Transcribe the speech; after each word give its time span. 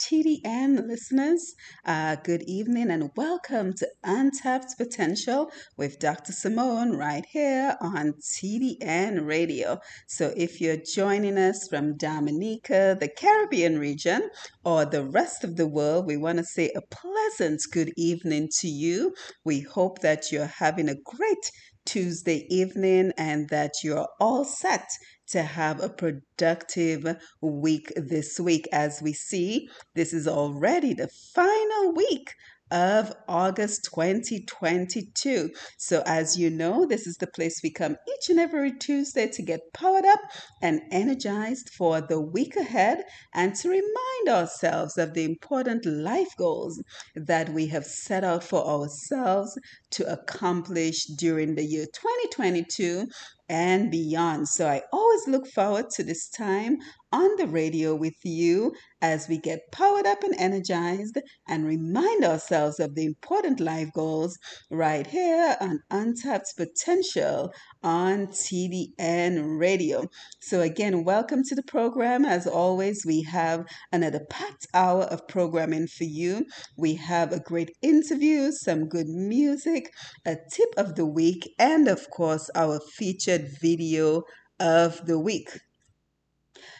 TDN 0.00 0.86
listeners. 0.86 1.54
Uh, 1.84 2.16
good 2.16 2.42
evening 2.42 2.90
and 2.90 3.10
welcome 3.16 3.72
to 3.74 3.88
Untapped 4.02 4.76
Potential 4.76 5.50
with 5.76 5.98
Dr. 5.98 6.32
Simone 6.32 6.96
right 6.96 7.24
here 7.26 7.76
on 7.80 8.14
TDN 8.14 9.26
Radio. 9.26 9.78
So, 10.06 10.32
if 10.36 10.60
you're 10.60 10.76
joining 10.94 11.38
us 11.38 11.68
from 11.68 11.96
Dominica, 11.96 12.96
the 12.98 13.08
Caribbean 13.08 13.78
region, 13.78 14.30
or 14.64 14.84
the 14.84 15.04
rest 15.04 15.44
of 15.44 15.56
the 15.56 15.66
world, 15.66 16.06
we 16.06 16.16
want 16.16 16.38
to 16.38 16.44
say 16.44 16.70
a 16.74 16.82
pleasant 16.82 17.60
good 17.72 17.92
evening 17.96 18.48
to 18.60 18.68
you. 18.68 19.14
We 19.44 19.60
hope 19.60 20.00
that 20.00 20.32
you're 20.32 20.46
having 20.46 20.88
a 20.88 21.00
great 21.04 21.50
Tuesday 21.84 22.46
evening 22.48 23.12
and 23.18 23.48
that 23.50 23.72
you're 23.82 24.08
all 24.18 24.44
set 24.44 24.88
to 25.28 25.42
have 25.42 25.82
a 25.82 25.88
productive 25.88 27.16
week 27.40 27.92
this 27.96 28.38
week. 28.38 28.68
As 28.72 29.00
we 29.02 29.12
see, 29.12 29.68
this 29.94 30.12
is 30.12 30.28
already 30.28 30.94
the 30.94 31.08
final 31.08 31.92
week 31.94 32.34
of 32.70 33.14
August 33.28 33.84
2022. 33.84 35.50
So, 35.76 36.02
as 36.06 36.38
you 36.38 36.50
know, 36.50 36.86
this 36.86 37.06
is 37.06 37.16
the 37.16 37.26
place 37.26 37.60
we 37.62 37.70
come 37.70 37.96
each 38.08 38.30
and 38.30 38.40
every 38.40 38.72
Tuesday 38.72 39.28
to 39.28 39.42
get 39.42 39.72
powered 39.72 40.04
up 40.04 40.20
and 40.62 40.80
energized 40.90 41.70
for 41.70 42.00
the 42.00 42.20
week 42.20 42.56
ahead 42.56 43.04
and 43.34 43.54
to 43.56 43.68
remind 43.68 44.28
ourselves 44.28 44.98
of 44.98 45.14
the 45.14 45.24
important 45.24 45.86
life 45.86 46.34
goals 46.36 46.82
that 47.14 47.50
we 47.50 47.68
have 47.68 47.84
set 47.84 48.24
out 48.24 48.42
for 48.42 48.66
ourselves 48.66 49.56
to 49.90 50.10
accomplish 50.10 51.04
during 51.16 51.54
the 51.54 51.64
year 51.64 51.86
2022 52.30 53.06
and 53.48 53.90
beyond. 53.90 54.48
So 54.48 54.66
I 54.66 54.82
always 54.92 55.28
look 55.28 55.46
forward 55.48 55.90
to 55.90 56.02
this 56.02 56.28
time 56.30 56.78
on 57.12 57.36
the 57.36 57.46
radio 57.46 57.94
with 57.94 58.14
you 58.24 58.72
as 59.02 59.28
we 59.28 59.38
get 59.38 59.60
powered 59.70 60.06
up 60.06 60.22
and 60.22 60.34
energized 60.38 61.18
and 61.46 61.66
remind 61.66 62.24
ourselves 62.24 62.80
of 62.80 62.94
the 62.94 63.04
important 63.04 63.60
life 63.60 63.90
goals 63.94 64.38
right 64.70 65.06
here 65.06 65.56
on 65.60 65.80
Untapped 65.90 66.54
Potential 66.56 67.52
on 67.84 68.28
TDN 68.28 69.60
Radio. 69.60 70.08
So, 70.40 70.62
again, 70.62 71.04
welcome 71.04 71.42
to 71.44 71.54
the 71.54 71.62
program. 71.62 72.24
As 72.24 72.46
always, 72.46 73.04
we 73.06 73.22
have 73.22 73.66
another 73.92 74.20
packed 74.30 74.66
hour 74.72 75.02
of 75.02 75.28
programming 75.28 75.86
for 75.86 76.04
you. 76.04 76.46
We 76.78 76.94
have 76.94 77.30
a 77.30 77.40
great 77.40 77.70
interview, 77.82 78.50
some 78.52 78.88
good 78.88 79.08
music, 79.08 79.92
a 80.24 80.36
tip 80.50 80.70
of 80.78 80.94
the 80.94 81.06
week, 81.06 81.54
and 81.58 81.86
of 81.86 82.08
course, 82.08 82.50
our 82.54 82.80
featured 82.96 83.50
video 83.60 84.22
of 84.58 85.04
the 85.06 85.18
week. 85.18 85.50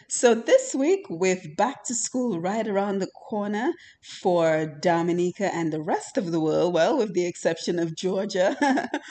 So, 0.07 0.35
this 0.35 0.75
week, 0.75 1.07
with 1.09 1.55
back 1.57 1.83
to 1.85 1.95
school 1.95 2.39
right 2.39 2.67
around 2.67 2.99
the 2.99 3.09
corner 3.27 3.71
for 4.21 4.67
Dominica 4.79 5.51
and 5.51 5.73
the 5.73 5.81
rest 5.81 6.15
of 6.17 6.31
the 6.31 6.39
world, 6.39 6.75
well, 6.75 6.95
with 6.95 7.15
the 7.15 7.25
exception 7.25 7.79
of 7.79 7.95
Georgia, 7.95 8.55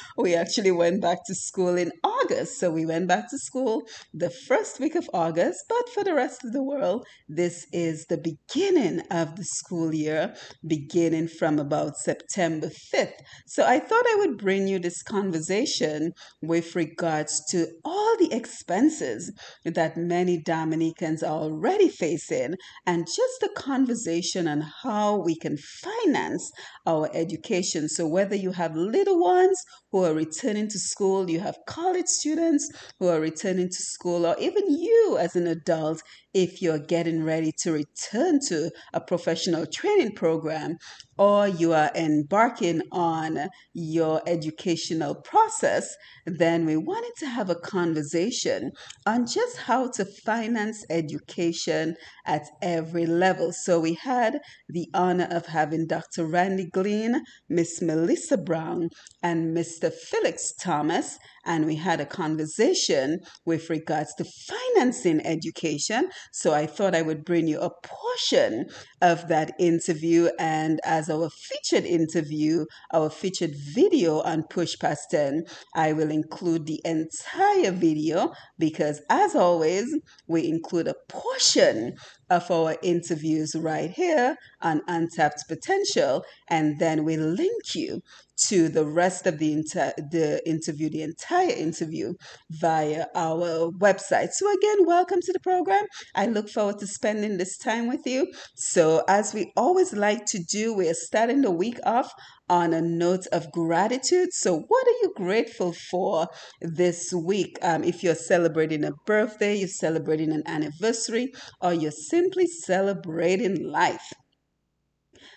we 0.17 0.37
actually 0.37 0.71
went 0.71 1.03
back 1.03 1.19
to 1.27 1.35
school 1.35 1.77
in 1.77 1.91
August. 2.05 2.61
So, 2.61 2.71
we 2.71 2.87
went 2.87 3.09
back 3.09 3.29
to 3.31 3.39
school 3.39 3.83
the 4.13 4.31
first 4.31 4.79
week 4.79 4.95
of 4.95 5.11
August, 5.13 5.65
but 5.69 5.89
for 5.89 6.05
the 6.05 6.15
rest 6.15 6.45
of 6.45 6.53
the 6.53 6.63
world, 6.63 7.05
this 7.29 7.67
is 7.73 8.07
the 8.07 8.19
beginning 8.19 9.01
of 9.11 9.35
the 9.35 9.45
school 9.45 9.93
year, 9.93 10.33
beginning 10.65 11.27
from 11.27 11.59
about 11.59 11.97
September 11.97 12.69
5th. 12.69 13.19
So, 13.47 13.67
I 13.67 13.81
thought 13.81 14.07
I 14.07 14.17
would 14.21 14.39
bring 14.39 14.69
you 14.69 14.79
this 14.79 15.03
conversation 15.03 16.13
with 16.41 16.77
regards 16.77 17.45
to 17.47 17.67
all 17.85 18.17
the 18.19 18.33
expenses 18.33 19.33
that 19.65 19.97
many 19.97 20.41
Dominicans 20.41 20.84
are 21.23 21.41
already 21.41 21.89
facing, 21.89 22.55
and 22.87 23.07
just 23.07 23.43
a 23.43 23.49
conversation 23.57 24.49
on 24.49 24.61
how 24.83 25.17
we 25.17 25.37
can 25.37 25.57
finance 25.57 26.51
our 26.87 27.09
education. 27.15 27.89
So, 27.89 28.07
whether 28.07 28.35
you 28.35 28.53
have 28.53 28.75
little 28.75 29.21
ones 29.21 29.59
who 29.93 30.05
are 30.05 30.15
returning 30.15 30.69
to 30.69 30.79
school, 30.79 31.31
you 31.31 31.41
have 31.41 31.57
college 31.67 32.07
students 32.07 32.69
who 32.99 33.09
are 33.09 33.21
returning 33.21 33.69
to 33.69 33.83
school, 33.83 34.27
or 34.27 34.37
even 34.39 34.65
you 34.69 35.17
as 35.19 35.37
an 35.37 35.47
adult, 35.47 36.03
if 36.35 36.61
you're 36.61 36.79
getting 36.79 37.23
ready 37.25 37.53
to 37.63 37.73
return 37.73 38.41
to 38.49 38.71
a 38.93 39.01
professional 39.01 39.67
training 39.67 40.13
program, 40.13 40.77
or 41.19 41.49
you 41.49 41.73
are 41.73 41.91
embarking 41.95 42.83
on 42.93 43.49
your 43.73 44.23
educational 44.27 45.15
process, 45.15 45.95
then 46.27 46.67
we 46.67 46.77
wanted 46.77 47.13
to 47.19 47.27
have 47.27 47.51
a 47.51 47.55
conversation 47.55 48.71
on 49.07 49.27
just 49.27 49.57
how 49.59 49.91
to 49.91 50.05
finance 50.05 50.85
education 50.91 51.95
at 52.27 52.43
every 52.63 53.07
level. 53.07 53.53
So 53.53 53.81
we 53.81 53.95
had 53.95 54.41
the 54.69 54.89
honor 54.95 55.29
of 55.31 55.47
having 55.47 55.87
Dr. 55.87 56.27
Randy 56.27 56.69
Glean, 56.71 57.23
Miss 57.49 57.81
Melissa 57.81 58.37
Brown, 58.37 58.89
and 59.25 59.57
Mr. 59.57 59.91
Felix 59.91 60.53
Thomas, 60.53 61.19
and 61.47 61.65
we 61.65 61.77
had 61.77 61.99
a 61.99 62.05
conversation 62.07 63.21
with 63.47 63.71
regards 63.71 64.15
to 64.17 64.25
financing 64.25 65.25
education. 65.27 66.11
So 66.31 66.53
I 66.53 66.67
thought 66.67 66.95
I 66.95 67.01
would 67.01 67.25
bring 67.25 67.49
you 67.49 67.59
a 67.59 67.71
portion 67.83 68.67
of 69.01 69.29
that 69.29 69.55
interview. 69.59 70.29
And 70.39 70.79
as 70.85 71.09
our 71.09 71.31
featured 71.31 71.85
interview, 71.85 72.67
our 72.93 73.09
featured 73.09 73.55
video 73.57 74.21
on 74.21 74.45
Push 74.51 74.79
Past 74.79 75.11
10, 75.11 75.45
I 75.75 75.95
will 75.95 76.11
include 76.11 76.67
the 76.67 76.83
entire 76.85 77.73
video 77.73 78.31
because, 78.59 79.01
as 79.09 79.35
always, 79.35 79.87
we 80.29 80.47
include 80.47 80.89
a 80.89 80.97
portion 81.09 81.95
Uh, 82.35 82.41
of 82.45 82.51
our 82.51 82.77
interviews 82.83 83.55
right 83.55 83.91
here 83.91 84.37
on 84.61 84.83
Untapped 84.89 85.45
Potential, 85.49 86.25
and 86.49 86.79
then 86.79 87.05
we 87.05 87.17
link 87.17 87.75
you 87.75 88.03
to 88.37 88.69
the 88.69 88.85
rest 88.85 89.27
of 89.27 89.39
the, 89.39 89.53
inter- 89.53 89.93
the 89.97 90.43
interview, 90.49 90.91
the 90.91 91.03
entire 91.03 91.53
interview 91.53 92.15
via 92.51 93.07
our 93.15 93.71
website. 93.71 94.31
So, 94.33 94.53
again, 94.53 94.87
welcome 94.87 95.21
to 95.23 95.33
the 95.33 95.41
program. 95.41 95.85
I 96.15 96.27
look 96.27 96.49
forward 96.49 96.79
to 96.81 96.87
spending 96.87 97.39
this 97.39 97.57
time 97.57 97.87
with 97.89 98.07
you. 98.07 98.33
So, 98.57 99.05
as 99.09 99.33
we 99.33 99.53
always 99.57 99.93
like 99.93 100.27
to 100.27 100.39
do, 100.39 100.75
we 100.75 100.89
are 100.89 100.95
starting 100.95 101.43
the 101.43 101.53
week 101.53 101.79
off 101.87 102.13
on 102.49 102.73
a 102.73 102.81
note 102.81 103.27
of 103.33 103.51
gratitude. 103.53 104.29
So, 104.33 104.61
what 104.69 104.87
are 104.87 104.99
you 105.03 105.13
grateful 105.17 105.73
for 105.73 106.29
this 106.61 107.13
week? 107.13 107.59
Um, 107.63 107.85
if 107.85 108.03
you're 108.03 108.15
celebrating 108.15 108.85
a 108.85 108.93
birthday, 109.07 109.57
you're 109.57 109.69
celebrating 109.69 110.33
an 110.33 110.43
anniversary, 110.47 111.33
or 111.61 111.73
you're 111.73 111.91
simply 111.91 112.47
celebrating 112.47 113.63
life. 113.67 114.13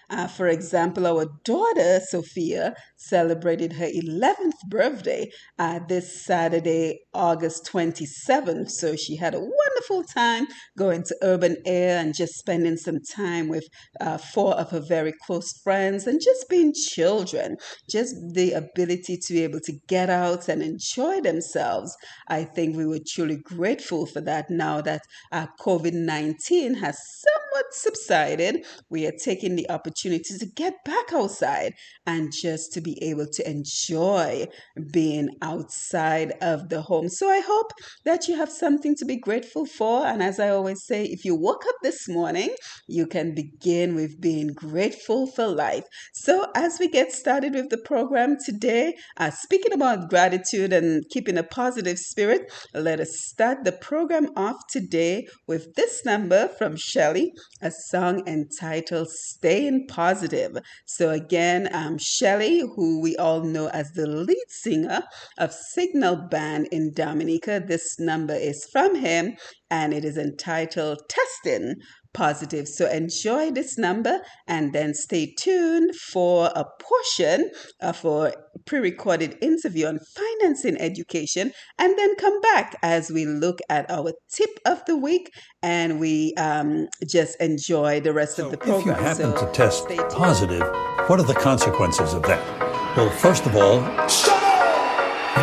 Uh, 0.09 0.27
for 0.27 0.47
example, 0.47 1.05
our 1.05 1.27
daughter 1.43 1.99
Sophia 1.99 2.73
celebrated 2.97 3.73
her 3.73 3.87
11th 3.87 4.57
birthday 4.69 5.29
uh, 5.59 5.79
this 5.87 6.25
Saturday, 6.25 6.99
August 7.13 7.69
27th. 7.71 8.69
So 8.71 8.95
she 8.95 9.15
had 9.15 9.33
a 9.33 9.39
wonderful 9.39 10.03
time 10.03 10.47
going 10.77 11.03
to 11.03 11.15
Urban 11.21 11.57
Air 11.65 11.99
and 11.99 12.15
just 12.15 12.33
spending 12.33 12.77
some 12.77 12.99
time 13.15 13.47
with 13.47 13.65
uh, 14.01 14.17
four 14.17 14.55
of 14.55 14.71
her 14.71 14.79
very 14.79 15.13
close 15.25 15.53
friends 15.63 16.07
and 16.07 16.19
just 16.21 16.49
being 16.49 16.73
children. 16.73 17.57
Just 17.89 18.15
the 18.33 18.53
ability 18.53 19.17
to 19.17 19.33
be 19.33 19.43
able 19.43 19.59
to 19.61 19.73
get 19.87 20.09
out 20.09 20.47
and 20.49 20.61
enjoy 20.61 21.21
themselves. 21.21 21.95
I 22.27 22.43
think 22.43 22.75
we 22.75 22.85
were 22.85 22.99
truly 23.07 23.37
grateful 23.37 24.05
for 24.05 24.21
that 24.21 24.49
now 24.49 24.81
that 24.81 25.01
uh, 25.31 25.47
COVID 25.59 25.93
19 25.93 26.75
has 26.75 26.97
somewhat 26.97 27.73
subsided. 27.73 28.65
We 28.89 29.05
are 29.05 29.13
taking 29.23 29.55
the 29.55 29.69
opportunity 29.69 30.37
to 30.37 30.45
get 30.45 30.73
back 30.85 31.13
outside 31.13 31.73
and 32.05 32.31
just 32.31 32.73
to 32.73 32.81
be 32.87 32.97
able 33.11 33.27
to 33.37 33.49
enjoy 33.49 34.47
being 34.91 35.27
outside 35.41 36.31
of 36.41 36.69
the 36.69 36.81
home. 36.81 37.09
So 37.09 37.29
I 37.29 37.41
hope 37.53 37.71
that 38.05 38.27
you 38.27 38.37
have 38.37 38.51
something 38.63 38.95
to 38.95 39.05
be 39.05 39.17
grateful 39.27 39.65
for. 39.65 40.05
And 40.05 40.23
as 40.23 40.39
I 40.39 40.49
always 40.49 40.81
say, 40.89 41.03
if 41.05 41.25
you 41.25 41.35
woke 41.35 41.63
up 41.67 41.75
this 41.83 42.07
morning, 42.07 42.51
you 42.87 43.05
can 43.05 43.35
begin 43.35 43.95
with 43.99 44.21
being 44.21 44.49
grateful 44.53 45.27
for 45.35 45.47
life. 45.47 45.83
So 46.13 46.33
as 46.55 46.77
we 46.79 46.87
get 46.87 47.11
started 47.11 47.53
with 47.53 47.69
the 47.69 47.83
program 47.91 48.37
today, 48.45 48.95
uh, 49.17 49.31
speaking 49.31 49.73
about 49.73 50.09
gratitude 50.09 50.71
and 50.71 51.03
keeping 51.09 51.37
a 51.37 51.43
positive 51.43 51.99
spirit, 51.99 52.41
let 52.73 52.99
us 52.99 53.11
start 53.31 53.65
the 53.65 53.73
program 53.73 54.27
off 54.37 54.57
today 54.69 55.27
with 55.47 55.75
this 55.75 56.05
number 56.05 56.47
from 56.57 56.77
Shelly, 56.77 57.33
a 57.61 57.71
song 57.71 58.25
entitled 58.27 59.09
Staying 59.09 59.87
Positive. 59.87 60.57
So 60.85 61.09
again, 61.09 61.69
um, 61.73 61.97
Shelly, 61.97 62.59
who 62.77 63.01
we 63.01 63.17
all 63.17 63.41
know 63.41 63.67
as 63.69 63.91
the 63.93 64.05
lead 64.05 64.45
singer 64.47 65.01
of 65.39 65.51
Signal 65.51 66.15
Band 66.15 66.67
in 66.71 66.93
Dominica, 66.93 67.59
this 67.59 67.99
number 67.99 68.35
is 68.35 68.69
from 68.71 68.95
him 68.95 69.35
and 69.69 69.93
it 69.93 70.05
is 70.05 70.15
entitled 70.15 70.99
Testing 71.09 71.75
positive. 72.13 72.67
So 72.67 72.89
enjoy 72.89 73.51
this 73.51 73.77
number 73.77 74.19
and 74.47 74.73
then 74.73 74.93
stay 74.93 75.33
tuned 75.37 75.95
for 75.95 76.51
a 76.55 76.65
portion 76.79 77.51
of 77.81 78.03
our 78.05 78.33
pre 78.65 78.79
recorded 78.79 79.37
interview 79.41 79.87
on 79.87 79.99
financing 80.15 80.77
education 80.77 81.51
and 81.77 81.97
then 81.97 82.15
come 82.15 82.39
back 82.41 82.75
as 82.81 83.11
we 83.11 83.25
look 83.25 83.59
at 83.69 83.89
our 83.89 84.13
tip 84.31 84.49
of 84.65 84.83
the 84.85 84.97
week 84.97 85.31
and 85.61 85.99
we 85.99 86.33
um, 86.35 86.87
just 87.07 87.39
enjoy 87.39 87.99
the 87.99 88.13
rest 88.13 88.37
so 88.37 88.45
of 88.45 88.51
the 88.51 88.57
program. 88.57 88.79
If 88.79 88.85
you 88.85 88.93
happen 88.93 89.37
so 89.37 89.45
to 89.45 89.51
test 89.53 89.87
positive, 90.09 90.61
what 91.07 91.19
are 91.19 91.27
the 91.27 91.35
consequences 91.35 92.13
of 92.13 92.23
that? 92.23 92.66
Well, 92.97 93.11
first 93.11 93.45
of 93.45 93.55
all, 93.55 93.81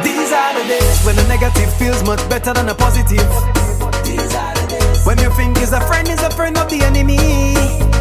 these 0.03 0.33
are 0.35 0.53
the 0.59 0.65
days 0.67 0.99
when 1.07 1.15
the 1.15 1.25
negative 1.29 1.73
feels 1.79 2.03
much 2.03 2.19
better 2.29 2.53
than 2.53 2.67
the 2.67 2.75
positive. 2.75 3.23
These 4.03 4.35
are 4.35 4.55
the 4.59 4.67
days 4.75 5.07
when 5.07 5.19
you 5.23 5.31
think 5.39 5.63
is 5.63 5.71
a 5.71 5.81
friend 5.87 6.09
is 6.09 6.21
a 6.21 6.31
friend 6.31 6.59
of 6.59 6.69
the 6.69 6.83
enemy. 6.83 7.15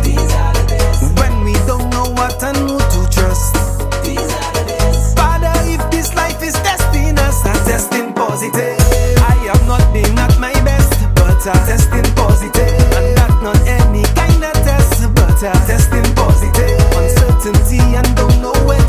These 0.01 0.33
are 0.41 0.53
the 0.57 0.65
days 0.73 1.05
when 1.21 1.45
we 1.45 1.53
don't 1.69 1.85
know 1.93 2.09
what 2.17 2.41
and 2.41 2.57
who 2.65 2.81
to 2.81 3.01
trust. 3.13 3.53
These 4.01 4.25
are 4.25 4.53
the 4.57 4.65
days. 4.73 5.13
Father, 5.13 5.53
if 5.69 5.85
this 5.91 6.15
life 6.15 6.41
is 6.41 6.57
testing 6.65 7.13
us, 7.21 7.45
I'm 7.45 7.53
testing 7.69 8.11
positive. 8.11 8.81
I 9.21 9.37
have 9.53 9.61
not 9.69 9.85
been 9.93 10.17
at 10.17 10.33
my 10.41 10.53
best, 10.65 10.97
but 11.13 11.37
I'm 11.45 11.61
testing 11.69 12.09
positive. 12.17 12.73
And 12.97 13.13
that's 13.21 13.37
not 13.45 13.61
any 13.69 14.01
kind 14.17 14.49
of 14.49 14.53
test, 14.65 14.97
but 15.13 15.37
I'm 15.45 15.61
testing 15.69 16.09
positive. 16.17 16.73
Uncertainty 16.97 17.85
and 17.93 18.09
don't 18.17 18.41
know 18.41 18.57
where 18.65 18.81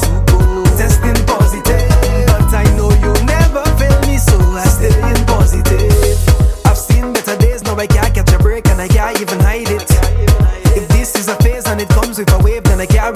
a 12.92 13.13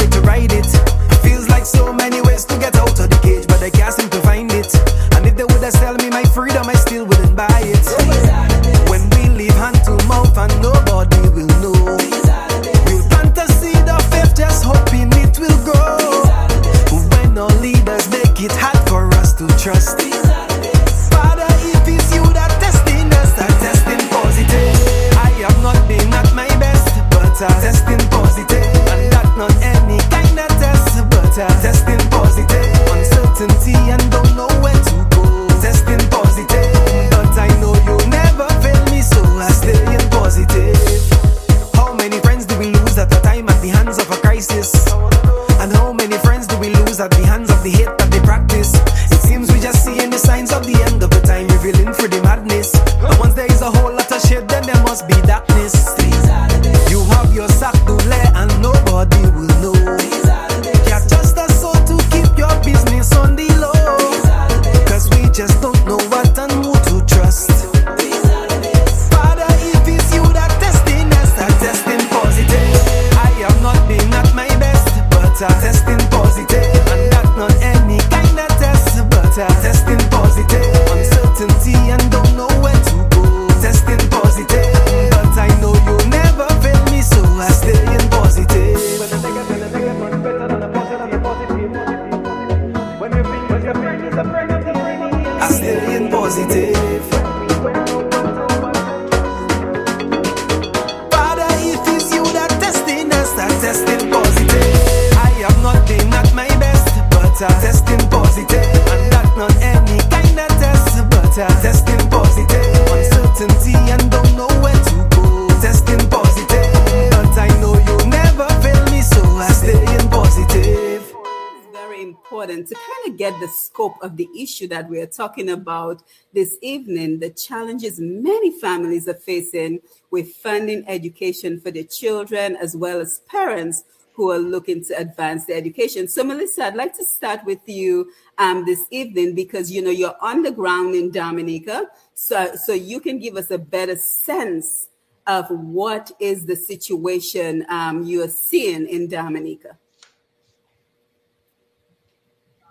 issue 124.68 124.82
that 124.82 124.88
we 124.88 125.00
are 125.00 125.06
talking 125.06 125.50
about 125.50 126.02
this 126.32 126.56
evening, 126.62 127.20
the 127.20 127.30
challenges 127.30 127.98
many 127.98 128.58
families 128.60 129.08
are 129.08 129.14
facing 129.14 129.80
with 130.10 130.34
funding 130.34 130.84
education 130.86 131.60
for 131.60 131.70
their 131.70 131.84
children 131.84 132.56
as 132.56 132.76
well 132.76 133.00
as 133.00 133.20
parents 133.28 133.84
who 134.14 134.32
are 134.32 134.38
looking 134.38 134.84
to 134.84 134.94
advance 134.98 135.46
their 135.46 135.56
education. 135.56 136.08
So, 136.08 136.24
Melissa, 136.24 136.66
I'd 136.66 136.74
like 136.74 136.94
to 136.94 137.04
start 137.04 137.44
with 137.44 137.60
you 137.66 138.10
um, 138.38 138.64
this 138.66 138.84
evening 138.90 139.34
because 139.34 139.70
you 139.70 139.80
know 139.80 139.90
you're 139.90 140.16
on 140.20 140.42
the 140.42 140.50
ground 140.50 140.94
in 140.94 141.12
Dominica, 141.12 141.86
so 142.14 142.56
so 142.56 142.72
you 142.72 143.00
can 143.00 143.20
give 143.20 143.36
us 143.36 143.50
a 143.50 143.58
better 143.58 143.96
sense 143.96 144.88
of 145.26 145.46
what 145.50 146.10
is 146.18 146.46
the 146.46 146.56
situation 146.56 147.64
um, 147.68 148.02
you 148.02 148.22
are 148.22 148.28
seeing 148.28 148.88
in 148.88 149.08
Dominica. 149.08 149.76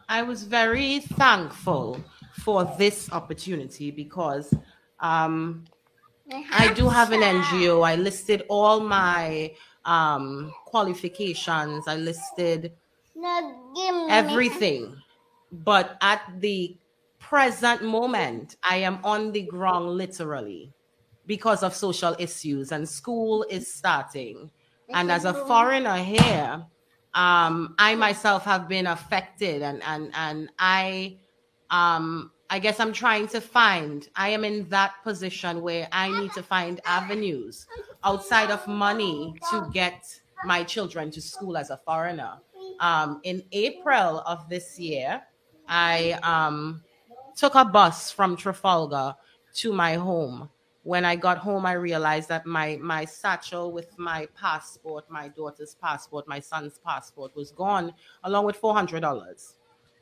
I 0.09 0.23
was 0.23 0.43
very 0.43 0.99
thankful 0.99 2.03
for 2.43 2.63
this 2.77 3.11
opportunity 3.11 3.91
because 3.91 4.53
um, 4.99 5.65
I 6.51 6.73
do 6.73 6.87
have 6.87 7.11
an 7.11 7.21
NGO. 7.21 7.85
I 7.85 7.95
listed 7.95 8.43
all 8.47 8.79
my 8.79 9.53
um, 9.85 10.53
qualifications, 10.65 11.87
I 11.87 11.95
listed 11.95 12.73
everything. 14.09 14.95
But 15.51 15.97
at 16.01 16.21
the 16.39 16.77
present 17.19 17.83
moment, 17.83 18.57
I 18.63 18.77
am 18.77 18.99
on 19.03 19.31
the 19.31 19.41
ground 19.43 19.89
literally 19.89 20.73
because 21.25 21.63
of 21.63 21.73
social 21.73 22.15
issues, 22.19 22.71
and 22.71 22.87
school 22.87 23.45
is 23.49 23.73
starting. 23.73 24.51
And 24.93 25.11
as 25.11 25.25
a 25.25 25.33
foreigner 25.33 25.97
here, 25.97 26.65
um, 27.17 27.73
I 27.79 27.95
myself 27.95 28.45
have 28.45 28.69
been 28.69 28.85
affected, 28.85 29.63
and 29.63 29.81
and 29.83 30.11
and 30.13 30.49
I, 30.59 31.17
um, 31.71 32.31
I 32.51 32.59
guess 32.59 32.79
I'm 32.79 32.93
trying 32.93 33.27
to 33.29 33.41
find. 33.41 34.07
I 34.15 34.29
am 34.29 34.45
in 34.45 34.69
that 34.69 34.93
position 35.03 35.63
where 35.63 35.87
I 35.91 36.11
need 36.21 36.31
to 36.33 36.43
find 36.43 36.79
avenues 36.85 37.65
outside 38.03 38.51
of 38.51 38.65
money 38.67 39.33
to 39.49 39.67
get 39.73 40.05
my 40.45 40.63
children 40.63 41.09
to 41.09 41.19
school 41.19 41.57
as 41.57 41.71
a 41.71 41.77
foreigner. 41.77 42.35
Um, 42.79 43.19
in 43.23 43.41
April 43.51 44.19
of 44.19 44.47
this 44.47 44.77
year, 44.77 45.23
I 45.67 46.19
um, 46.21 46.83
took 47.35 47.55
a 47.55 47.65
bus 47.65 48.11
from 48.11 48.37
Trafalgar 48.37 49.15
to 49.55 49.73
my 49.73 49.95
home. 49.95 50.51
When 50.87 51.03
I 51.03 51.17
got 51.17 51.37
home, 51.37 51.65
I 51.65 51.73
realized 51.73 52.29
that 52.29 52.45
my 52.45 52.77
my 52.79 53.03
satchel 53.03 53.73
with 53.73 53.99
my 53.99 54.25
passport, 54.39 55.03
my 55.09 55.27
daughter's 55.27 55.75
passport, 55.75 56.29
my 56.29 56.39
son's 56.39 56.79
passport 56.79 57.35
was 57.35 57.51
gone, 57.51 57.93
along 58.23 58.45
with 58.45 58.55
four 58.55 58.73
hundred 58.73 59.01
dollars. 59.01 59.57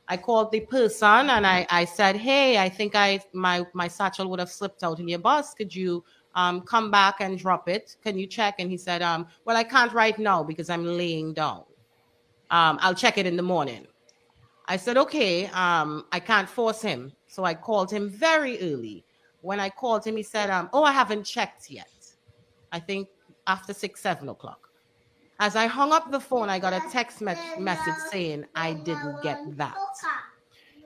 I 0.08 0.18
called 0.18 0.52
the 0.52 0.60
person 0.60 1.32
and 1.32 1.48
I, 1.48 1.66
I 1.72 1.86
said, 1.86 2.16
Hey, 2.16 2.60
I 2.60 2.70
think 2.70 2.94
I 2.94 3.20
my 3.34 3.66
my 3.74 3.88
satchel 3.88 4.30
would 4.30 4.38
have 4.38 4.52
slipped 4.52 4.84
out 4.84 5.00
in 5.00 5.08
your 5.08 5.18
bus. 5.18 5.56
Could 5.56 5.76
you 5.76 6.04
um, 6.36 6.62
come 6.62 6.92
back 6.92 7.16
and 7.20 7.36
drop 7.36 7.68
it? 7.68 7.96
Can 8.04 8.16
you 8.20 8.28
check? 8.28 8.54
And 8.60 8.70
he 8.70 8.78
said, 8.78 9.02
um, 9.02 9.26
Well, 9.44 9.58
I 9.58 9.64
can't 9.64 9.92
right 9.92 10.20
now 10.20 10.44
because 10.44 10.70
I'm 10.70 10.86
laying 10.86 11.34
down. 11.34 11.64
Um, 12.52 12.78
I'll 12.84 12.94
check 12.94 13.18
it 13.18 13.26
in 13.26 13.36
the 13.36 13.48
morning. 13.56 13.88
I 14.68 14.78
said, 14.78 14.98
Okay, 14.98 15.48
um, 15.48 16.06
I 16.12 16.20
can't 16.20 16.48
force 16.48 16.84
him. 16.84 17.12
So 17.26 17.44
I 17.44 17.56
called 17.56 17.90
him 17.92 18.08
very 18.08 18.60
early. 18.72 19.04
When 19.46 19.60
I 19.60 19.70
called 19.70 20.06
him, 20.08 20.18
he 20.18 20.24
said, 20.24 20.50
um, 20.50 20.70
Oh, 20.74 20.84
I 20.84 20.92
haven't 20.92 21.24
checked 21.24 21.70
yet. 21.70 21.92
I 22.72 22.80
think 22.80 23.08
after 23.46 23.74
six, 23.74 24.02
seven 24.02 24.28
o'clock. 24.28 24.70
As 25.40 25.56
I 25.56 25.68
hung 25.68 25.92
up 25.92 26.12
the 26.12 26.20
phone, 26.20 26.50
I 26.50 26.58
got 26.58 26.74
a 26.74 26.82
text 26.92 27.22
me- 27.22 27.36
message 27.60 28.00
saying 28.10 28.46
I 28.56 28.74
didn't 28.74 29.22
get 29.22 29.38
that. 29.58 29.78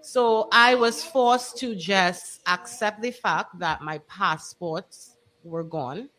So 0.01 0.49
I 0.51 0.75
was 0.75 1.05
forced 1.05 1.57
to 1.59 1.73
just 1.73 2.41
accept 2.47 3.01
the 3.01 3.11
fact 3.11 3.57
that 3.59 3.81
my 3.81 3.99
passports 4.09 5.15
were 5.45 5.63
gone. 5.63 6.09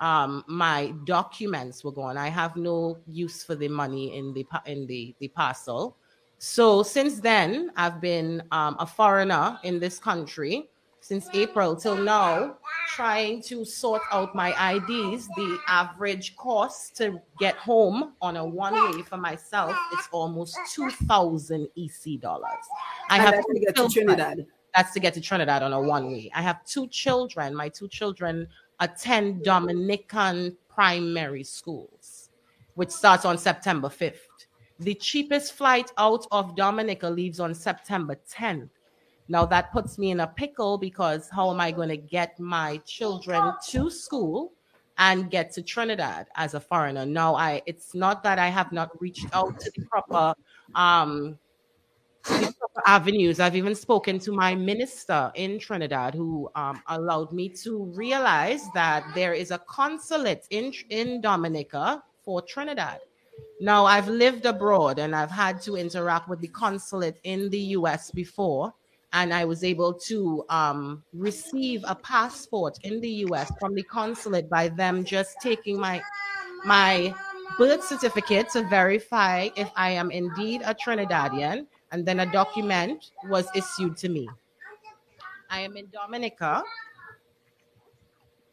Um, 0.00 0.42
my 0.48 0.92
documents 1.04 1.84
were 1.84 1.92
gone. 1.92 2.16
I 2.16 2.30
have 2.30 2.56
no 2.56 2.98
use 3.06 3.44
for 3.44 3.54
the 3.54 3.68
money 3.68 4.16
in 4.16 4.34
the 4.34 4.44
in 4.66 4.88
the, 4.88 5.14
the 5.20 5.28
parcel. 5.28 5.96
So 6.38 6.82
since 6.82 7.20
then, 7.20 7.70
I've 7.76 8.00
been 8.00 8.42
um, 8.50 8.76
a 8.80 8.86
foreigner 8.86 9.58
in 9.62 9.78
this 9.78 10.00
country 10.00 10.68
since 11.06 11.28
April 11.34 11.76
till 11.76 11.96
now, 11.96 12.56
trying 12.88 13.40
to 13.40 13.64
sort 13.64 14.02
out 14.10 14.34
my 14.34 14.50
IDs. 14.74 15.28
The 15.36 15.58
average 15.68 16.34
cost 16.34 16.96
to 16.96 17.20
get 17.38 17.54
home 17.54 18.14
on 18.20 18.36
a 18.36 18.44
one 18.44 18.74
way 18.74 19.02
for 19.02 19.16
myself 19.16 19.76
is 19.92 20.08
almost 20.10 20.58
2,000 20.74 21.68
EC 21.76 22.20
dollars. 22.20 22.64
I 23.08 23.18
have 23.18 23.34
to 23.36 23.60
get 23.60 23.76
to. 23.76 23.88
Trinidad. 23.88 24.46
That's 24.74 24.92
to 24.94 25.00
get 25.00 25.14
to 25.14 25.20
Trinidad 25.20 25.62
on 25.62 25.72
a 25.72 25.80
one 25.80 26.10
way. 26.10 26.28
I 26.34 26.42
have 26.42 26.64
two 26.64 26.88
children. 26.88 27.54
My 27.54 27.68
two 27.68 27.86
children 27.86 28.48
attend 28.80 29.44
Dominican 29.44 30.56
primary 30.68 31.44
schools, 31.44 32.30
which 32.74 32.90
starts 32.90 33.24
on 33.24 33.38
September 33.38 33.88
5th. 33.88 34.16
The 34.80 34.94
cheapest 34.94 35.52
flight 35.52 35.92
out 35.96 36.26
of 36.32 36.56
Dominica 36.56 37.08
leaves 37.08 37.38
on 37.38 37.54
September 37.54 38.16
10th. 38.28 38.70
Now 39.28 39.44
that 39.46 39.72
puts 39.72 39.98
me 39.98 40.10
in 40.10 40.20
a 40.20 40.26
pickle 40.26 40.78
because 40.78 41.28
how 41.30 41.50
am 41.50 41.60
I 41.60 41.72
going 41.72 41.88
to 41.88 41.96
get 41.96 42.38
my 42.38 42.78
children 42.84 43.52
to 43.68 43.90
school 43.90 44.52
and 44.98 45.30
get 45.30 45.52
to 45.52 45.62
Trinidad 45.62 46.26
as 46.36 46.54
a 46.54 46.60
foreigner? 46.60 47.04
Now 47.04 47.34
I 47.34 47.62
it's 47.66 47.94
not 47.94 48.22
that 48.22 48.38
I 48.38 48.48
have 48.48 48.72
not 48.72 49.00
reached 49.00 49.26
out 49.32 49.58
to 49.60 49.70
the 49.74 49.84
proper 49.86 50.34
um 50.74 51.38
avenues. 52.86 53.40
I've 53.40 53.56
even 53.56 53.74
spoken 53.74 54.18
to 54.20 54.32
my 54.32 54.54
minister 54.54 55.32
in 55.34 55.58
Trinidad 55.58 56.14
who 56.14 56.50
um, 56.54 56.82
allowed 56.88 57.32
me 57.32 57.48
to 57.64 57.84
realize 57.94 58.62
that 58.74 59.04
there 59.14 59.32
is 59.32 59.50
a 59.50 59.58
consulate 59.58 60.46
in 60.50 60.72
in 60.90 61.20
Dominica 61.20 62.02
for 62.22 62.42
Trinidad. 62.42 63.00
Now 63.60 63.84
I've 63.84 64.08
lived 64.08 64.46
abroad 64.46 64.98
and 64.98 65.14
I've 65.14 65.30
had 65.30 65.60
to 65.62 65.76
interact 65.76 66.28
with 66.28 66.40
the 66.40 66.48
consulate 66.48 67.18
in 67.24 67.50
the 67.50 67.60
US 67.78 68.10
before 68.10 68.72
and 69.16 69.32
I 69.32 69.46
was 69.46 69.64
able 69.64 69.94
to 70.10 70.44
um, 70.50 71.02
receive 71.14 71.82
a 71.88 71.94
passport 71.94 72.78
in 72.84 73.00
the 73.00 73.24
US 73.26 73.50
from 73.58 73.74
the 73.74 73.82
consulate 73.82 74.48
by 74.50 74.68
them 74.68 75.04
just 75.04 75.36
taking 75.42 75.80
my 75.80 76.02
my 76.66 77.14
birth 77.56 77.82
certificate 77.82 78.50
to 78.50 78.62
verify 78.68 79.48
if 79.56 79.70
I 79.74 79.90
am 79.90 80.10
indeed 80.10 80.60
a 80.66 80.74
Trinidadian, 80.74 81.66
and 81.92 82.04
then 82.04 82.20
a 82.20 82.30
document 82.30 83.10
was 83.28 83.48
issued 83.54 83.96
to 83.98 84.10
me. 84.10 84.28
I 85.48 85.60
am 85.60 85.76
in 85.78 85.86
Dominica. 85.90 86.62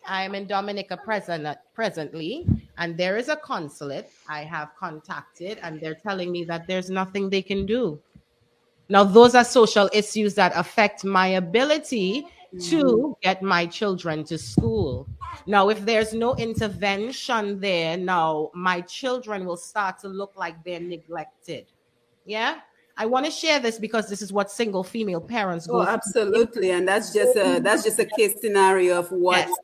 I 0.07 0.23
am 0.23 0.35
in 0.35 0.47
Dominica 0.47 0.95
present, 0.95 1.45
presently, 1.73 2.47
and 2.77 2.97
there 2.97 3.17
is 3.17 3.27
a 3.27 3.35
consulate 3.35 4.09
I 4.29 4.43
have 4.43 4.69
contacted, 4.79 5.59
and 5.61 5.81
they're 5.81 5.99
telling 6.07 6.31
me 6.31 6.45
that 6.45 6.67
there's 6.67 6.89
nothing 6.89 7.29
they 7.29 7.41
can 7.41 7.65
do. 7.65 7.99
Now, 8.89 9.03
those 9.03 9.35
are 9.35 9.43
social 9.43 9.89
issues 9.93 10.35
that 10.35 10.51
affect 10.55 11.03
my 11.03 11.27
ability 11.27 12.27
to 12.61 12.83
mm. 12.83 13.21
get 13.21 13.41
my 13.41 13.65
children 13.65 14.23
to 14.25 14.37
school. 14.37 15.07
Now, 15.47 15.69
if 15.69 15.83
there's 15.85 16.13
no 16.13 16.35
intervention 16.35 17.59
there, 17.59 17.97
now 17.97 18.51
my 18.53 18.81
children 18.81 19.45
will 19.45 19.57
start 19.57 19.99
to 19.99 20.07
look 20.07 20.33
like 20.35 20.63
they're 20.63 20.79
neglected. 20.79 21.71
Yeah. 22.25 22.59
I 22.95 23.07
want 23.07 23.25
to 23.25 23.31
share 23.31 23.59
this 23.59 23.79
because 23.79 24.07
this 24.07 24.21
is 24.21 24.31
what 24.31 24.51
single 24.51 24.83
female 24.83 25.21
parents 25.21 25.67
oh, 25.67 25.73
go 25.73 25.79
Oh, 25.79 25.85
through. 25.85 25.93
absolutely. 25.93 26.71
And 26.71 26.87
that's 26.87 27.11
just 27.11 27.35
a 27.35 27.59
that's 27.59 27.83
just 27.83 27.97
a 27.97 28.05
case 28.05 28.39
scenario 28.39 28.99
of 28.99 29.11
what 29.11 29.47
Yes. 29.47 29.57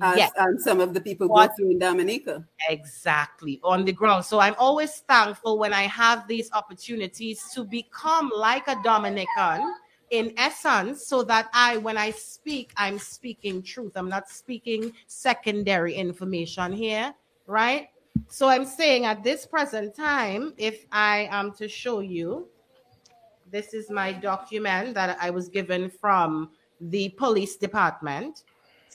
Us 0.00 0.18
Yes. 0.18 0.32
and 0.36 0.60
some 0.60 0.80
of 0.80 0.94
the 0.94 1.00
people 1.00 1.28
What- 1.28 1.50
go 1.50 1.56
through 1.56 1.70
in 1.72 1.78
Dominica. 1.78 2.44
Exactly, 2.68 3.60
on 3.62 3.84
the 3.84 3.92
ground. 3.92 4.24
So 4.24 4.40
I'm 4.40 4.54
always 4.58 5.00
thankful 5.08 5.58
when 5.58 5.72
I 5.72 5.82
have 5.82 6.26
these 6.26 6.50
opportunities 6.52 7.50
to 7.54 7.64
become 7.64 8.30
like 8.34 8.66
a 8.68 8.76
Dominican 8.82 9.74
in 10.10 10.32
essence, 10.36 11.06
so 11.06 11.22
that 11.24 11.48
I, 11.52 11.78
when 11.78 11.96
I 11.96 12.10
speak, 12.10 12.72
I'm 12.76 12.98
speaking 12.98 13.62
truth. 13.62 13.92
I'm 13.96 14.08
not 14.08 14.28
speaking 14.28 14.92
secondary 15.06 15.94
information 15.94 16.72
here, 16.72 17.14
right? 17.46 17.88
So 18.28 18.48
I'm 18.48 18.64
saying 18.64 19.06
at 19.06 19.24
this 19.24 19.44
present 19.46 19.96
time, 19.96 20.54
if 20.56 20.86
I 20.92 21.28
am 21.32 21.52
to 21.54 21.68
show 21.68 22.00
you, 22.00 22.48
this 23.50 23.74
is 23.74 23.90
my 23.90 24.12
document 24.12 24.94
that 24.94 25.16
I 25.20 25.30
was 25.30 25.48
given 25.48 25.90
from 25.90 26.50
the 26.80 27.08
police 27.10 27.56
department 27.56 28.44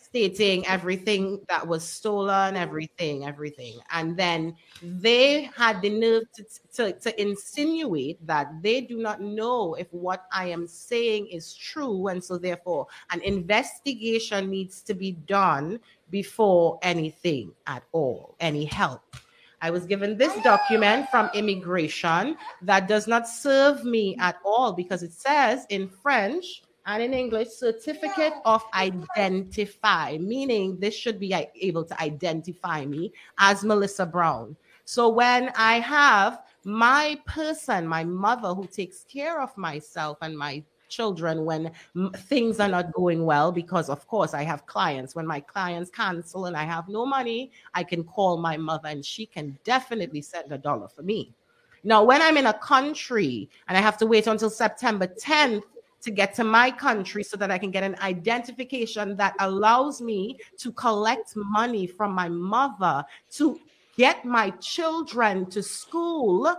stating 0.10 0.66
everything 0.66 1.40
that 1.50 1.68
was 1.68 1.84
stolen, 1.84 2.56
everything, 2.56 3.26
everything. 3.26 3.80
And 3.92 4.18
then 4.18 4.56
they 4.82 5.50
had 5.56 5.82
the 5.82 5.90
nerve 5.92 6.24
to, 6.34 6.46
to, 6.74 7.00
to 7.00 7.22
insinuate 7.22 8.26
that 8.26 8.48
they 8.62 8.82
do 8.82 8.98
not 8.98 9.22
know 9.22 9.76
if 9.76 9.88
what 9.92 10.26
I 10.32 10.48
am 10.48 10.68
saying 10.68 11.28
is 11.28 11.54
true. 11.54 12.08
And 12.08 12.24
so, 12.24 12.38
therefore, 12.38 12.88
an 13.12 13.22
investigation 13.22 14.50
needs 14.50 14.82
to 14.84 14.96
be 14.96 15.12
done 15.12 15.80
before 16.10 16.80
anything 16.82 17.54
at 17.68 17.84
all, 17.92 18.36
any 18.40 18.66
help. 18.66 19.16
I 19.62 19.70
was 19.70 19.86
given 19.86 20.18
this 20.18 20.34
document 20.42 21.10
from 21.10 21.30
immigration 21.34 22.38
that 22.62 22.88
does 22.88 23.08
not 23.08 23.28
serve 23.28 23.84
me 23.84 24.16
at 24.18 24.38
all 24.46 24.72
because 24.72 25.04
it 25.04 25.12
says 25.12 25.66
in 25.70 25.90
French 25.90 26.64
and 26.90 27.04
in 27.04 27.14
English 27.14 27.50
certificate 27.50 28.34
of 28.46 28.64
identify, 28.74 30.18
meaning 30.18 30.76
this 30.80 30.96
should 30.96 31.20
be 31.20 31.36
uh, 31.36 31.44
able 31.62 31.86
to 31.86 32.02
identify 32.02 32.84
me 32.84 33.14
as 33.38 33.64
Melissa 33.64 34.08
Brown. 34.08 34.56
So 34.86 35.08
when 35.08 35.52
I 35.56 35.80
have 35.82 36.42
my 36.66 37.20
person, 37.28 37.88
my 37.88 38.04
mother 38.04 38.56
who 38.56 38.66
takes 38.66 39.04
care 39.04 39.40
of 39.40 39.56
myself 39.56 40.18
and 40.24 40.36
my 40.36 40.64
children 40.88 41.46
when 41.46 41.72
things 42.16 42.60
are 42.60 42.68
not 42.68 42.92
going 42.94 43.24
well 43.24 43.52
because 43.52 43.90
of 43.90 44.08
course 44.08 44.34
i 44.34 44.42
have 44.42 44.66
clients. 44.66 45.14
When 45.14 45.28
my 45.28 45.40
clients 45.40 45.92
cancel 45.92 46.46
and 46.46 46.58
i 46.58 46.64
have 46.64 46.90
no 46.90 47.06
money 47.06 47.52
i 47.76 47.84
can 47.84 48.04
call 48.04 48.38
my 48.38 48.58
mother 48.58 48.88
and 48.88 49.06
she 49.06 49.28
can 49.28 49.56
definitely 49.64 50.24
send 50.24 50.52
a 50.52 50.58
dollar 50.58 50.88
for 50.88 51.04
me. 51.04 51.36
Now 51.84 52.04
when 52.04 52.24
i'm 52.24 52.38
in 52.38 52.48
a 52.48 52.58
country 52.58 53.48
and 53.68 53.78
i 53.78 53.82
have 53.82 54.00
to 54.00 54.08
wait 54.08 54.26
until 54.26 54.50
september 54.50 55.06
10th 55.06 55.62
to 56.02 56.12
get 56.12 56.34
to 56.36 56.44
my 56.44 56.72
country 56.72 57.24
so 57.24 57.38
that 57.38 57.52
I 57.52 57.58
can 57.58 57.72
get 57.72 57.84
an 57.84 57.96
identification 58.02 59.16
that 59.18 59.36
allows 59.40 60.02
me 60.02 60.40
to 60.58 60.72
collect 60.72 61.36
money 61.36 61.88
from 61.88 62.14
my 62.14 62.30
mother 62.30 63.04
to 63.32 63.60
get 63.98 64.24
my 64.24 64.50
children 64.62 65.46
to 65.48 65.62
school. 65.62 66.56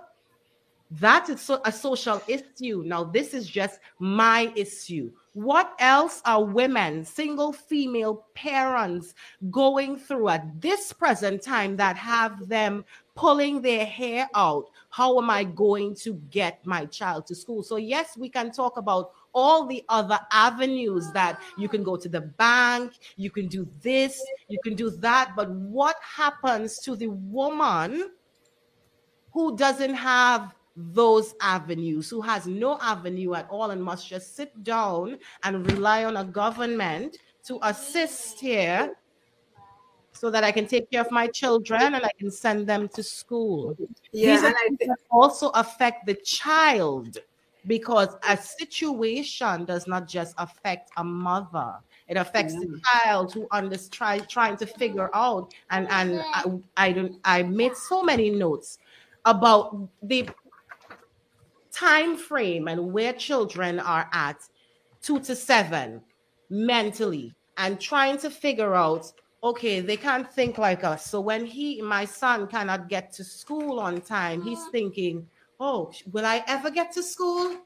That 0.91 1.31
is 1.31 1.41
so, 1.41 1.61
a 1.65 1.73
social 1.73 2.21
issue. 2.27 2.83
Now, 2.85 3.05
this 3.05 3.33
is 3.33 3.49
just 3.49 3.79
my 3.99 4.53
issue. 4.57 5.13
What 5.35 5.73
else 5.79 6.21
are 6.25 6.45
women, 6.45 7.05
single 7.05 7.53
female 7.53 8.27
parents 8.35 9.15
going 9.51 9.97
through 9.97 10.31
at 10.31 10.61
this 10.61 10.93
present 10.93 11.43
time 11.43 11.77
that 11.77 11.97
have 11.97 12.49
them 12.49 12.85
pulling 13.15 13.63
their 13.63 13.87
hair 13.87 14.29
out? 14.35 14.67
How 14.91 15.17
am 15.19 15.31
I 15.31 15.45
going 15.45 15.95
to 15.97 16.15
get 16.31 16.67
my 16.67 16.85
child 16.87 17.27
to 17.29 17.37
school? 17.37 17.63
So, 17.63 17.77
yes, 17.77 18.17
we 18.19 18.29
can 18.29 18.51
talk 18.51 18.77
about 18.77 19.13
all 19.33 19.67
the 19.67 19.85
other 19.89 20.19
avenues 20.33 21.11
that 21.13 21.41
you 21.57 21.69
can 21.69 21.83
go 21.83 21.97
to 21.97 22.09
the 22.09 22.21
bank, 22.21 22.93
you 23.17 23.31
can 23.31 23.49
do 23.49 23.69
this, 23.83 24.23
you 24.49 24.59
can 24.63 24.75
do 24.75 24.91
that. 24.91 25.33
But 25.37 25.51
what 25.51 25.97
happens 26.03 26.79
to 26.81 26.97
the 26.97 27.09
woman 27.09 28.11
who 29.33 29.57
doesn't 29.57 29.95
have 29.95 30.55
those 30.77 31.35
avenues, 31.41 32.09
who 32.11 32.21
has 32.21 32.47
no 32.47 32.79
avenue 32.81 33.35
at 33.35 33.49
all 33.51 33.71
and 33.71 33.83
must 33.83 34.09
just 34.09 34.35
sit 34.37 34.63
down 34.65 35.19
and 35.43 35.71
rely 35.71 36.05
on 36.05 36.17
a 36.17 36.25
government 36.25 37.19
to 37.45 37.59
assist 37.63 38.41
here 38.41 38.95
so 40.13 40.31
that 40.31 40.45
I 40.45 40.53
can 40.53 40.67
take 40.67 40.91
care 40.91 41.01
of 41.01 41.11
my 41.11 41.27
children 41.29 41.95
and 41.95 42.05
I 42.05 42.11
can 42.19 42.31
send 42.31 42.67
them 42.67 42.89
to 42.89 43.03
school. 43.03 43.77
Yeah, 44.13 44.33
These 44.33 44.45
and 44.45 44.55
I 44.57 44.87
that 44.87 44.99
also 45.11 45.49
affect 45.51 46.07
the 46.07 46.15
child 46.15 47.19
because 47.67 48.09
a 48.29 48.37
situation 48.37 49.65
does 49.65 49.87
not 49.87 50.09
just 50.09 50.35
affect 50.39 50.91
a 50.97 51.05
mother. 51.05 51.75
It 52.09 52.17
affects 52.17 52.55
the 52.55 52.67
mm. 52.67 52.81
child 52.85 53.33
who 53.33 53.47
under 53.51 53.77
try, 53.77 54.19
trying 54.19 54.57
to 54.59 54.67
figure 54.67 55.11
out 55.15 55.55
and 55.71 55.87
and 55.91 56.13
mm-hmm. 56.13 56.57
I, 56.77 56.89
I 56.89 56.93
don't 56.93 57.21
I 57.25 57.43
made 57.43 57.77
so 57.77 58.03
many 58.03 58.31
notes 58.31 58.79
about 59.25 59.89
the 60.03 60.29
time 61.71 62.17
frame 62.17 62.69
and 62.69 62.93
where 62.93 63.13
children 63.13 63.79
are 63.79 64.09
at 64.13 64.39
two 65.03 65.21
to 65.21 65.37
seven 65.37 66.01
mentally 66.49 67.33
and 67.59 67.81
trying 67.81 68.19
to 68.19 68.31
figure 68.31 68.75
out 68.75 69.13
okay 69.45 69.81
they 69.81 69.97
can't 69.97 70.31
think 70.33 70.59
like 70.59 70.83
us. 70.83 71.07
So 71.07 71.21
when 71.21 71.45
he 71.45 71.81
my 71.81 72.05
son 72.05 72.49
cannot 72.49 72.89
get 72.89 73.13
to 73.13 73.25
school 73.25 73.79
on 73.79 74.01
time 74.01 74.43
he's 74.43 74.59
mm-hmm. 74.59 74.71
thinking 74.71 75.29
oh 75.61 75.93
will 76.11 76.27
i 76.27 76.43
ever 76.49 76.71
get 76.71 76.93
to 76.93 77.03
school? 77.03 77.57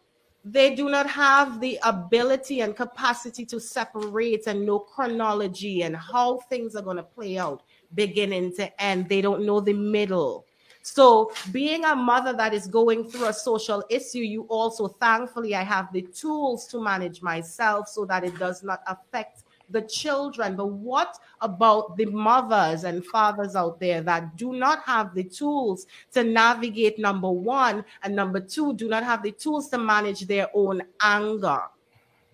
They 0.46 0.74
do 0.74 0.90
not 0.90 1.08
have 1.08 1.58
the 1.58 1.78
ability 1.84 2.60
and 2.60 2.76
capacity 2.76 3.46
to 3.46 3.58
separate 3.58 4.46
and 4.46 4.66
know 4.66 4.78
chronology 4.78 5.82
and 5.82 5.96
how 5.96 6.36
things 6.50 6.76
are 6.76 6.82
going 6.82 6.98
to 6.98 7.02
play 7.02 7.38
out 7.38 7.62
beginning 7.94 8.54
to 8.56 8.82
end. 8.82 9.08
They 9.08 9.22
don't 9.22 9.46
know 9.46 9.60
the 9.60 9.72
middle. 9.72 10.44
So, 10.82 11.32
being 11.50 11.86
a 11.86 11.96
mother 11.96 12.34
that 12.34 12.52
is 12.52 12.66
going 12.66 13.08
through 13.08 13.28
a 13.28 13.32
social 13.32 13.82
issue, 13.88 14.18
you 14.18 14.42
also 14.50 14.86
thankfully 14.86 15.54
I 15.54 15.62
have 15.62 15.90
the 15.94 16.02
tools 16.02 16.66
to 16.68 16.82
manage 16.82 17.22
myself 17.22 17.88
so 17.88 18.04
that 18.04 18.22
it 18.22 18.38
does 18.38 18.62
not 18.62 18.82
affect 18.86 19.43
the 19.74 19.82
children. 19.82 20.56
But 20.56 20.68
what 20.68 21.18
about 21.42 21.98
the 21.98 22.06
mothers 22.06 22.84
and 22.84 23.04
fathers 23.04 23.54
out 23.54 23.78
there 23.78 24.00
that 24.02 24.36
do 24.36 24.54
not 24.54 24.82
have 24.84 25.14
the 25.14 25.24
tools 25.24 25.86
to 26.12 26.24
navigate 26.24 26.98
number 26.98 27.30
one, 27.30 27.84
and 28.02 28.16
number 28.16 28.40
two, 28.40 28.72
do 28.72 28.88
not 28.88 29.04
have 29.04 29.22
the 29.22 29.32
tools 29.32 29.68
to 29.68 29.78
manage 29.78 30.26
their 30.26 30.48
own 30.54 30.80
anger? 31.02 31.60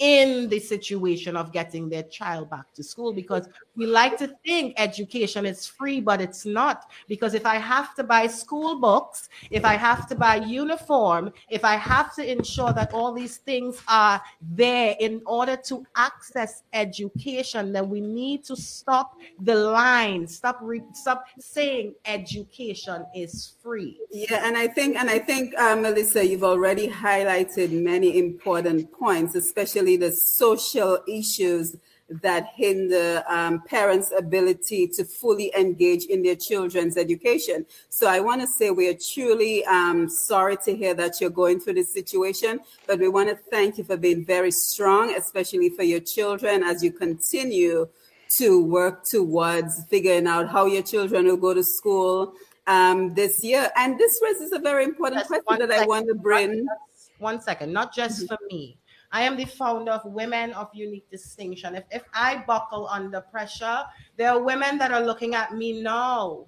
In 0.00 0.48
the 0.48 0.58
situation 0.58 1.36
of 1.36 1.52
getting 1.52 1.88
their 1.88 2.02
child 2.04 2.50
back 2.50 2.72
to 2.74 2.82
school 2.82 3.12
because 3.12 3.48
we 3.76 3.86
like 3.86 4.16
to 4.18 4.28
think 4.44 4.74
education 4.76 5.46
is 5.46 5.66
free 5.66 6.00
but 6.00 6.20
it's 6.20 6.44
not. 6.44 6.90
Because 7.08 7.34
if 7.34 7.46
i 7.46 7.56
have 7.56 7.94
to 7.94 8.02
buy 8.02 8.26
school 8.26 8.80
books 8.80 9.28
if 9.50 9.64
i 9.64 9.74
have 9.74 10.08
to 10.08 10.14
buy 10.14 10.36
uniform 10.36 11.32
if 11.48 11.64
i 11.64 11.76
have 11.76 12.14
to 12.14 12.22
ensure 12.36 12.72
that 12.72 12.92
all 12.92 13.12
these 13.12 13.36
things 13.38 13.82
are 13.88 14.20
there 14.40 14.96
in 15.00 15.20
order 15.26 15.56
to 15.56 15.84
access 15.96 16.62
education 16.72 17.72
then 17.72 17.88
we 17.88 18.00
need 18.00 18.42
to 18.44 18.56
stop 18.56 19.16
the 19.40 19.54
line. 19.54 20.26
Stop 20.26 20.58
re- 20.62 20.82
stop 20.92 21.24
saying 21.38 21.94
education 22.04 23.04
is 23.14 23.54
free. 23.62 24.00
Yeah, 24.10 24.46
and 24.46 24.56
I 24.56 24.68
think, 24.68 24.96
and 24.96 25.08
I 25.10 25.18
think, 25.18 25.54
uh, 25.58 25.76
Melissa, 25.76 26.26
you've 26.26 26.44
already 26.44 26.88
highlighted 26.88 27.70
many 27.72 28.18
important 28.18 28.90
points, 28.92 29.34
especially 29.34 29.89
the 29.96 30.12
social 30.12 30.98
issues 31.08 31.76
that 32.10 32.48
hinder 32.54 33.22
um, 33.28 33.62
parents' 33.62 34.12
ability 34.16 34.88
to 34.88 35.04
fully 35.04 35.52
engage 35.56 36.04
in 36.06 36.22
their 36.22 36.34
children's 36.34 36.96
education. 36.96 37.64
So 37.88 38.08
I 38.08 38.18
want 38.20 38.40
to 38.40 38.48
say 38.48 38.70
we 38.70 38.88
are 38.88 38.98
truly 39.14 39.64
um, 39.66 40.08
sorry 40.08 40.56
to 40.64 40.76
hear 40.76 40.92
that 40.94 41.20
you're 41.20 41.30
going 41.30 41.60
through 41.60 41.74
this 41.74 41.92
situation, 41.92 42.60
but 42.86 42.98
we 42.98 43.08
want 43.08 43.30
to 43.30 43.36
thank 43.36 43.78
you 43.78 43.84
for 43.84 43.96
being 43.96 44.24
very 44.24 44.50
strong, 44.50 45.14
especially 45.16 45.68
for 45.70 45.84
your 45.84 46.00
children 46.00 46.64
as 46.64 46.82
you 46.82 46.90
continue 46.90 47.88
to 48.30 48.62
work 48.64 49.04
towards 49.04 49.84
figuring 49.84 50.26
out 50.26 50.48
how 50.48 50.66
your 50.66 50.82
children 50.82 51.26
will 51.26 51.36
go 51.36 51.54
to 51.54 51.64
school 51.64 52.34
um, 52.66 53.14
this 53.14 53.42
year. 53.44 53.70
And 53.76 53.98
this 53.98 54.20
raises 54.22 54.52
a 54.52 54.58
very 54.58 54.84
important 54.84 55.26
question 55.26 55.58
that 55.58 55.70
I 55.70 55.86
want 55.86 56.06
to 56.08 56.14
bring. 56.14 56.66
one 57.18 57.40
second, 57.40 57.72
not 57.72 57.94
just 57.94 58.26
for 58.26 58.38
me. 58.48 58.79
I 59.12 59.22
am 59.22 59.36
the 59.36 59.44
founder 59.44 59.92
of 59.92 60.04
Women 60.04 60.52
of 60.52 60.68
Unique 60.72 61.10
Distinction. 61.10 61.74
If, 61.74 61.84
if 61.90 62.04
I 62.14 62.44
buckle 62.46 62.88
under 62.88 63.20
pressure, 63.20 63.82
there 64.16 64.30
are 64.30 64.42
women 64.42 64.78
that 64.78 64.92
are 64.92 65.02
looking 65.02 65.34
at 65.34 65.54
me 65.54 65.82
now, 65.82 66.46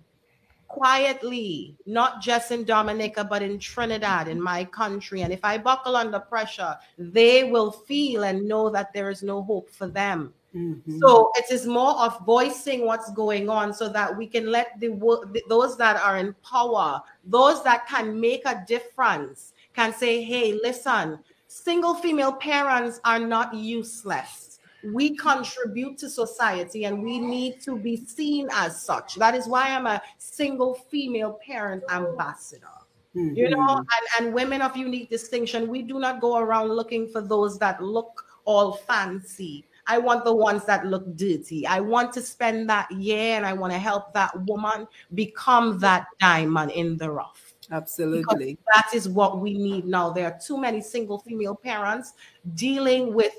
quietly, 0.69 1.77
not 1.87 2.23
just 2.23 2.51
in 2.51 2.65
Dominica, 2.65 3.25
but 3.25 3.43
in 3.43 3.59
Trinidad, 3.59 4.29
in 4.29 4.41
my 4.41 4.65
country. 4.65 5.23
And 5.23 5.33
if 5.33 5.45
I 5.45 5.59
buckle 5.59 5.97
under 5.97 6.21
pressure, 6.21 6.77
they 6.97 7.45
will 7.45 7.73
feel 7.73 8.25
and 8.25 8.49
know 8.49 8.71
that 8.71 8.93
there 8.95 9.11
is 9.11 9.23
no 9.23 9.43
hope 9.43 9.69
for 9.71 9.89
them. 9.89 10.33
Mm-hmm. 10.55 10.99
So 10.99 11.31
it 11.35 11.51
is 11.51 11.67
more 11.67 11.99
of 11.99 12.25
voicing 12.27 12.87
what's 12.87 13.11
going 13.13 13.49
on 13.49 13.73
so 13.73 13.89
that 13.89 14.17
we 14.17 14.27
can 14.27 14.51
let 14.51 14.79
the, 14.81 14.89
the 14.89 15.43
those 15.49 15.79
that 15.79 15.97
are 15.97 16.19
in 16.19 16.35
power, 16.43 17.01
those 17.25 17.65
that 17.65 17.87
can 17.87 18.21
make 18.21 18.43
a 18.45 18.63
difference, 18.69 19.55
can 19.75 19.95
say, 19.95 20.23
"Hey, 20.23 20.53
listen, 20.63 21.21
single 21.53 21.95
female 21.95 22.33
parents 22.33 23.01
are 23.05 23.19
not 23.19 23.55
useless. 23.55 24.59
We 24.93 25.17
contribute 25.17 25.99
to 25.99 26.09
society 26.09 26.87
and 26.87 27.03
we 27.03 27.19
need 27.19 27.61
to 27.63 27.77
be 27.77 27.97
seen 27.97 28.49
as 28.53 28.83
such. 28.83 29.15
That 29.17 29.35
is 29.35 29.47
why 29.47 29.69
I'm 29.69 29.87
a 29.87 30.03
single 30.19 30.75
female 30.75 31.39
parent 31.47 31.85
ambassador." 31.91 32.67
Mm-hmm. 33.15 33.37
You 33.37 33.51
know, 33.51 33.77
and, 33.77 34.27
and 34.27 34.35
women 34.35 34.63
of 34.63 34.77
unique 34.77 35.11
distinction, 35.11 35.69
we 35.69 35.83
do 35.83 36.01
not 36.01 36.21
go 36.21 36.39
around 36.39 36.69
looking 36.71 37.09
for 37.09 37.21
those 37.21 37.59
that 37.59 37.83
look 37.83 38.25
all 38.45 38.73
fancy. 38.73 39.65
I 39.87 39.99
want 39.99 40.25
the 40.25 40.35
ones 40.35 40.65
that 40.65 40.87
look 40.87 41.17
dirty. 41.17 41.67
I 41.67 41.81
want 41.81 42.13
to 42.15 42.23
spend 42.23 42.71
that 42.71 42.91
year 42.91 43.37
and 43.37 43.45
I 43.45 43.53
want 43.53 43.73
to 43.73 43.79
help 43.79 44.15
that 44.15 44.33
woman 44.47 44.89
become 45.15 45.79
that 45.81 46.07
diamond 46.19 46.71
in 46.71 46.97
the 46.97 47.11
rough. 47.11 47.42
Absolutely. 47.73 48.59
that 48.75 48.91
is 48.95 49.09
what 49.09 49.41
we 49.41 49.55
need 49.55 49.87
now. 49.87 50.11
There 50.11 50.27
are 50.27 50.39
too 50.39 50.59
many 50.59 50.83
single 50.83 51.19
female 51.19 51.57
parents 51.57 52.13
dealing 52.55 53.15
with 53.15 53.33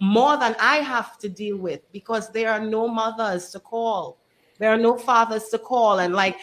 more 0.00 0.36
than 0.36 0.54
I 0.60 0.76
have 0.76 1.18
to 1.18 1.28
deal 1.28 1.56
with 1.56 1.80
because 1.92 2.30
there 2.30 2.50
are 2.50 2.60
no 2.60 2.86
mothers 2.86 3.50
to 3.50 3.60
call. 3.60 4.18
There 4.58 4.70
are 4.70 4.76
no 4.76 4.98
fathers 4.98 5.48
to 5.50 5.58
call. 5.58 6.00
And 6.00 6.14
like 6.14 6.36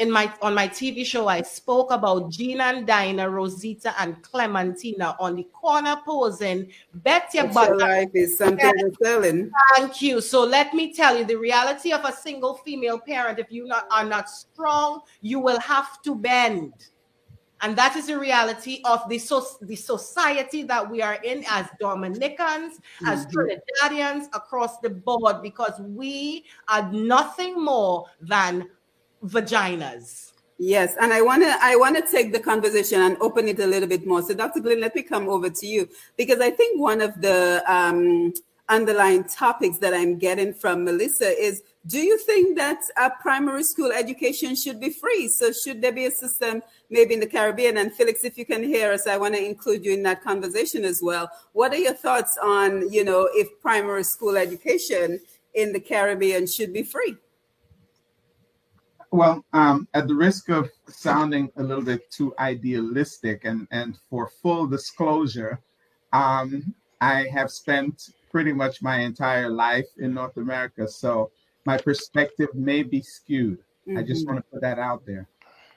in 0.00 0.10
my 0.10 0.32
on 0.42 0.54
my 0.54 0.68
TV 0.68 1.04
show, 1.04 1.28
I 1.28 1.42
spoke 1.42 1.90
about 1.90 2.30
Gina 2.30 2.64
and 2.64 2.86
Dinah, 2.86 3.28
Rosita 3.28 3.94
and 4.00 4.20
Clementina 4.22 5.16
on 5.20 5.36
the 5.36 5.44
corner 5.44 5.96
posing. 6.04 6.70
Bet 6.94 7.30
your 7.34 7.44
But 7.44 7.54
butt 7.54 7.78
life 7.78 8.10
is 8.14 8.38
something 8.38 8.72
we're 8.76 8.92
selling. 9.02 9.50
Thank 9.76 10.02
you. 10.02 10.20
So 10.20 10.44
let 10.44 10.72
me 10.74 10.92
tell 10.92 11.16
you 11.16 11.24
the 11.24 11.36
reality 11.36 11.92
of 11.92 12.04
a 12.04 12.12
single 12.12 12.54
female 12.54 12.98
parent, 12.98 13.38
if 13.38 13.50
you 13.50 13.66
not, 13.66 13.86
are 13.90 14.04
not 14.04 14.30
strong, 14.30 15.00
you 15.20 15.40
will 15.40 15.60
have 15.60 16.00
to 16.02 16.14
bend. 16.14 16.72
And 17.62 17.76
that 17.78 17.96
is 17.96 18.08
the 18.08 18.18
reality 18.18 18.82
of 18.84 19.08
the, 19.08 19.18
so, 19.18 19.44
the 19.62 19.76
society 19.76 20.62
that 20.64 20.90
we 20.90 21.00
are 21.00 21.14
in 21.14 21.42
as 21.48 21.66
Dominicans, 21.80 22.80
as 23.06 23.26
mm-hmm. 23.26 23.90
Trinidadians, 23.90 24.26
across 24.34 24.78
the 24.80 24.90
board, 24.90 25.40
because 25.42 25.80
we 25.80 26.44
are 26.68 26.92
nothing 26.92 27.62
more 27.62 28.04
than 28.20 28.68
vaginas. 29.24 30.26
Yes, 30.58 30.96
and 30.98 31.12
I 31.12 31.20
want 31.20 31.42
to 31.42 31.54
I 31.60 31.76
want 31.76 31.96
to 31.96 32.10
take 32.10 32.32
the 32.32 32.40
conversation 32.40 33.02
and 33.02 33.18
open 33.20 33.46
it 33.46 33.60
a 33.60 33.66
little 33.66 33.88
bit 33.88 34.06
more. 34.06 34.22
So, 34.22 34.32
Dr. 34.32 34.60
Glenn, 34.60 34.80
let 34.80 34.94
me 34.94 35.02
come 35.02 35.28
over 35.28 35.50
to 35.50 35.66
you 35.66 35.86
because 36.16 36.40
I 36.40 36.50
think 36.50 36.80
one 36.80 37.02
of 37.02 37.20
the 37.20 37.62
um, 37.66 38.32
underlying 38.70 39.24
topics 39.24 39.78
that 39.78 39.92
I'm 39.92 40.16
getting 40.16 40.54
from 40.54 40.82
Melissa 40.84 41.28
is: 41.38 41.62
Do 41.86 41.98
you 41.98 42.16
think 42.16 42.56
that 42.56 42.80
a 42.96 43.10
primary 43.20 43.64
school 43.64 43.92
education 43.92 44.56
should 44.56 44.80
be 44.80 44.88
free? 44.88 45.28
So, 45.28 45.52
should 45.52 45.82
there 45.82 45.92
be 45.92 46.06
a 46.06 46.10
system 46.10 46.62
maybe 46.88 47.12
in 47.12 47.20
the 47.20 47.26
Caribbean? 47.26 47.76
And 47.76 47.92
Felix, 47.92 48.24
if 48.24 48.38
you 48.38 48.46
can 48.46 48.64
hear 48.64 48.92
us, 48.92 49.06
I 49.06 49.18
want 49.18 49.34
to 49.34 49.44
include 49.44 49.84
you 49.84 49.92
in 49.92 50.02
that 50.04 50.24
conversation 50.24 50.86
as 50.86 51.02
well. 51.02 51.30
What 51.52 51.74
are 51.74 51.78
your 51.78 51.92
thoughts 51.92 52.38
on 52.42 52.90
you 52.90 53.04
know 53.04 53.28
if 53.32 53.60
primary 53.60 54.04
school 54.04 54.38
education 54.38 55.20
in 55.52 55.74
the 55.74 55.80
Caribbean 55.80 56.46
should 56.46 56.72
be 56.72 56.82
free? 56.82 57.16
Well, 59.16 59.42
um, 59.54 59.88
at 59.94 60.08
the 60.08 60.14
risk 60.14 60.50
of 60.50 60.68
sounding 60.88 61.50
a 61.56 61.62
little 61.62 61.82
bit 61.82 62.10
too 62.10 62.34
idealistic, 62.38 63.46
and, 63.46 63.66
and 63.70 63.96
for 64.10 64.28
full 64.28 64.66
disclosure, 64.66 65.58
um, 66.12 66.74
I 67.00 67.26
have 67.32 67.50
spent 67.50 68.10
pretty 68.30 68.52
much 68.52 68.82
my 68.82 68.98
entire 68.98 69.48
life 69.48 69.86
in 69.96 70.12
North 70.12 70.36
America, 70.36 70.86
so 70.86 71.30
my 71.64 71.78
perspective 71.78 72.54
may 72.54 72.82
be 72.82 73.00
skewed. 73.00 73.60
I 73.96 74.02
just 74.02 74.26
want 74.26 74.40
to 74.40 74.50
put 74.52 74.60
that 74.60 74.78
out 74.78 75.06
there. 75.06 75.26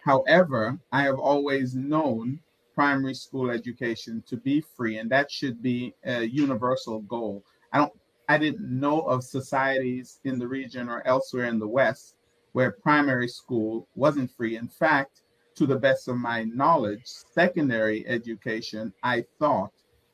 However, 0.04 0.78
I 0.92 1.04
have 1.04 1.18
always 1.18 1.76
known 1.76 2.42
primary 2.76 3.14
school 3.14 3.52
education 3.52 4.22
to 4.28 4.36
be 4.36 4.60
free, 4.60 4.98
and 4.98 5.10
that 5.12 5.32
should 5.32 5.64
be 5.64 5.96
a 6.04 6.24
universal 6.24 7.00
goal. 7.04 7.46
I 7.72 7.78
don't, 7.78 7.94
I 8.28 8.38
didn't 8.38 8.70
know 8.70 9.00
of 9.00 9.24
societies 9.24 10.20
in 10.26 10.40
the 10.40 10.48
region 10.50 10.90
or 10.90 11.08
elsewhere 11.08 11.46
in 11.46 11.58
the 11.58 11.68
West 11.70 12.16
where 12.54 12.72
primary 12.72 13.28
school 13.28 13.88
wasn't 13.96 14.32
free. 14.32 14.58
In 14.58 14.68
fact, 14.68 15.22
to 15.56 15.66
the 15.66 15.78
best 15.78 16.08
of 16.08 16.18
my 16.18 16.44
knowledge, 16.46 17.02
secondary 17.06 18.08
education, 18.08 18.94
I 19.04 19.26
thought, 19.40 19.72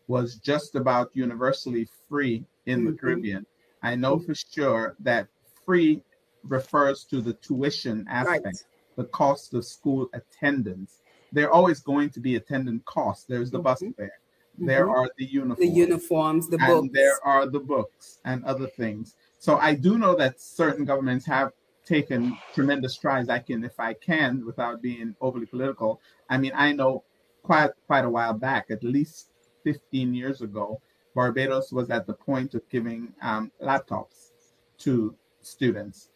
was 0.07 0.35
just 0.35 0.75
about 0.75 1.11
universally 1.15 1.87
free 2.09 2.45
in 2.65 2.83
the 2.85 2.91
Mhm. 2.91 2.99
Caribbean. 2.99 3.45
I 3.81 3.95
know 3.95 4.19
for 4.19 4.35
sure 4.35 4.95
that 4.99 5.27
free 5.65 6.03
refers 6.43 7.05
to 7.05 7.21
the 7.21 7.33
tuition 7.33 8.05
aspect, 8.09 8.45
Right. 8.45 8.63
the 8.97 9.05
cost 9.05 9.53
of 9.53 9.65
school 9.65 10.09
attendance. 10.13 11.01
There 11.31 11.47
are 11.47 11.51
always 11.51 11.81
going 11.81 12.09
to 12.11 12.19
be 12.19 12.35
attendant 12.35 12.85
costs. 12.85 13.25
There's 13.25 13.51
the 13.51 13.59
bus 13.59 13.81
Mhm. 13.81 13.95
fare. 13.95 14.19
There 14.57 14.85
Mhm. 14.85 14.95
are 14.95 15.09
the 15.17 15.25
uniforms 15.25 15.59
The 15.59 15.67
uniforms, 15.67 16.49
the 16.49 16.57
and 16.57 16.67
books. 16.67 16.89
there 16.93 17.23
are 17.25 17.47
the 17.47 17.59
books 17.59 18.19
and 18.25 18.43
other 18.45 18.67
things. 18.67 19.15
So 19.39 19.57
I 19.57 19.75
do 19.75 19.97
know 19.97 20.15
that 20.15 20.39
certain 20.39 20.85
governments 20.85 21.25
have 21.25 21.51
taken 21.85 22.35
tremendous 22.53 22.93
strides. 22.93 23.29
I 23.29 23.39
can, 23.39 23.63
if 23.63 23.79
I 23.79 23.93
can, 23.93 24.45
without 24.45 24.81
being 24.81 25.15
overly 25.21 25.45
political. 25.45 26.01
I 26.29 26.37
mean, 26.37 26.51
I 26.55 26.73
know 26.73 27.03
quite 27.43 27.71
quite 27.87 28.05
a 28.05 28.09
while 28.09 28.33
back, 28.33 28.71
at 28.71 28.83
least 28.83 29.29
15 29.63 30.13
years 30.13 30.41
ago, 30.41 30.81
Barbados 31.13 31.71
was 31.71 31.89
at 31.89 32.05
the 32.07 32.13
point 32.13 32.55
of 32.55 32.67
giving 32.69 33.13
um, 33.21 33.51
laptops 33.61 34.31
to 34.79 35.15
students. 35.41 36.09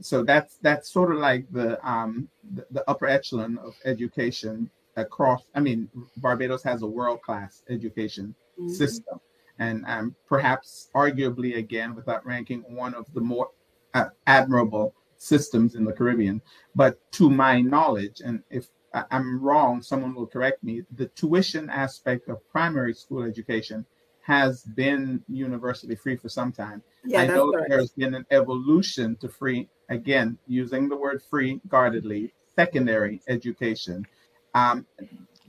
So 0.00 0.24
that's 0.24 0.56
that's 0.62 0.90
sort 0.90 1.12
of 1.12 1.18
like 1.18 1.46
the, 1.52 1.78
um, 1.88 2.28
the 2.54 2.66
the 2.70 2.90
upper 2.90 3.06
echelon 3.06 3.58
of 3.58 3.74
education 3.84 4.70
across. 4.96 5.44
I 5.54 5.60
mean, 5.60 5.88
Barbados 6.16 6.62
has 6.64 6.82
a 6.82 6.86
world 6.86 7.22
class 7.22 7.62
education 7.68 8.34
Mhm. 8.58 8.70
system, 8.70 9.20
and 9.58 9.84
um, 9.86 10.16
perhaps 10.26 10.90
arguably 10.94 11.56
again 11.56 11.94
without 11.94 12.26
ranking 12.26 12.62
one 12.74 12.94
of 12.94 13.06
the 13.14 13.20
more 13.20 13.50
uh, 13.94 14.08
admirable 14.26 14.92
systems 15.20 15.74
in 15.74 15.84
the 15.84 15.92
Caribbean. 15.92 16.40
But 16.74 16.98
to 17.12 17.30
my 17.30 17.60
knowledge, 17.60 18.22
and 18.24 18.42
if 18.50 18.68
I'm 19.10 19.40
wrong, 19.40 19.82
someone 19.82 20.14
will 20.14 20.26
correct 20.26 20.64
me. 20.64 20.82
The 20.96 21.06
tuition 21.08 21.70
aspect 21.70 22.28
of 22.28 22.46
primary 22.50 22.94
school 22.94 23.22
education 23.22 23.86
has 24.22 24.62
been 24.62 25.22
universally 25.28 25.94
free 25.94 26.16
for 26.16 26.28
some 26.28 26.52
time. 26.52 26.82
Yeah, 27.04 27.20
I 27.20 27.26
know 27.26 27.52
there's 27.68 27.92
been 27.92 28.14
an 28.14 28.26
evolution 28.30 29.16
to 29.16 29.28
free, 29.28 29.68
again, 29.88 30.38
using 30.46 30.88
the 30.88 30.96
word 30.96 31.22
free 31.22 31.60
guardedly, 31.68 32.32
secondary 32.56 33.20
education. 33.28 34.06
Um, 34.54 34.86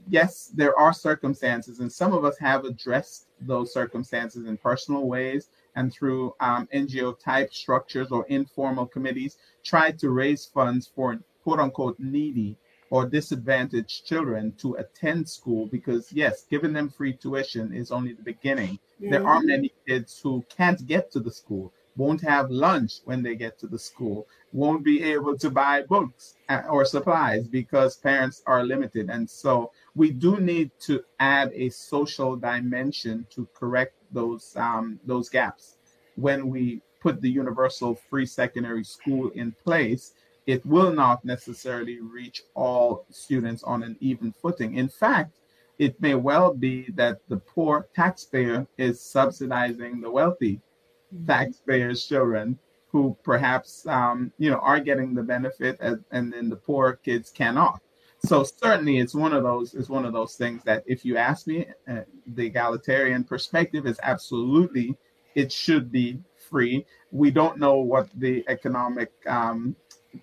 yes, 0.08 0.52
there 0.54 0.78
are 0.78 0.92
circumstances, 0.92 1.80
and 1.80 1.90
some 1.90 2.12
of 2.12 2.24
us 2.24 2.36
have 2.38 2.64
addressed 2.64 3.26
those 3.40 3.72
circumstances 3.72 4.46
in 4.46 4.56
personal 4.56 5.06
ways 5.06 5.48
and 5.74 5.92
through 5.92 6.34
um, 6.40 6.68
NGO 6.74 7.18
type 7.18 7.52
structures 7.52 8.10
or 8.10 8.26
informal 8.28 8.86
committees, 8.86 9.38
tried 9.64 9.98
to 10.00 10.10
raise 10.10 10.46
funds 10.46 10.90
for 10.94 11.18
quote 11.42 11.58
unquote 11.58 11.98
needy 11.98 12.56
or 12.90 13.06
disadvantaged 13.06 14.04
children 14.04 14.52
to 14.58 14.74
attend 14.74 15.26
school 15.26 15.66
because, 15.66 16.12
yes, 16.12 16.44
giving 16.50 16.74
them 16.74 16.90
free 16.90 17.14
tuition 17.14 17.72
is 17.72 17.90
only 17.90 18.12
the 18.12 18.22
beginning. 18.22 18.78
There 19.00 19.26
are 19.26 19.40
many 19.40 19.72
kids 19.88 20.20
who 20.22 20.44
can't 20.54 20.86
get 20.86 21.10
to 21.12 21.20
the 21.20 21.30
school, 21.30 21.72
won't 21.96 22.20
have 22.20 22.50
lunch 22.50 23.00
when 23.04 23.22
they 23.22 23.34
get 23.34 23.58
to 23.60 23.66
the 23.66 23.78
school, 23.78 24.26
won't 24.52 24.84
be 24.84 25.02
able 25.02 25.36
to 25.38 25.50
buy 25.50 25.82
books 25.82 26.34
or 26.68 26.84
supplies 26.84 27.48
because 27.48 27.96
parents 27.96 28.42
are 28.46 28.64
limited. 28.64 29.08
And 29.08 29.28
so 29.28 29.72
we 29.94 30.10
do 30.10 30.38
need 30.38 30.70
to 30.80 31.02
add 31.20 31.50
a 31.54 31.70
social 31.70 32.36
dimension 32.36 33.26
to 33.30 33.48
correct 33.54 33.94
those 34.12 34.54
um, 34.56 35.00
those 35.06 35.28
gaps. 35.28 35.76
When 36.16 36.48
we 36.48 36.82
put 37.00 37.20
the 37.20 37.30
universal 37.30 37.94
free 37.94 38.26
secondary 38.26 38.84
school 38.84 39.30
in 39.30 39.52
place, 39.64 40.12
it 40.46 40.64
will 40.66 40.92
not 40.92 41.24
necessarily 41.24 42.00
reach 42.00 42.42
all 42.54 43.06
students 43.10 43.62
on 43.62 43.82
an 43.82 43.96
even 44.00 44.32
footing. 44.32 44.76
In 44.76 44.88
fact, 44.88 45.32
it 45.78 46.00
may 46.00 46.14
well 46.14 46.52
be 46.52 46.90
that 46.94 47.20
the 47.28 47.38
poor 47.38 47.88
taxpayer 47.94 48.66
is 48.76 49.00
subsidizing 49.00 50.00
the 50.00 50.10
wealthy 50.10 50.60
taxpayers' 51.26 52.06
children 52.06 52.58
who 52.92 53.16
perhaps 53.22 53.86
um, 53.86 54.32
you 54.38 54.50
know 54.50 54.58
are 54.58 54.80
getting 54.80 55.14
the 55.14 55.22
benefit 55.22 55.76
and, 55.80 56.04
and 56.12 56.32
then 56.32 56.48
the 56.48 56.56
poor 56.56 56.94
kids 57.04 57.30
cannot. 57.30 57.80
So 58.24 58.44
certainly 58.44 58.98
it's 58.98 59.14
one 59.14 59.32
of 59.32 59.42
those 59.42 59.74
it's 59.74 59.88
one 59.88 60.04
of 60.04 60.12
those 60.12 60.36
things 60.36 60.62
that 60.64 60.84
if 60.86 61.04
you 61.04 61.16
ask 61.16 61.46
me, 61.46 61.66
uh, 61.88 62.02
the 62.34 62.46
egalitarian 62.46 63.24
perspective 63.24 63.86
is 63.86 63.98
absolutely 64.02 64.96
it 65.34 65.50
should 65.50 65.90
be 65.90 66.20
free. 66.50 66.84
We 67.10 67.30
don't 67.30 67.58
know 67.58 67.76
what 67.76 68.08
the 68.16 68.44
economic 68.48 69.10
um, 69.26 69.74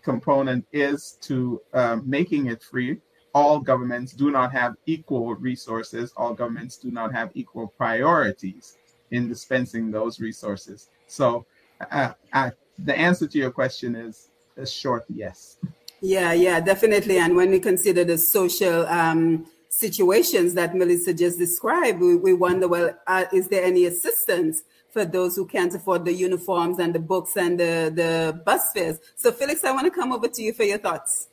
component 0.04 0.66
is 0.72 1.18
to 1.22 1.62
uh, 1.74 1.98
making 2.06 2.48
it 2.48 2.62
free. 2.64 3.00
All 3.34 3.60
governments 3.60 4.14
do 4.14 4.32
not 4.32 4.52
have 4.54 4.76
equal 4.86 5.36
resources. 5.36 6.14
All 6.16 6.34
governments 6.34 6.78
do 6.78 6.92
not 6.92 7.14
have 7.14 7.32
equal 7.34 7.68
priorities 7.68 8.78
in 9.12 9.28
dispensing 9.28 9.92
those 9.92 10.20
resources. 10.20 10.90
So, 11.08 11.46
uh, 11.92 12.14
uh, 12.34 12.52
the 12.78 12.98
answer 12.98 13.28
to 13.28 13.38
your 13.38 13.52
question 13.52 13.96
is 13.96 14.30
a 14.58 14.66
short 14.66 15.06
yes. 15.14 15.58
Yeah, 16.02 16.34
yeah, 16.34 16.60
definitely. 16.60 17.18
And 17.18 17.36
when 17.36 17.50
we 17.52 17.60
consider 17.60 18.04
the 18.04 18.18
social 18.18 18.88
um, 18.88 19.46
situations 19.70 20.54
that 20.54 20.76
Melissa 20.76 21.14
just 21.14 21.38
described, 21.38 22.00
we, 22.00 22.16
we 22.16 22.34
wonder, 22.34 22.68
well, 22.68 22.96
uh, 23.08 23.26
is 23.34 23.50
there 23.50 23.64
any 23.64 23.86
assistance 23.86 24.64
for 24.92 25.06
those 25.06 25.36
who 25.36 25.46
can't 25.46 25.74
afford 25.76 26.06
the 26.06 26.14
uniforms 26.14 26.80
and 26.80 26.96
the 26.96 27.00
books 27.00 27.36
and 27.36 27.60
the, 27.60 27.92
the 27.94 28.42
bus 28.46 28.72
fares? 28.74 29.00
So, 29.16 29.32
Felix, 29.32 29.64
I 29.64 29.72
want 29.72 29.86
to 29.86 29.92
come 29.92 30.14
over 30.14 30.28
to 30.28 30.42
you 30.42 30.54
for 30.54 30.64
your 30.64 30.78
thoughts. 30.78 31.28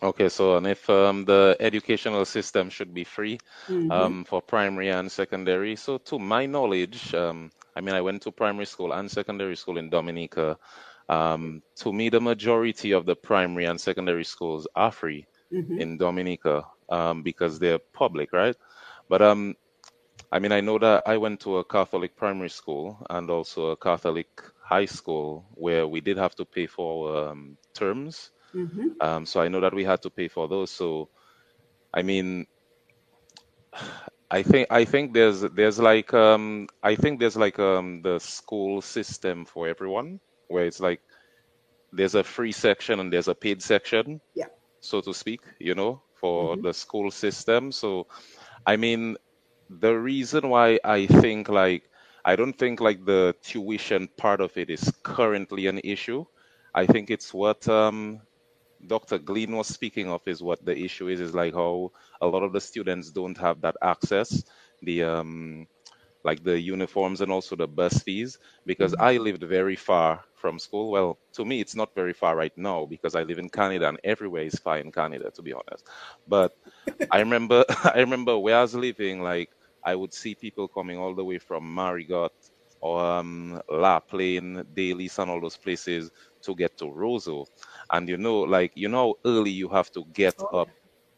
Okay, 0.00 0.28
so 0.28 0.56
and 0.56 0.66
if 0.66 0.88
um, 0.88 1.24
the 1.24 1.56
educational 1.58 2.24
system 2.24 2.70
should 2.70 2.94
be 2.94 3.02
free 3.02 3.38
Mhm. 3.68 3.90
um, 3.90 4.24
for 4.24 4.40
primary 4.40 4.90
and 4.90 5.10
secondary, 5.10 5.74
so 5.74 5.98
to 5.98 6.20
my 6.20 6.46
knowledge, 6.46 7.12
um, 7.14 7.50
I 7.78 7.82
mean, 7.82 7.94
I 7.94 8.02
went 8.02 8.22
to 8.24 8.32
primary 8.32 8.66
school 8.66 8.92
and 8.92 9.10
secondary 9.10 9.56
school 9.56 9.78
in 9.78 9.90
Dominica. 9.90 10.58
Um, 11.08 11.62
to 11.76 11.92
me, 11.92 12.10
the 12.10 12.20
majority 12.20 12.92
of 12.92 13.06
the 13.06 13.16
primary 13.16 13.66
and 13.66 13.80
secondary 13.80 14.24
schools 14.24 14.68
are 14.76 14.92
free 14.92 15.26
Mhm. 15.52 15.84
in 15.84 15.98
Dominica 15.98 16.64
um, 16.90 17.22
because 17.22 17.58
they're 17.60 17.80
public, 17.94 18.32
right? 18.32 18.56
But 19.08 19.22
um, 19.22 19.56
I 20.32 20.40
mean, 20.40 20.52
I 20.52 20.60
know 20.60 20.78
that 20.78 21.04
I 21.06 21.18
went 21.18 21.40
to 21.42 21.58
a 21.58 21.64
Catholic 21.64 22.16
primary 22.16 22.50
school 22.50 22.98
and 23.10 23.30
also 23.30 23.68
a 23.70 23.76
Catholic 23.76 24.28
high 24.62 24.86
school 24.86 25.46
where 25.54 25.86
we 25.86 26.00
did 26.00 26.18
have 26.18 26.34
to 26.36 26.44
pay 26.46 26.66
for 26.66 27.28
um, 27.28 27.58
terms. 27.74 28.30
Mhm. 28.54 29.00
Um, 29.00 29.26
so 29.26 29.40
I 29.40 29.48
know 29.48 29.60
that 29.60 29.74
we 29.74 29.84
had 29.84 30.02
to 30.02 30.10
pay 30.10 30.28
for 30.28 30.48
those. 30.48 30.70
So, 30.70 31.10
I 31.94 32.02
mean, 32.02 32.46
I 34.30 34.42
think 34.42 34.68
I 34.70 34.84
think 34.84 35.14
there's 35.14 35.40
there's 35.42 35.78
like 35.78 36.12
um 36.14 36.68
I 36.82 36.94
think 36.96 37.20
there's 37.20 37.36
like 37.36 37.58
um 37.58 38.02
the 38.02 38.18
school 38.18 38.80
system 38.82 39.44
for 39.44 39.68
everyone 39.68 40.20
where 40.48 40.64
it's 40.66 40.80
like 40.80 41.00
there's 41.92 42.14
a 42.14 42.24
free 42.24 42.52
section 42.52 43.00
and 43.00 43.12
there's 43.12 43.28
a 43.28 43.34
paid 43.34 43.62
section, 43.62 44.20
Yeah. 44.34 44.48
so 44.80 45.00
to 45.00 45.14
speak, 45.14 45.40
you 45.58 45.74
know, 45.74 46.02
for 46.20 46.56
Mhm. 46.56 46.62
the 46.62 46.72
school 46.72 47.10
system. 47.10 47.72
So, 47.72 48.06
I 48.66 48.76
mean, 48.76 49.16
the 49.68 49.94
reason 49.94 50.48
why 50.48 50.78
I 50.84 51.06
think 51.06 51.48
like 51.48 51.88
I 52.24 52.36
don't 52.36 52.52
think 52.58 52.80
like 52.80 53.04
the 53.04 53.34
tuition 53.42 54.08
part 54.16 54.40
of 54.40 54.56
it 54.56 54.70
is 54.70 54.92
currently 55.04 55.66
an 55.66 55.80
issue. 55.84 56.24
I 56.74 56.86
think 56.86 57.10
it's 57.10 57.32
what 57.34 57.68
um 57.68 58.20
Dr. 58.86 59.18
Glean 59.18 59.56
was 59.56 59.68
speaking 59.68 60.08
of 60.08 60.22
is 60.26 60.42
what 60.42 60.64
the 60.64 60.76
issue 60.76 61.08
is, 61.08 61.20
is 61.20 61.34
like 61.34 61.54
how 61.54 61.90
a 62.20 62.26
lot 62.26 62.42
of 62.42 62.52
the 62.52 62.60
students 62.60 63.10
don't 63.10 63.36
have 63.38 63.60
that 63.62 63.76
access, 63.82 64.42
the 64.82 65.04
um 65.04 65.66
like 66.24 66.42
the 66.42 66.58
uniforms 66.60 67.20
and 67.20 67.30
also 67.32 67.56
the 67.56 67.66
bus 67.66 68.02
fees, 68.02 68.38
because 68.66 68.94
I 68.98 69.16
lived 69.18 69.42
very 69.42 69.76
far 69.76 70.24
from 70.34 70.58
school. 70.58 70.90
Well, 70.90 71.18
to 71.34 71.44
me 71.44 71.60
it's 71.60 71.74
not 71.76 71.94
very 71.94 72.12
far 72.12 72.36
right 72.36 72.56
now 72.56 72.86
because 72.86 73.14
I 73.14 73.22
live 73.22 73.38
in 73.38 73.48
Canada 73.48 73.88
and 73.88 73.98
everywhere 74.04 74.42
is 74.42 74.58
far 74.58 74.78
in 74.78 74.90
Canada, 74.92 75.30
to 75.34 75.42
be 75.42 75.52
honest. 75.52 75.86
But 76.26 76.52
I 77.10 77.18
remember 77.20 77.64
I 77.84 77.98
remember 78.00 78.38
where 78.38 78.56
I 78.58 78.62
was 78.62 78.74
living, 78.74 79.22
like 79.22 79.50
I 79.84 79.94
would 79.94 80.12
see 80.12 80.34
people 80.34 80.68
coming 80.68 80.98
all 80.98 81.14
the 81.14 81.24
way 81.24 81.38
from 81.38 81.64
Marigot 81.74 82.30
or 82.80 83.00
um, 83.00 83.60
La 83.70 84.00
Plaine, 84.00 84.64
Delices, 84.74 85.18
and 85.18 85.30
all 85.30 85.40
those 85.40 85.56
places 85.56 86.10
to 86.42 86.54
get 86.54 86.76
to 86.78 86.86
Roseau. 86.86 87.46
And 87.90 88.08
you 88.08 88.16
know, 88.18 88.40
like 88.40 88.72
you 88.74 88.88
know, 88.88 89.14
early 89.24 89.50
you 89.50 89.68
have 89.68 89.90
to 89.92 90.04
get 90.12 90.42
Oh, 90.42 90.52
up 90.52 90.70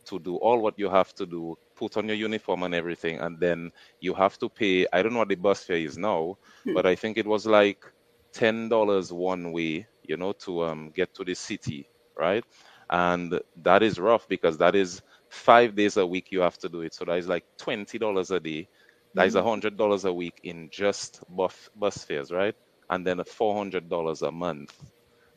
to 0.07 0.19
do 0.19 0.37
all 0.37 0.61
what 0.61 0.79
you 0.79 0.89
have 0.91 1.13
to 1.15 1.27
do, 1.27 1.57
put 1.77 1.97
on 1.97 2.07
your 2.09 2.17
uniform 2.17 2.63
and 2.63 2.75
everything, 2.75 3.19
and 3.21 3.39
then 3.41 3.71
you 4.01 4.15
have 4.15 4.39
to 4.39 4.49
pay. 4.49 4.87
I 4.93 5.03
don't 5.03 5.13
know 5.13 5.21
what 5.21 5.29
the 5.29 5.37
bus 5.37 5.65
fare 5.65 5.77
is 5.77 5.99
now, 5.99 6.37
Hmm. 6.65 6.75
but 6.75 6.87
I 6.87 6.95
think 6.97 7.17
it 7.19 7.27
was 7.27 7.47
like 7.47 7.85
ten 8.33 8.69
dollars 8.69 9.13
one 9.13 9.53
way, 9.53 9.87
you 10.03 10.17
know, 10.17 10.33
to 10.45 10.65
um 10.65 10.91
get 10.95 11.15
to 11.15 11.25
the 11.25 11.35
city, 11.35 11.89
right? 12.17 12.45
And 12.91 13.41
that 13.63 13.83
is 13.83 13.99
rough 13.99 14.29
because 14.29 14.59
that 14.59 14.75
is 14.75 15.03
five 15.29 15.75
days 15.77 15.97
a 15.97 16.07
week 16.07 16.29
you 16.31 16.41
have 16.41 16.59
to 16.59 16.69
do 16.69 16.81
it. 16.83 16.95
So 16.95 17.05
that 17.05 17.19
is 17.19 17.29
like 17.29 17.45
twenty 17.59 17.99
dollars 17.99 18.31
a 18.31 18.41
day. 18.41 18.69
That 19.15 19.27
is 19.27 19.35
a 19.37 19.43
hundred 19.43 19.77
dollars 19.77 20.05
a 20.05 20.13
week 20.13 20.41
in 20.43 20.69
just 20.71 21.23
bus 21.29 21.69
bus 21.75 22.05
fares, 22.05 22.31
right? 22.31 22.55
And 22.89 23.07
then 23.07 23.23
four 23.25 23.57
hundred 23.57 23.89
dollars 23.89 24.23
a 24.23 24.31
month, 24.33 24.73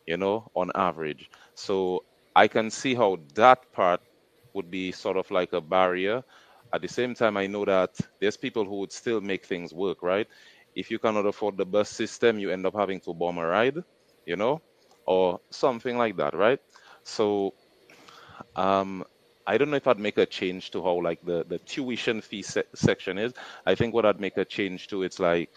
you 0.05 0.17
know, 0.17 0.49
on 0.55 0.71
average. 0.75 1.29
So 1.55 2.03
I 2.35 2.47
can 2.47 2.69
see 2.71 2.95
how 2.95 3.17
that 3.35 3.71
part 3.73 4.01
would 4.53 4.69
be 4.71 4.91
sort 4.91 5.17
of 5.17 5.29
like 5.31 5.53
a 5.53 5.61
barrier. 5.61 6.23
At 6.73 6.81
the 6.81 6.87
same 6.87 7.13
time, 7.15 7.37
I 7.37 7.47
know 7.47 7.65
that 7.65 7.91
there's 8.19 8.37
people 8.37 8.65
who 8.65 8.79
would 8.79 8.91
still 8.91 9.21
make 9.21 9.45
things 9.45 9.73
work, 9.73 10.01
right? 10.03 10.27
If 10.75 10.91
you 10.91 10.99
cannot 10.99 11.25
afford 11.25 11.57
the 11.57 11.65
bus 11.65 11.89
system, 11.89 12.39
you 12.39 12.49
end 12.51 12.65
up 12.65 12.75
having 12.75 12.99
to 13.01 13.13
bomb 13.13 13.37
a 13.37 13.45
ride, 13.47 13.77
you 14.25 14.35
know, 14.35 14.61
or 15.05 15.39
something 15.51 15.97
like 15.97 16.17
that, 16.17 16.33
right? 16.35 16.59
So, 17.03 17.53
um, 18.55 19.03
I 19.45 19.57
don't 19.57 19.69
know 19.71 19.77
if 19.77 19.87
I'd 19.87 19.99
make 19.99 20.17
a 20.17 20.25
change 20.25 20.71
to 20.71 20.83
how 20.83 21.01
like 21.01 21.19
the 21.23 21.43
the 21.47 21.59
tuition 21.59 22.21
fee 22.21 22.43
se- 22.43 22.71
section 22.75 23.17
is. 23.17 23.33
I 23.65 23.75
think 23.75 23.93
what 23.93 24.05
I'd 24.05 24.19
make 24.19 24.37
a 24.37 24.45
change 24.45 24.87
to 24.87 25.03
it's 25.03 25.19
like 25.19 25.49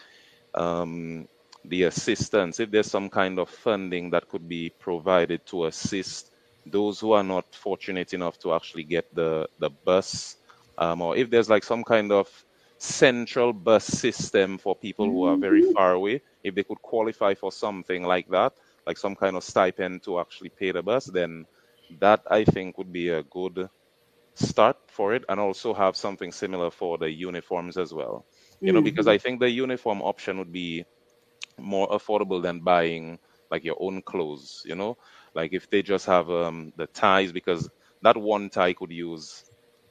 um, 0.55 1.27
the 1.69 1.83
assistance. 1.83 2.59
If 2.59 2.71
there's 2.71 2.89
some 2.91 3.09
kind 3.09 3.39
of 3.39 3.49
funding 3.49 4.11
that 4.11 4.29
could 4.29 4.47
be 4.47 4.69
provided 4.79 5.45
to 5.47 5.65
assist 5.65 6.31
those 6.65 6.99
who 6.99 7.13
are 7.13 7.23
not 7.23 7.55
fortunate 7.55 8.13
enough 8.13 8.39
to 8.39 8.53
actually 8.53 8.83
get 8.83 9.13
the 9.13 9.47
the 9.59 9.69
bus, 9.69 10.37
um, 10.77 11.01
or 11.01 11.15
if 11.17 11.29
there's 11.29 11.49
like 11.49 11.63
some 11.63 11.83
kind 11.83 12.11
of 12.11 12.27
central 12.77 13.53
bus 13.53 13.85
system 13.85 14.57
for 14.57 14.75
people 14.75 15.05
who 15.09 15.23
are 15.25 15.37
very 15.37 15.61
far 15.61 15.93
away, 15.93 16.21
if 16.43 16.55
they 16.55 16.63
could 16.63 16.81
qualify 16.81 17.33
for 17.33 17.51
something 17.51 18.03
like 18.03 18.27
that, 18.29 18.53
like 18.85 18.97
some 18.97 19.15
kind 19.15 19.35
of 19.35 19.43
stipend 19.43 20.03
to 20.03 20.19
actually 20.19 20.49
pay 20.49 20.71
the 20.71 20.81
bus, 20.83 21.05
then 21.05 21.45
that 21.99 22.21
I 22.29 22.43
think 22.45 22.77
would 22.77 22.91
be 22.91 23.09
a 23.09 23.23
good 23.23 23.69
start 24.35 24.77
for 24.87 25.13
it, 25.13 25.23
and 25.29 25.39
also 25.39 25.73
have 25.73 25.95
something 25.95 26.31
similar 26.31 26.69
for 26.71 26.97
the 26.97 27.09
uniforms 27.09 27.77
as 27.77 27.93
well. 27.93 28.25
You 28.63 28.73
know, 28.73 28.81
because 28.81 29.07
I 29.07 29.17
think 29.17 29.39
the 29.39 29.49
uniform 29.49 30.01
option 30.01 30.37
would 30.39 30.51
be 30.51 30.85
more 31.59 31.87
affordable 31.89 32.41
than 32.41 32.59
buying 32.61 33.19
like 33.51 33.63
your 33.63 33.77
own 33.79 34.01
clothes. 34.01 34.61
You 34.65 34.75
know, 34.75 34.97
like 35.33 35.53
if 35.53 35.69
they 35.69 35.81
just 35.81 36.05
have 36.07 36.29
um, 36.29 36.73
the 36.77 36.87
ties, 36.87 37.31
because 37.31 37.69
that 38.01 38.17
one 38.17 38.49
tie 38.49 38.73
could 38.73 38.91
use 38.91 39.43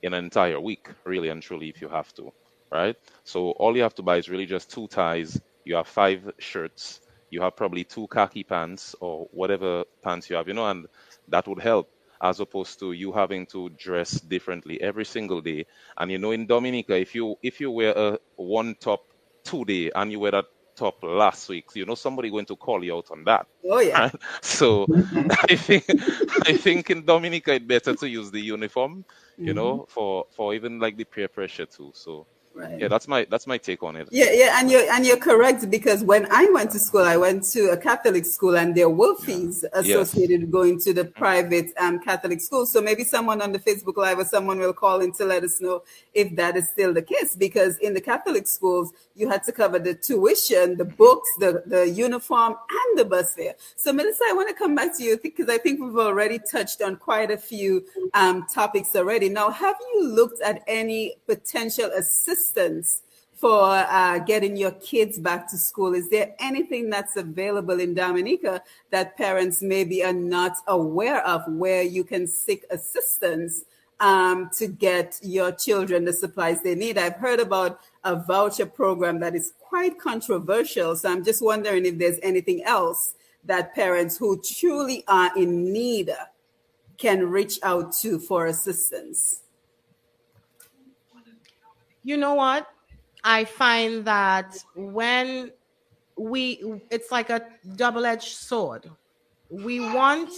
in 0.02 0.14
an 0.14 0.24
entire 0.24 0.61
week, 0.61 0.88
really 1.05 1.29
and 1.29 1.42
truly, 1.42 1.68
if 1.68 1.81
you 1.81 1.88
have 1.88 2.12
to, 2.14 2.33
right? 2.70 2.96
So 3.24 3.50
all 3.50 3.76
you 3.76 3.83
have 3.83 3.94
to 3.96 4.02
buy 4.02 4.16
is 4.16 4.29
really 4.29 4.46
just 4.46 4.70
two 4.70 4.87
ties. 4.88 5.40
You 5.64 5.76
have 5.76 5.88
five 5.88 6.31
shirts. 6.38 7.00
You 7.31 7.42
have 7.42 7.57
probably 7.57 7.85
two 7.85 8.07
khaki 8.09 8.44
pants 8.44 8.94
or 9.00 9.26
whatever 9.33 9.85
pants 10.02 10.31
you 10.31 10.37
have, 10.37 10.48
you 10.48 10.55
know, 10.55 10.68
and 10.68 10.87
that 11.29 11.46
would 11.48 11.61
help 11.61 11.90
as 12.22 12.40
opposed 12.40 12.79
to 12.81 12.92
you 12.92 13.12
having 13.12 13.46
to 13.46 13.68
dress 13.70 14.20
differently 14.20 14.81
every 14.81 15.05
single 15.05 15.40
day. 15.40 15.66
And 15.96 16.11
you 16.11 16.18
know, 16.18 16.31
in 16.31 16.46
Dominica, 16.46 16.96
if 16.96 17.14
you 17.14 17.37
if 17.42 17.61
you 17.61 17.70
wear 17.70 17.92
a 17.96 18.18
one 18.37 18.74
top 18.81 19.00
today 19.44 19.90
and 19.94 20.11
you 20.12 20.20
wear 20.20 20.33
that 20.33 20.46
top 20.77 21.03
last 21.03 21.49
week, 21.49 21.71
you 21.75 21.85
know 21.85 21.95
somebody 21.95 22.31
going 22.31 22.47
to 22.47 22.57
call 22.57 22.85
you 22.85 22.97
out 22.97 23.11
on 23.11 23.25
that. 23.25 23.47
Oh 23.65 23.81
yeah. 23.81 24.01
Right? 24.01 24.15
So 24.43 24.87
I 25.49 25.57
think 25.57 25.85
I 26.47 26.57
think 26.57 26.91
in 26.91 27.05
Dominica 27.05 27.55
it's 27.55 27.65
better 27.65 27.95
to 27.95 28.09
use 28.09 28.31
the 28.31 28.41
uniform, 28.41 29.05
you 29.37 29.47
mm-hmm. 29.47 29.57
know, 29.57 29.87
for 29.89 30.27
for 30.31 30.55
even 30.55 30.79
like 30.79 30.97
the 30.97 31.05
peer 31.05 31.29
pressure 31.29 31.67
too. 31.67 31.91
So 31.95 32.27
Right. 32.57 32.81
yeah, 32.81 32.88
that's 32.88 33.07
my 33.07 33.27
that's 33.29 33.47
my 33.47 33.59
take 33.59 33.83
on 33.83 33.97
it. 33.97 34.09
Yeah, 34.11 34.33
yeah, 34.33 34.59
and 34.59 34.71
you're 34.71 34.90
and 34.90 35.05
you're 35.05 35.19
correct 35.19 35.69
because 35.69 36.03
when 36.03 36.27
I 36.33 36.49
went 36.55 36.71
to 36.71 36.79
school, 36.79 37.03
I 37.03 37.19
went 37.19 37.45
to 37.51 37.71
a 37.73 37.77
Catholic 37.77 38.25
school, 38.25 38.57
and 38.57 38.75
there 38.75 38.88
were 38.88 39.14
fees 39.16 39.62
associated 39.75 40.40
with 40.40 40.51
going 40.51 40.81
to 40.81 40.95
the 40.95 41.05
private 41.05 41.73
um, 41.79 41.99
Catholic 42.01 42.40
school. 42.40 42.64
So 42.64 42.81
maybe 42.81 43.05
someone 43.05 43.42
on 43.42 43.53
the 43.53 43.59
Facebook 43.59 43.99
Live 43.99 44.19
or 44.21 44.25
someone 44.25 44.59
will 44.59 44.73
call 44.73 45.03
in 45.03 45.12
to 45.12 45.27
let 45.27 45.45
us 45.45 45.61
know 45.61 45.83
if 46.14 46.35
that 46.37 46.57
is 46.57 46.66
still 46.71 46.95
the 46.95 47.03
case. 47.03 47.37
Because 47.37 47.77
in 47.79 47.92
the 47.92 48.01
Catholic 48.01 48.49
schools, 48.49 48.90
you 49.14 49.29
had 49.29 49.42
to 49.42 49.53
cover 49.53 49.79
the 49.79 49.92
tuition, 49.92 50.79
the 50.79 50.87
books, 50.87 51.29
the 51.38 51.62
the 51.66 51.87
uniform, 51.87 52.55
and 52.71 52.99
the 52.99 53.05
bus 53.05 53.35
fare. 53.35 53.55
So 53.77 53.92
Melissa, 53.92 54.25
I 54.31 54.33
want 54.33 54.49
to 54.49 54.55
come 54.55 54.75
back 54.75 54.97
to 54.97 55.05
you 55.05 55.19
because 55.23 55.51
I 55.51 55.59
think 55.59 55.79
we've 55.79 55.99
already 55.99 56.38
touched 56.38 56.81
on 56.81 56.97
quite 56.97 57.31
a 57.31 57.37
few 57.37 57.85
um, 58.14 58.47
topics 58.47 58.97
already. 58.97 59.29
Now, 59.29 59.51
have 59.51 59.77
you 59.92 60.09
looked 60.09 60.40
at 60.40 60.62
any 60.66 61.16
potential 61.27 61.90
assistance? 61.95 62.45
For 63.37 63.62
uh, 63.62 64.18
getting 64.20 64.56
your 64.56 64.72
kids 64.72 65.18
back 65.18 65.48
to 65.50 65.59
school? 65.59 65.94
Is 65.94 66.09
there 66.09 66.35
anything 66.38 66.88
that's 66.88 67.16
available 67.16 67.78
in 67.80 67.94
Dominica 67.94 68.62
that 68.90 69.16
parents 69.16 69.61
maybe 69.61 70.02
are 70.02 70.12
not 70.12 70.56
aware 70.66 71.24
of 71.26 71.42
where 71.46 71.82
you 71.82 72.02
can 72.02 72.26
seek 72.26 72.64
assistance 72.70 73.64
um, 74.00 74.50
to 74.56 74.66
get 74.66 75.18
your 75.22 75.52
children 75.52 76.04
the 76.04 76.12
supplies 76.12 76.62
they 76.62 76.74
need? 76.74 76.96
I've 76.96 77.16
heard 77.16 77.40
about 77.40 77.80
a 78.04 78.16
voucher 78.16 78.66
program 78.66 79.20
that 79.20 79.35
is 79.35 79.52
quite 79.61 80.00
controversial. 80.00 80.96
So 80.96 81.11
I'm 81.11 81.22
just 81.22 81.42
wondering 81.42 81.85
if 81.85 81.98
there's 81.98 82.18
anything 82.22 82.64
else 82.64 83.14
that 83.44 83.74
parents 83.74 84.16
who 84.16 84.40
truly 84.42 85.04
are 85.09 85.30
in 85.37 85.72
need 85.72 86.11
can 86.96 87.28
reach 87.28 87.59
out 87.62 87.92
to 87.92 88.18
for 88.18 88.46
assistance. 88.46 89.42
You 92.07 92.16
know 92.16 92.35
what? 92.35 92.69
I 93.25 93.45
find 93.45 94.05
that 94.05 94.57
when 94.77 95.51
we, 96.16 96.62
it's 96.88 97.11
like 97.11 97.31
a 97.31 97.49
double 97.75 98.07
edged 98.07 98.37
sword. 98.37 98.88
We 99.51 99.81
want 99.81 100.31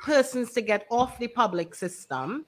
persons 0.00 0.52
to 0.52 0.60
get 0.60 0.86
off 0.90 1.18
the 1.18 1.28
public 1.28 1.74
system. 1.74 2.44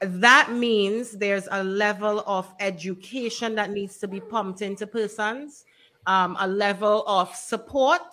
That 0.00 0.52
means 0.52 1.18
there's 1.18 1.48
a 1.50 1.62
level 1.62 2.24
of 2.26 2.50
education 2.60 3.54
that 3.56 3.70
needs 3.70 3.98
to 3.98 4.08
be 4.08 4.20
pumped 4.20 4.62
into 4.62 4.86
persons, 4.86 5.66
um, 6.06 6.34
a 6.40 6.48
level 6.48 7.04
of 7.06 7.34
support 7.34 8.08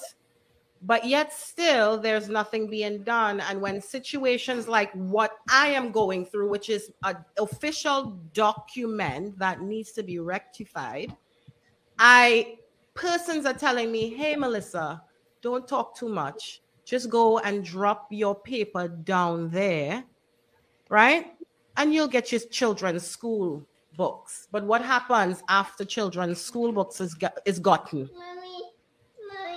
but 0.86 1.06
yet 1.06 1.34
still 1.34 1.98
there's 1.98 2.30
nothing 2.30 2.70
being 2.70 3.04
done. 3.04 3.40
And 3.40 3.62
when 3.62 3.82
situations 3.82 4.68
like 4.68 4.92
what 4.94 5.38
i 5.50 5.68
am 5.68 5.92
going 5.92 6.26
through 6.26 6.50
which 6.50 6.70
is 6.70 6.92
an 7.04 7.18
official 7.40 8.20
document 8.34 9.38
that 9.40 9.62
needs 9.62 9.92
to 9.94 10.04
be 10.04 10.20
rectified 10.20 11.16
i 12.00 12.58
persons 12.94 13.46
are 13.46 13.54
telling 13.54 13.92
me 13.92 14.14
hey 14.14 14.36
melissa 14.36 15.02
don't 15.42 15.68
talk 15.68 15.96
too 15.96 16.08
much. 16.08 16.62
Just 16.86 17.10
go 17.10 17.38
and 17.40 17.64
drop 17.64 18.08
your 18.10 18.34
paper 18.34 18.88
down 18.88 19.50
there 19.50 20.06
right? 20.90 21.34
And 21.76 21.94
you'll 21.94 22.08
get 22.08 22.32
your 22.32 22.42
children's 22.42 23.06
school 23.06 23.66
books. 23.98 24.48
But 24.52 24.64
what 24.64 24.84
happens 24.84 25.42
after 25.50 25.84
children's 25.84 26.40
school 26.40 26.72
books 26.72 27.02
is, 27.02 27.16
is 27.46 27.58
gotten? 27.58 28.10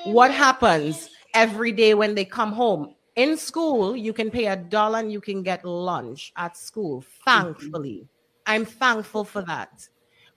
What 0.05 0.31
happens 0.31 1.11
every 1.37 1.71
day 1.71 1.93
when 1.93 2.15
they 2.15 2.25
come 2.25 2.51
home. 2.51 2.95
In 3.15 3.37
school, 3.37 3.95
you 3.95 4.15
can 4.15 4.31
pay 4.31 4.47
a 4.47 4.57
dollar 4.57 5.01
and 5.01 5.13
you 5.13 5.21
can 5.21 5.43
get 5.43 5.65
lunch 5.65 6.33
at 6.37 6.57
school. 6.57 7.05
Thankfully, 7.27 8.09
I'm 8.47 8.65
thankful 8.65 9.25
for 9.25 9.43
that. 9.43 9.87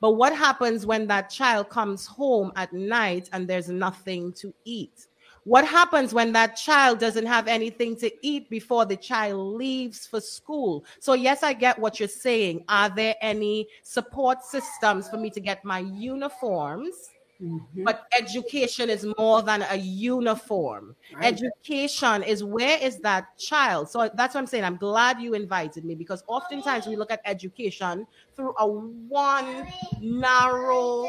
But 0.01 0.11
what 0.11 0.35
happens 0.35 0.85
when 0.85 1.07
that 1.07 1.29
child 1.29 1.69
comes 1.69 2.05
home 2.05 2.51
at 2.57 2.73
night 2.73 3.29
and 3.31 3.47
there's 3.47 3.69
nothing 3.69 4.33
to 4.33 4.53
eat? 4.65 5.07
What 5.45 5.65
happens 5.65 6.13
when 6.13 6.33
that 6.33 6.57
child 6.57 6.99
doesn't 6.99 7.25
have 7.25 7.47
anything 7.47 7.95
to 7.97 8.11
eat 8.21 8.49
before 8.49 8.85
the 8.85 8.97
child 8.97 9.55
leaves 9.55 10.05
for 10.05 10.19
school? 10.19 10.85
So, 10.99 11.13
yes, 11.13 11.43
I 11.43 11.53
get 11.53 11.79
what 11.79 11.97
you're 11.99 12.09
saying. 12.09 12.65
Are 12.67 12.89
there 12.89 13.15
any 13.21 13.67
support 13.83 14.43
systems 14.43 15.09
for 15.09 15.17
me 15.17 15.29
to 15.31 15.39
get 15.39 15.63
my 15.63 15.79
uniforms? 15.79 17.09
Mm-hmm. 17.41 17.85
But 17.85 18.05
education 18.17 18.89
is 18.89 19.05
more 19.17 19.41
than 19.41 19.63
a 19.69 19.75
uniform. 19.75 20.95
Right. 21.15 21.33
Education 21.33 22.23
is 22.23 22.43
where 22.43 22.77
is 22.81 22.99
that 22.99 23.37
child? 23.37 23.89
So 23.89 24.09
that's 24.13 24.35
what 24.35 24.41
I'm 24.41 24.47
saying. 24.47 24.65
I'm 24.65 24.75
glad 24.75 25.21
you 25.21 25.33
invited 25.33 25.85
me 25.85 25.95
because 25.95 26.21
oftentimes 26.27 26.85
we 26.85 26.97
look 26.97 27.11
at 27.11 27.21
education 27.23 28.05
through 28.35 28.53
a 28.59 28.67
one 28.67 29.67
narrow 30.01 31.07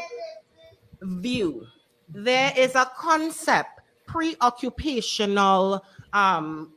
view. 1.01 1.65
There 2.07 2.53
is 2.57 2.75
a 2.75 2.89
concept, 2.97 3.81
preoperational 4.07 5.81
um, 6.13 6.73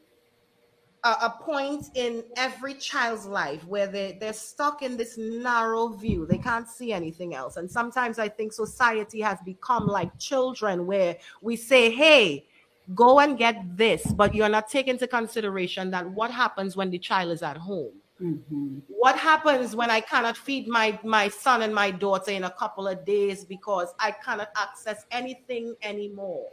a, 1.05 1.09
a 1.09 1.35
point 1.43 1.91
in 1.95 2.25
every 2.37 2.75
child's 2.75 3.27
life 3.27 3.65
where 3.67 3.87
they, 3.87 4.17
they're 4.21 4.33
stuck 4.33 4.83
in 4.83 4.97
this 4.97 5.19
narrow 5.19 5.89
view. 5.89 6.27
They 6.27 6.39
can't 6.39 6.69
see 6.69 6.93
anything 6.93 7.35
else. 7.35 7.57
And 7.57 7.71
sometimes 7.71 8.19
I 8.19 8.29
think 8.29 8.53
society 8.53 9.21
has 9.21 9.39
become 9.45 9.87
like 9.87 10.19
children 10.19 10.87
where 10.87 11.17
we 11.43 11.57
say, 11.57 11.91
hey, 11.91 12.47
go 12.95 13.21
and 13.21 13.39
get 13.39 13.77
this, 13.77 14.05
but 14.13 14.35
you're 14.35 14.49
not 14.49 14.69
taking 14.69 14.95
into 14.95 15.07
consideration 15.07 15.91
that 15.91 16.11
what 16.11 16.31
happens 16.31 16.77
when 16.77 16.91
the 16.91 16.99
child 16.99 17.31
is 17.33 17.43
at 17.43 17.57
home. 17.57 17.93
Mm-hmm. 18.23 18.79
What 18.89 19.19
happens 19.19 19.77
when 19.77 19.91
I 19.91 20.01
cannot 20.01 20.37
feed 20.37 20.69
my, 20.69 20.99
my 21.03 21.29
son 21.29 21.63
and 21.63 21.75
my 21.75 21.91
daughter 21.91 22.31
in 22.31 22.45
a 22.45 22.51
couple 22.51 22.87
of 22.87 23.05
days 23.05 23.45
because 23.45 23.93
I 23.99 24.13
cannot 24.13 24.49
access 24.57 25.05
anything 25.11 25.75
anymore? 25.83 26.49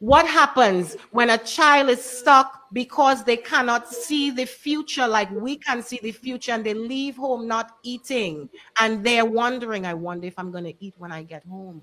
What 0.00 0.28
happens 0.28 0.94
when 1.10 1.30
a 1.30 1.38
child 1.38 1.88
is 1.90 2.04
stuck 2.04 2.72
because 2.72 3.24
they 3.24 3.36
cannot 3.36 3.88
see 3.88 4.30
the 4.30 4.44
future 4.44 5.08
like 5.08 5.30
we 5.32 5.56
can 5.56 5.82
see 5.82 5.98
the 6.00 6.12
future 6.12 6.52
and 6.52 6.64
they 6.64 6.74
leave 6.74 7.16
home 7.16 7.48
not 7.48 7.72
eating 7.82 8.48
and 8.78 9.04
they're 9.04 9.24
wondering, 9.24 9.86
I 9.86 9.94
wonder 9.94 10.26
if 10.26 10.38
I'm 10.38 10.52
going 10.52 10.64
to 10.64 10.74
eat 10.84 10.94
when 10.98 11.10
I 11.10 11.24
get 11.24 11.44
home? 11.44 11.82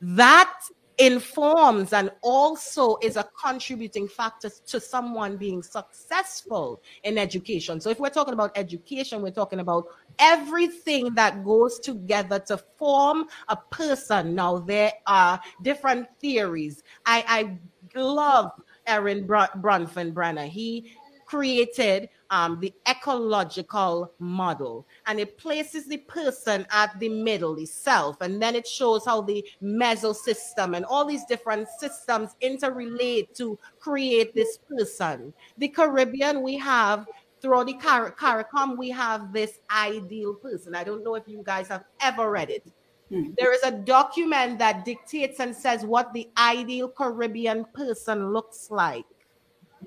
That 0.00 0.52
informs 0.98 1.92
and 1.92 2.10
also 2.22 2.96
is 3.02 3.16
a 3.16 3.28
contributing 3.40 4.08
factor 4.08 4.48
to 4.66 4.80
someone 4.80 5.36
being 5.36 5.62
successful 5.62 6.80
in 7.04 7.18
education. 7.18 7.80
So 7.80 7.90
if 7.90 8.00
we're 8.00 8.10
talking 8.10 8.32
about 8.32 8.56
education, 8.56 9.20
we're 9.20 9.30
talking 9.30 9.60
about 9.60 9.86
everything 10.18 11.14
that 11.14 11.44
goes 11.44 11.78
together 11.78 12.38
to 12.40 12.56
form 12.78 13.26
a 13.48 13.56
person. 13.56 14.34
Now 14.34 14.58
there 14.58 14.92
are 15.06 15.40
different 15.62 16.08
theories. 16.18 16.82
I, 17.04 17.24
I 17.26 17.98
love 17.98 18.50
Aaron 18.86 19.26
Br- 19.26 19.52
Bronfenbrenner. 19.60 20.48
He 20.48 20.92
created 21.26 22.08
um, 22.30 22.60
the 22.60 22.72
ecological 22.88 24.12
model 24.18 24.86
and 25.06 25.20
it 25.20 25.38
places 25.38 25.86
the 25.86 25.98
person 25.98 26.66
at 26.70 26.98
the 26.98 27.08
middle, 27.08 27.54
the 27.54 27.66
self, 27.66 28.20
and 28.20 28.40
then 28.40 28.54
it 28.54 28.66
shows 28.66 29.04
how 29.04 29.20
the 29.20 29.44
mesosystem 29.62 30.76
and 30.76 30.84
all 30.84 31.04
these 31.04 31.24
different 31.24 31.68
systems 31.78 32.36
interrelate 32.42 33.34
to 33.34 33.58
create 33.78 34.34
this 34.34 34.58
person. 34.68 35.32
The 35.58 35.68
Caribbean, 35.68 36.42
we 36.42 36.56
have 36.58 37.06
throughout 37.40 37.66
the 37.66 37.74
Car- 37.74 38.12
CARICOM, 38.12 38.76
we 38.76 38.90
have 38.90 39.32
this 39.32 39.60
ideal 39.70 40.34
person. 40.34 40.74
I 40.74 40.84
don't 40.84 41.04
know 41.04 41.14
if 41.14 41.24
you 41.26 41.42
guys 41.44 41.68
have 41.68 41.84
ever 42.00 42.30
read 42.30 42.50
it. 42.50 42.66
Hmm. 43.10 43.30
There 43.38 43.52
is 43.52 43.62
a 43.62 43.70
document 43.70 44.58
that 44.58 44.84
dictates 44.84 45.38
and 45.38 45.54
says 45.54 45.84
what 45.84 46.12
the 46.12 46.28
ideal 46.36 46.88
Caribbean 46.88 47.64
person 47.72 48.32
looks 48.32 48.68
like 48.70 49.04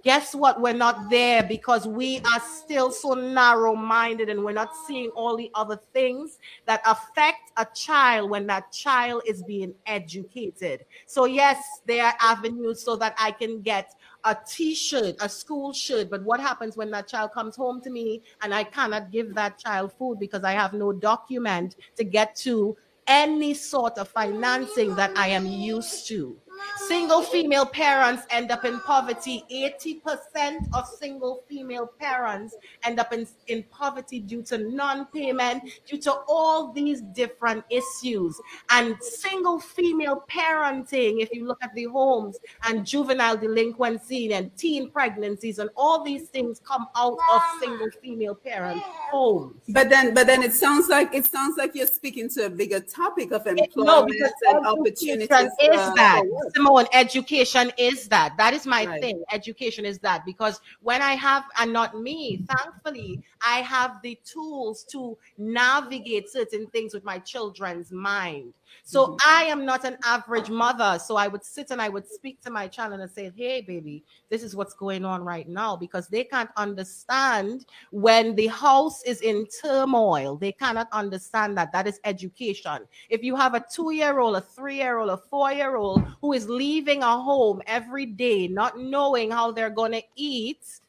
guess 0.03 0.33
what? 0.33 0.61
We're 0.61 0.73
not 0.73 1.09
there 1.09 1.43
because 1.43 1.87
we 1.87 2.19
are 2.19 2.39
still 2.39 2.91
so 2.91 3.13
narrow 3.13 3.75
minded 3.75 4.29
and 4.29 4.43
we're 4.43 4.51
not 4.53 4.75
seeing 4.87 5.09
all 5.09 5.35
the 5.35 5.51
other 5.55 5.79
things 5.93 6.39
that 6.65 6.81
affect 6.85 7.51
a 7.57 7.67
child 7.73 8.29
when 8.29 8.47
that 8.47 8.71
child 8.71 9.23
is 9.25 9.43
being 9.43 9.73
educated. 9.85 10.85
So, 11.05 11.25
yes, 11.25 11.61
there 11.85 12.05
are 12.05 12.15
avenues 12.19 12.81
so 12.81 12.95
that 12.97 13.15
I 13.17 13.31
can 13.31 13.61
get 13.61 13.93
a 14.23 14.37
t 14.47 14.75
shirt, 14.75 15.15
a 15.19 15.29
school 15.29 15.73
shirt. 15.73 16.09
But 16.09 16.23
what 16.23 16.39
happens 16.39 16.77
when 16.77 16.91
that 16.91 17.07
child 17.07 17.31
comes 17.31 17.55
home 17.55 17.81
to 17.81 17.89
me 17.89 18.21
and 18.41 18.53
I 18.53 18.63
cannot 18.63 19.11
give 19.11 19.33
that 19.35 19.57
child 19.57 19.93
food 19.93 20.19
because 20.19 20.43
I 20.43 20.51
have 20.51 20.73
no 20.73 20.91
document 20.91 21.75
to 21.97 22.03
get 22.03 22.35
to 22.37 22.77
any 23.07 23.53
sort 23.53 23.97
of 23.97 24.07
financing 24.07 24.95
that 24.95 25.17
I 25.17 25.29
am 25.29 25.45
used 25.45 26.07
to? 26.09 26.37
Single 26.87 27.21
female 27.21 27.65
parents 27.65 28.23
end 28.29 28.51
up 28.51 28.65
in 28.65 28.79
poverty. 28.79 29.43
80% 29.51 30.67
of 30.73 30.87
single 30.87 31.43
female 31.47 31.87
parents 31.99 32.55
end 32.83 32.99
up 32.99 33.13
in, 33.13 33.27
in 33.47 33.63
poverty 33.63 34.19
due 34.19 34.41
to 34.43 34.57
non 34.57 35.05
payment, 35.07 35.63
due 35.85 35.97
to 35.99 36.11
all 36.27 36.71
these 36.71 37.01
different 37.13 37.63
issues. 37.69 38.39
And 38.69 38.95
single 39.01 39.59
female 39.59 40.23
parenting, 40.29 41.21
if 41.21 41.29
you 41.33 41.45
look 41.45 41.61
at 41.61 41.73
the 41.75 41.85
homes 41.85 42.37
and 42.67 42.85
juvenile 42.85 43.37
delinquency 43.37 44.33
and 44.33 44.55
teen 44.57 44.89
pregnancies, 44.89 45.59
and 45.59 45.69
all 45.75 46.03
these 46.03 46.29
things 46.29 46.59
come 46.65 46.87
out 46.95 47.17
of 47.31 47.41
single 47.59 47.89
female 48.01 48.35
parent 48.35 48.81
homes. 48.81 49.55
But 49.69 49.89
then, 49.89 50.13
but 50.13 50.27
then 50.27 50.43
it 50.43 50.53
sounds 50.53 50.87
like 50.87 51.13
it 51.13 51.25
sounds 51.25 51.57
like 51.57 51.75
you're 51.75 51.87
speaking 51.87 52.29
to 52.29 52.45
a 52.45 52.49
bigger 52.49 52.79
topic 52.79 53.31
of 53.31 53.45
employment 53.47 54.15
no, 54.19 54.29
and 54.49 54.65
opportunities. 54.65 55.29
Is 55.29 55.93
that 55.95 56.23
Simone, 56.53 56.85
education 56.93 57.71
is 57.77 58.07
that. 58.09 58.35
That 58.37 58.53
is 58.53 58.65
my 58.65 58.85
right. 58.85 59.01
thing. 59.01 59.23
Education 59.31 59.85
is 59.85 59.99
that 59.99 60.25
because 60.25 60.59
when 60.81 61.01
I 61.01 61.13
have, 61.13 61.43
and 61.57 61.73
not 61.73 61.99
me, 61.99 62.45
thankfully, 62.49 63.21
I 63.41 63.61
have 63.61 64.01
the 64.01 64.19
tools 64.25 64.83
to 64.91 65.17
navigate 65.37 66.29
certain 66.29 66.67
things 66.67 66.93
with 66.93 67.03
my 67.03 67.19
children's 67.19 67.91
mind. 67.91 68.53
So 68.83 69.07
mm-hmm. 69.07 69.15
I 69.25 69.43
am 69.43 69.65
not 69.65 69.85
an 69.85 69.97
average 70.03 70.49
mother. 70.49 70.99
So 70.99 71.15
I 71.15 71.27
would 71.27 71.43
sit 71.43 71.71
and 71.71 71.81
I 71.81 71.89
would 71.89 72.07
speak 72.07 72.41
to 72.41 72.49
my 72.49 72.67
child 72.67 72.93
and 72.93 73.03
I 73.03 73.07
say, 73.07 73.31
Hey, 73.35 73.61
baby, 73.61 74.03
this 74.29 74.43
is 74.43 74.55
what's 74.55 74.73
going 74.73 75.05
on 75.05 75.23
right 75.23 75.47
now 75.47 75.75
because 75.75 76.07
they 76.07 76.23
can't 76.23 76.49
understand 76.57 77.65
when 77.91 78.35
the 78.35 78.47
house 78.47 79.03
is 79.03 79.21
in 79.21 79.45
turmoil. 79.61 80.37
They 80.37 80.51
cannot 80.51 80.87
understand 80.91 81.57
that. 81.57 81.71
That 81.71 81.87
is 81.87 81.99
education. 82.03 82.85
If 83.09 83.23
you 83.23 83.35
have 83.35 83.53
a 83.53 83.65
two 83.71 83.91
year 83.91 84.19
old, 84.19 84.35
a 84.35 84.41
three 84.41 84.77
year 84.77 84.97
old, 84.97 85.09
a 85.09 85.17
four 85.17 85.51
year 85.51 85.75
old 85.75 86.03
who 86.21 86.33
is 86.33 86.49
leaving 86.49 87.03
a 87.03 87.19
home 87.21 87.61
every 87.67 88.05
day, 88.05 88.47
not 88.47 88.79
knowing 88.79 89.31
how 89.31 89.51
they're 89.51 89.69
going 89.69 89.93
to 89.93 90.03
eat, 90.15 90.81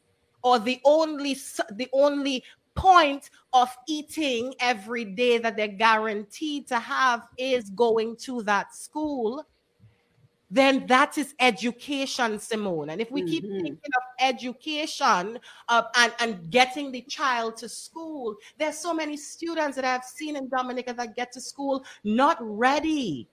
or 0.43 0.59
the 0.59 0.81
only 0.85 1.37
the 1.73 1.89
only 1.93 2.43
point 2.75 3.31
of 3.53 3.69
eating 3.89 4.55
every 4.61 5.05
day 5.05 5.39
that 5.39 5.57
they're 5.57 5.69
guaranteed 5.69 6.67
to 6.69 6.79
have 6.79 7.27
is 7.39 7.71
going 7.71 8.17
to 8.17 8.43
that 8.43 8.75
school, 8.75 9.45
then 10.51 10.87
that 10.89 11.17
is 11.17 11.35
education, 11.39 12.39
Simone. 12.39 12.91
And 12.91 13.01
if 13.01 13.11
we 13.11 13.23
mm-hmm. 13.23 13.31
keep 13.31 13.45
thinking 13.45 13.73
of 13.75 14.03
education 14.19 15.39
uh, 15.69 15.83
and, 15.97 16.13
and 16.19 16.51
getting 16.51 16.91
the 16.91 17.03
child 17.03 17.57
to 17.59 17.69
school, 17.69 18.35
there's 18.59 18.77
so 18.77 18.93
many 18.93 19.17
students 19.17 19.77
that 19.77 19.85
I've 19.85 20.05
seen 20.05 20.37
in 20.37 20.49
Dominica 20.49 20.93
that 20.95 21.15
get 21.15 21.31
to 21.33 21.41
school 21.41 21.85
not 22.03 22.37
ready 22.41 23.29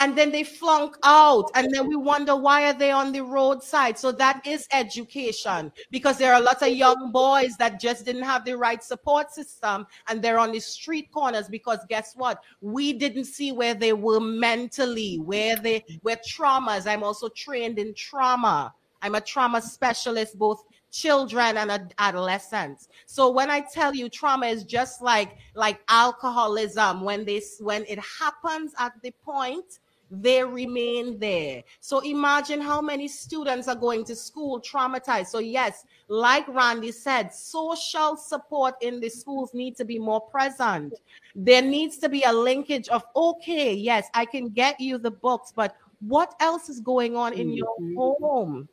and 0.00 0.16
then 0.16 0.30
they 0.30 0.44
flunk 0.44 0.96
out. 1.02 1.50
And 1.54 1.72
then 1.72 1.88
we 1.88 1.96
wonder 1.96 2.36
why 2.36 2.68
are 2.68 2.72
they 2.72 2.90
on 2.90 3.12
the 3.12 3.22
roadside? 3.22 3.98
So 3.98 4.12
that 4.12 4.46
is 4.46 4.68
education 4.72 5.72
because 5.90 6.18
there 6.18 6.32
are 6.32 6.40
a 6.40 6.44
lot 6.44 6.62
of 6.62 6.68
young 6.68 7.10
boys 7.12 7.56
that 7.58 7.80
just 7.80 8.04
didn't 8.04 8.22
have 8.22 8.44
the 8.44 8.56
right 8.56 8.82
support 8.82 9.32
system 9.32 9.86
and 10.08 10.22
they're 10.22 10.38
on 10.38 10.52
the 10.52 10.60
street 10.60 11.10
corners 11.12 11.48
because 11.48 11.80
guess 11.88 12.14
what? 12.16 12.42
We 12.60 12.92
didn't 12.92 13.24
see 13.24 13.52
where 13.52 13.74
they 13.74 13.92
were 13.92 14.20
mentally 14.20 15.16
where 15.16 15.56
they 15.56 15.84
were 16.02 16.16
traumas. 16.28 16.86
I'm 16.86 17.02
also 17.02 17.28
trained 17.28 17.78
in 17.78 17.94
trauma. 17.94 18.72
I'm 19.02 19.14
a 19.14 19.20
trauma 19.20 19.62
specialist 19.62 20.38
both 20.38 20.64
children 20.90 21.56
and 21.58 21.94
adolescents. 21.98 22.88
So 23.04 23.30
when 23.30 23.50
i 23.50 23.60
tell 23.60 23.94
you 23.94 24.08
trauma 24.08 24.46
is 24.46 24.64
just 24.64 25.02
like 25.02 25.36
like 25.54 25.80
alcoholism 25.88 27.02
when 27.02 27.26
this 27.26 27.58
when 27.60 27.84
it 27.86 27.98
happens 27.98 28.72
at 28.78 28.92
the 29.02 29.10
point 29.22 29.80
they 30.10 30.42
remain 30.42 31.18
there. 31.18 31.62
So 31.80 32.00
imagine 32.00 32.60
how 32.60 32.80
many 32.80 33.08
students 33.08 33.68
are 33.68 33.74
going 33.76 34.04
to 34.06 34.16
school 34.16 34.60
traumatized. 34.60 35.26
So, 35.26 35.38
yes, 35.38 35.84
like 36.08 36.46
Randy 36.48 36.92
said, 36.92 37.34
social 37.34 38.16
support 38.16 38.74
in 38.80 39.00
the 39.00 39.08
schools 39.08 39.52
need 39.52 39.76
to 39.76 39.84
be 39.84 39.98
more 39.98 40.20
present. 40.20 40.94
There 41.34 41.62
needs 41.62 41.98
to 41.98 42.08
be 42.08 42.22
a 42.22 42.32
linkage 42.32 42.88
of, 42.88 43.04
okay, 43.14 43.74
yes, 43.74 44.08
I 44.14 44.24
can 44.24 44.48
get 44.48 44.80
you 44.80 44.98
the 44.98 45.10
books, 45.10 45.52
but 45.54 45.76
what 46.00 46.34
else 46.40 46.68
is 46.68 46.80
going 46.80 47.16
on 47.16 47.32
in 47.32 47.52
your 47.52 47.74
mm-hmm. 47.80 47.96
home? 47.96 48.68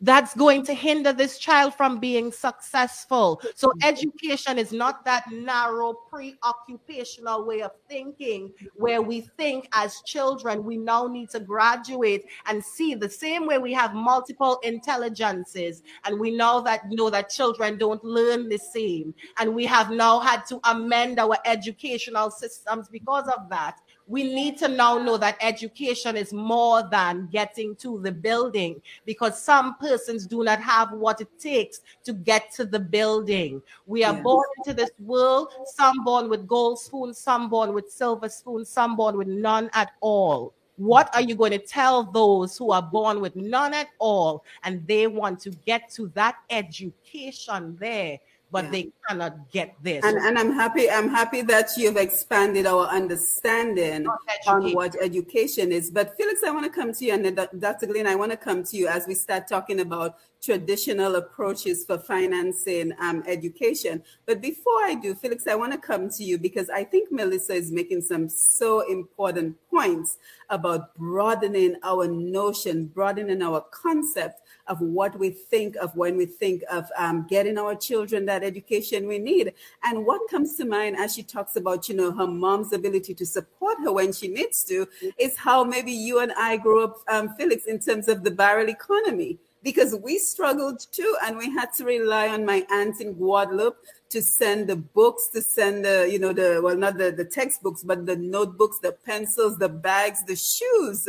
That's 0.00 0.34
going 0.34 0.62
to 0.66 0.74
hinder 0.74 1.12
this 1.12 1.38
child 1.38 1.74
from 1.74 1.98
being 1.98 2.30
successful. 2.30 3.40
So, 3.54 3.68
mm-hmm. 3.68 3.88
education 3.88 4.58
is 4.58 4.70
not 4.70 5.04
that 5.06 5.24
narrow, 5.32 5.94
preoperational 6.12 7.46
way 7.46 7.62
of 7.62 7.72
thinking 7.88 8.52
where 8.74 9.00
we 9.00 9.22
think 9.22 9.68
as 9.72 10.02
children 10.04 10.64
we 10.64 10.76
now 10.76 11.06
need 11.06 11.30
to 11.30 11.40
graduate 11.40 12.26
and 12.46 12.62
see 12.62 12.94
the 12.94 13.08
same 13.08 13.46
way 13.46 13.56
we 13.56 13.72
have 13.72 13.94
multiple 13.94 14.60
intelligences, 14.62 15.82
and 16.04 16.20
we 16.20 16.30
know 16.30 16.60
that 16.60 16.90
know 16.90 17.08
that 17.08 17.30
children 17.30 17.78
don't 17.78 18.04
learn 18.04 18.50
the 18.50 18.58
same, 18.58 19.14
and 19.38 19.54
we 19.54 19.64
have 19.64 19.90
now 19.90 20.20
had 20.20 20.44
to 20.46 20.60
amend 20.64 21.18
our 21.18 21.38
educational 21.46 22.30
systems 22.30 22.88
because 22.88 23.28
of 23.28 23.48
that 23.48 23.80
we 24.06 24.22
need 24.22 24.56
to 24.58 24.68
now 24.68 24.98
know 24.98 25.16
that 25.16 25.36
education 25.40 26.16
is 26.16 26.32
more 26.32 26.88
than 26.88 27.28
getting 27.32 27.74
to 27.76 28.00
the 28.02 28.12
building 28.12 28.80
because 29.04 29.42
some 29.42 29.76
persons 29.78 30.26
do 30.26 30.44
not 30.44 30.60
have 30.60 30.92
what 30.92 31.20
it 31.20 31.28
takes 31.38 31.80
to 32.04 32.12
get 32.12 32.52
to 32.52 32.64
the 32.64 32.78
building. 32.78 33.60
We 33.86 34.04
are 34.04 34.14
yes. 34.14 34.22
born 34.22 34.46
into 34.58 34.74
this 34.74 34.90
world, 35.00 35.52
some 35.74 36.04
born 36.04 36.28
with 36.28 36.46
gold 36.46 36.78
spoons, 36.78 37.18
some 37.18 37.48
born 37.48 37.74
with 37.74 37.90
silver 37.90 38.28
spoons, 38.28 38.68
some 38.68 38.96
born 38.96 39.16
with 39.16 39.28
none 39.28 39.70
at 39.72 39.90
all. 40.00 40.54
What 40.76 41.12
are 41.14 41.22
you 41.22 41.34
going 41.34 41.52
to 41.52 41.58
tell 41.58 42.04
those 42.04 42.56
who 42.56 42.70
are 42.70 42.82
born 42.82 43.20
with 43.20 43.34
none 43.34 43.72
at 43.72 43.88
all 43.98 44.44
and 44.62 44.86
they 44.86 45.06
want 45.06 45.40
to 45.40 45.50
get 45.50 45.90
to 45.92 46.08
that 46.08 46.36
education 46.50 47.76
there? 47.80 48.18
But 48.50 48.64
yeah. 48.64 48.70
they 48.70 48.92
cannot 49.08 49.50
get 49.50 49.74
this. 49.82 50.04
And, 50.04 50.16
and 50.18 50.38
I'm 50.38 50.52
happy. 50.52 50.90
I'm 50.90 51.08
happy 51.08 51.42
that 51.42 51.70
you've 51.76 51.96
expanded 51.96 52.66
our 52.66 52.86
understanding 52.86 54.06
on 54.46 54.72
what 54.72 54.94
education 55.02 55.72
is. 55.72 55.90
But 55.90 56.16
Felix, 56.16 56.42
I 56.44 56.50
want 56.50 56.64
to 56.64 56.70
come 56.70 56.92
to 56.92 57.04
you, 57.04 57.14
and 57.14 57.36
Dr. 57.58 57.86
Glenn, 57.86 58.06
I 58.06 58.14
want 58.14 58.30
to 58.30 58.36
come 58.36 58.62
to 58.64 58.76
you 58.76 58.86
as 58.88 59.06
we 59.06 59.14
start 59.14 59.48
talking 59.48 59.80
about 59.80 60.16
traditional 60.42 61.16
approaches 61.16 61.84
for 61.84 61.98
financing 61.98 62.92
um, 63.00 63.22
education. 63.26 64.02
But 64.26 64.40
before 64.40 64.84
I 64.84 64.94
do, 64.94 65.14
Felix, 65.14 65.46
I 65.48 65.56
want 65.56 65.72
to 65.72 65.78
come 65.78 66.08
to 66.10 66.22
you 66.22 66.38
because 66.38 66.70
I 66.70 66.84
think 66.84 67.10
Melissa 67.10 67.54
is 67.54 67.72
making 67.72 68.02
some 68.02 68.28
so 68.28 68.88
important 68.88 69.56
points 69.70 70.18
about 70.50 70.94
broadening 70.94 71.76
our 71.82 72.06
notion, 72.06 72.86
broadening 72.86 73.42
our 73.42 73.60
concept 73.72 74.42
of 74.68 74.80
what 74.80 75.18
we 75.18 75.30
think 75.30 75.76
of 75.76 75.94
when 75.96 76.16
we 76.16 76.26
think 76.26 76.62
of 76.70 76.90
um, 76.96 77.26
getting 77.28 77.58
our 77.58 77.74
children 77.74 78.26
that 78.26 78.42
education 78.42 79.06
we 79.06 79.18
need. 79.18 79.52
And 79.82 80.04
what 80.04 80.28
comes 80.30 80.56
to 80.56 80.64
mind 80.64 80.96
as 80.96 81.14
she 81.14 81.22
talks 81.22 81.56
about, 81.56 81.88
you 81.88 81.94
know, 81.94 82.12
her 82.12 82.26
mom's 82.26 82.72
ability 82.72 83.14
to 83.14 83.26
support 83.26 83.78
her 83.80 83.92
when 83.92 84.12
she 84.12 84.28
needs 84.28 84.64
to 84.64 84.88
is 85.18 85.36
how 85.36 85.64
maybe 85.64 85.92
you 85.92 86.20
and 86.20 86.32
I 86.36 86.56
grew 86.56 86.84
up, 86.84 86.98
um, 87.08 87.34
Felix, 87.36 87.66
in 87.66 87.78
terms 87.78 88.08
of 88.08 88.24
the 88.24 88.30
barrel 88.30 88.68
economy 88.68 89.38
because 89.66 89.96
we 89.96 90.16
struggled 90.16 90.86
too 90.92 91.16
and 91.24 91.36
we 91.36 91.50
had 91.50 91.72
to 91.72 91.84
rely 91.84 92.28
on 92.28 92.44
my 92.44 92.64
aunt 92.70 93.00
in 93.00 93.14
guadeloupe 93.14 93.76
to 94.08 94.22
send 94.22 94.68
the 94.68 94.76
books 94.76 95.26
to 95.26 95.42
send 95.42 95.84
the 95.84 96.08
you 96.08 96.20
know 96.20 96.32
the 96.32 96.60
well 96.62 96.76
not 96.76 96.96
the, 96.96 97.10
the 97.10 97.24
textbooks 97.24 97.82
but 97.82 98.06
the 98.06 98.14
notebooks 98.14 98.78
the 98.78 98.92
pencils 98.92 99.58
the 99.58 99.68
bags 99.68 100.22
the 100.22 100.36
shoes 100.36 101.08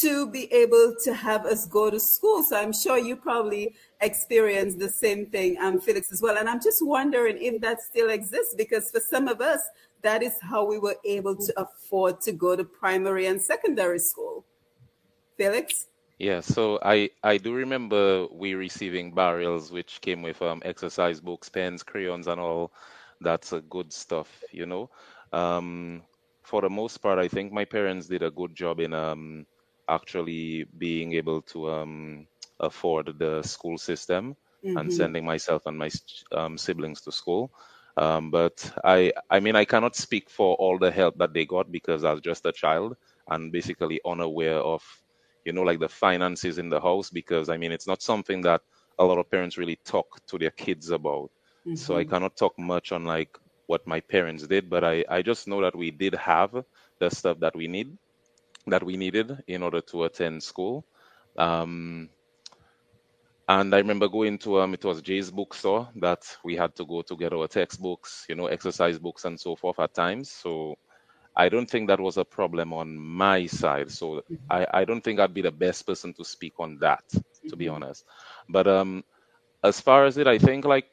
to 0.00 0.26
be 0.30 0.52
able 0.52 0.94
to 1.04 1.14
have 1.14 1.46
us 1.46 1.66
go 1.66 1.90
to 1.90 2.00
school. 2.00 2.42
So 2.42 2.56
i'm 2.56 2.72
sure 2.72 2.98
you 2.98 3.16
probably 3.16 3.74
experienced 4.00 4.78
the 4.78 4.88
same 4.88 5.26
thing 5.26 5.58
um, 5.60 5.80
felix 5.80 6.12
as 6.12 6.22
well. 6.22 6.38
And 6.38 6.48
i'm 6.48 6.60
just 6.60 6.84
wondering 6.84 7.38
if 7.40 7.60
that 7.60 7.80
still 7.80 8.10
exists 8.10 8.54
because 8.56 8.90
for 8.90 9.00
some 9.00 9.28
of 9.28 9.40
us 9.40 9.60
that 10.02 10.22
is 10.22 10.34
how 10.40 10.64
we 10.64 10.78
were 10.78 10.96
able 11.04 11.36
to 11.36 11.52
afford 11.56 12.20
to 12.22 12.32
go 12.32 12.56
to 12.56 12.64
primary 12.64 13.26
and 13.26 13.40
secondary 13.40 14.00
school. 14.00 14.44
Felix? 15.36 15.86
Yeah, 16.18 16.40
so 16.40 16.78
I 16.82 17.10
I 17.22 17.38
do 17.38 17.54
remember 17.54 18.26
we 18.30 18.54
receiving 18.54 19.14
barrels 19.14 19.72
which 19.72 20.00
came 20.00 20.22
with 20.22 20.40
um 20.42 20.62
exercise 20.64 21.20
books, 21.20 21.48
pens, 21.48 21.82
crayons, 21.82 22.28
and 22.28 22.40
all. 22.40 22.72
That's 23.20 23.52
a 23.52 23.60
good 23.60 23.92
stuff, 23.92 24.28
you 24.52 24.66
know. 24.66 24.90
Um, 25.32 26.02
for 26.42 26.60
the 26.60 26.70
most 26.70 26.98
part, 26.98 27.18
I 27.18 27.28
think 27.28 27.52
my 27.52 27.64
parents 27.64 28.08
did 28.08 28.22
a 28.22 28.30
good 28.30 28.54
job 28.54 28.80
in 28.80 28.92
um 28.92 29.46
actually 29.88 30.64
being 30.78 31.12
able 31.14 31.42
to 31.42 31.70
um 31.70 32.26
afford 32.60 33.18
the 33.18 33.42
school 33.42 33.78
system 33.78 34.36
and 34.76 34.90
Mm-hmm. 34.90 34.92
sending 34.92 35.24
myself 35.24 35.62
and 35.66 35.78
my 35.78 35.90
um, 36.32 36.56
siblings 36.58 37.02
to 37.02 37.12
school. 37.12 37.50
Um, 37.96 38.30
but 38.30 38.72
I 38.84 39.12
I 39.30 39.40
mean 39.40 39.56
I 39.56 39.64
cannot 39.64 39.96
speak 39.96 40.30
for 40.30 40.54
all 40.56 40.78
the 40.78 40.90
help 40.90 41.18
that 41.18 41.32
they 41.34 41.46
got 41.46 41.70
because 41.70 42.04
I 42.04 42.12
was 42.12 42.20
just 42.22 42.46
a 42.46 42.52
child 42.52 42.96
and 43.28 43.52
basically 43.52 44.00
unaware 44.04 44.58
of 44.58 44.82
you 45.44 45.52
know, 45.52 45.62
like 45.62 45.80
the 45.80 45.88
finances 45.88 46.58
in 46.58 46.68
the 46.70 46.80
house, 46.80 47.10
because 47.10 47.48
I 47.48 47.56
mean, 47.56 47.72
it's 47.72 47.86
not 47.86 48.02
something 48.02 48.42
that 48.42 48.60
a 48.98 49.04
lot 49.04 49.18
of 49.18 49.30
parents 49.30 49.58
really 49.58 49.78
talk 49.84 50.06
to 50.28 50.38
their 50.38 50.50
kids 50.50 50.90
about. 50.90 51.30
Mm-hmm. 51.66 51.74
So 51.74 51.96
I 51.96 52.04
cannot 52.04 52.36
talk 52.36 52.58
much 52.58 52.92
on 52.92 53.04
like 53.04 53.30
what 53.66 53.86
my 53.86 54.00
parents 54.00 54.46
did, 54.46 54.68
but 54.70 54.84
I, 54.84 55.04
I 55.08 55.22
just 55.22 55.48
know 55.48 55.62
that 55.62 55.76
we 55.76 55.90
did 55.90 56.14
have 56.14 56.52
the 57.00 57.10
stuff 57.10 57.40
that 57.40 57.56
we 57.56 57.68
need, 57.68 57.96
that 58.66 58.82
we 58.82 58.96
needed 58.96 59.42
in 59.46 59.62
order 59.62 59.80
to 59.80 60.04
attend 60.04 60.42
school. 60.42 60.84
Um, 61.36 62.08
and 63.48 63.74
I 63.74 63.78
remember 63.78 64.08
going 64.08 64.38
to 64.38 64.60
um, 64.60 64.74
it 64.74 64.84
was 64.84 65.02
Jay's 65.02 65.30
bookstore 65.30 65.88
that 65.96 66.24
we 66.44 66.56
had 66.56 66.74
to 66.76 66.84
go 66.86 67.02
to 67.02 67.16
get 67.16 67.32
our 67.32 67.48
textbooks, 67.48 68.24
you 68.28 68.34
know, 68.34 68.46
exercise 68.46 68.98
books 68.98 69.24
and 69.24 69.38
so 69.38 69.56
forth 69.56 69.80
at 69.80 69.94
times. 69.94 70.30
So 70.30 70.76
I 71.34 71.48
don't 71.48 71.68
think 71.68 71.88
that 71.88 72.00
was 72.00 72.18
a 72.18 72.24
problem 72.24 72.72
on 72.72 72.96
my 72.96 73.46
side. 73.46 73.90
So 73.90 74.22
mm-hmm. 74.30 74.34
I, 74.50 74.66
I 74.72 74.84
don't 74.84 75.02
think 75.02 75.18
I'd 75.18 75.34
be 75.34 75.42
the 75.42 75.50
best 75.50 75.86
person 75.86 76.14
to 76.14 76.24
speak 76.24 76.54
on 76.58 76.78
that, 76.78 77.02
to 77.10 77.18
mm-hmm. 77.18 77.58
be 77.58 77.68
honest. 77.68 78.04
But 78.48 78.68
um, 78.68 79.04
as 79.64 79.80
far 79.80 80.04
as 80.04 80.18
it, 80.18 80.26
I 80.26 80.38
think 80.38 80.64
like 80.64 80.86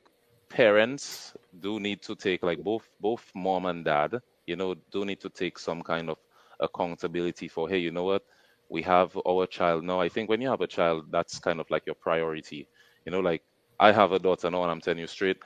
parents 0.50 1.34
do 1.62 1.80
need 1.80 2.02
to 2.04 2.16
take 2.16 2.42
like 2.42 2.64
both 2.64 2.90
both 3.00 3.24
mom 3.36 3.66
and 3.68 3.86
dad, 3.86 4.22
you 4.48 4.56
know, 4.56 4.76
do 4.92 5.06
need 5.06 5.22
to 5.22 5.30
take 5.30 5.60
some 5.60 5.84
kind 5.84 6.10
of 6.10 6.18
accountability 6.60 7.48
for 7.48 7.70
hey, 7.70 7.80
you 7.80 7.92
know 7.92 8.04
what, 8.04 8.24
we 8.70 8.82
have 8.84 9.18
our 9.28 9.46
child 9.48 9.84
now. 9.84 10.00
I 10.00 10.10
think 10.10 10.30
when 10.30 10.42
you 10.42 10.50
have 10.50 10.62
a 10.62 10.68
child, 10.68 11.06
that's 11.12 11.40
kind 11.40 11.60
of 11.60 11.70
like 11.70 11.86
your 11.86 11.96
priority. 11.96 12.68
You 13.06 13.12
know, 13.12 13.20
like 13.20 13.44
I 13.80 13.92
have 13.92 14.12
a 14.12 14.20
daughter 14.20 14.50
now, 14.52 14.64
and 14.64 14.72
I'm 14.72 14.82
telling 14.82 15.00
you 15.00 15.08
straight, 15.08 15.38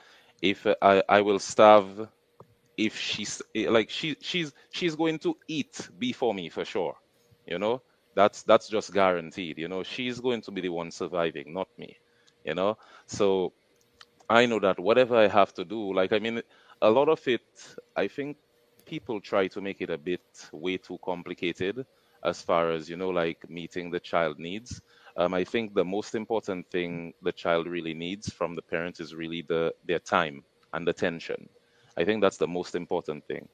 if 0.42 0.66
I 0.82 1.02
I 1.08 1.20
will 1.22 1.38
starve 1.38 2.08
if 2.76 2.98
she's 2.98 3.42
like 3.54 3.90
she 3.90 4.16
she's 4.20 4.52
she's 4.70 4.94
going 4.96 5.18
to 5.18 5.36
eat 5.48 5.88
before 5.98 6.34
me 6.34 6.48
for 6.48 6.64
sure 6.64 6.94
you 7.46 7.58
know 7.58 7.80
that's 8.14 8.42
that's 8.44 8.68
just 8.68 8.92
guaranteed 8.92 9.58
you 9.58 9.68
know 9.68 9.82
she's 9.82 10.20
going 10.20 10.40
to 10.42 10.50
be 10.50 10.60
the 10.60 10.68
one 10.68 10.90
surviving 10.90 11.52
not 11.52 11.68
me 11.78 11.96
you 12.44 12.54
know 12.54 12.76
so 13.06 13.52
i 14.28 14.46
know 14.46 14.58
that 14.60 14.78
whatever 14.78 15.16
i 15.16 15.28
have 15.28 15.52
to 15.52 15.64
do 15.64 15.92
like 15.94 16.12
i 16.12 16.18
mean 16.18 16.40
a 16.82 16.90
lot 16.90 17.08
of 17.08 17.20
it 17.28 17.42
i 17.96 18.06
think 18.08 18.36
people 18.94 19.20
try 19.20 19.46
to 19.48 19.60
make 19.60 19.80
it 19.82 19.90
a 19.90 19.98
bit 20.10 20.48
way 20.52 20.76
too 20.78 20.98
complicated 21.04 21.86
as 22.24 22.42
far 22.42 22.70
as 22.70 22.88
you 22.90 22.96
know 22.96 23.10
like 23.10 23.48
meeting 23.48 23.90
the 23.90 24.00
child 24.00 24.38
needs 24.38 24.82
um, 25.16 25.34
i 25.34 25.44
think 25.44 25.74
the 25.74 25.84
most 25.96 26.14
important 26.14 26.66
thing 26.70 27.12
the 27.22 27.32
child 27.32 27.66
really 27.66 27.94
needs 27.94 28.32
from 28.32 28.54
the 28.54 28.62
parents 28.62 29.00
is 29.00 29.14
really 29.14 29.42
the 29.48 29.72
their 29.88 30.00
time 30.00 30.44
and 30.74 30.88
attention 30.88 31.48
I 31.96 32.04
think 32.04 32.22
that's 32.22 32.38
the 32.38 32.48
most 32.48 32.74
important 32.74 33.26
thing. 33.26 33.48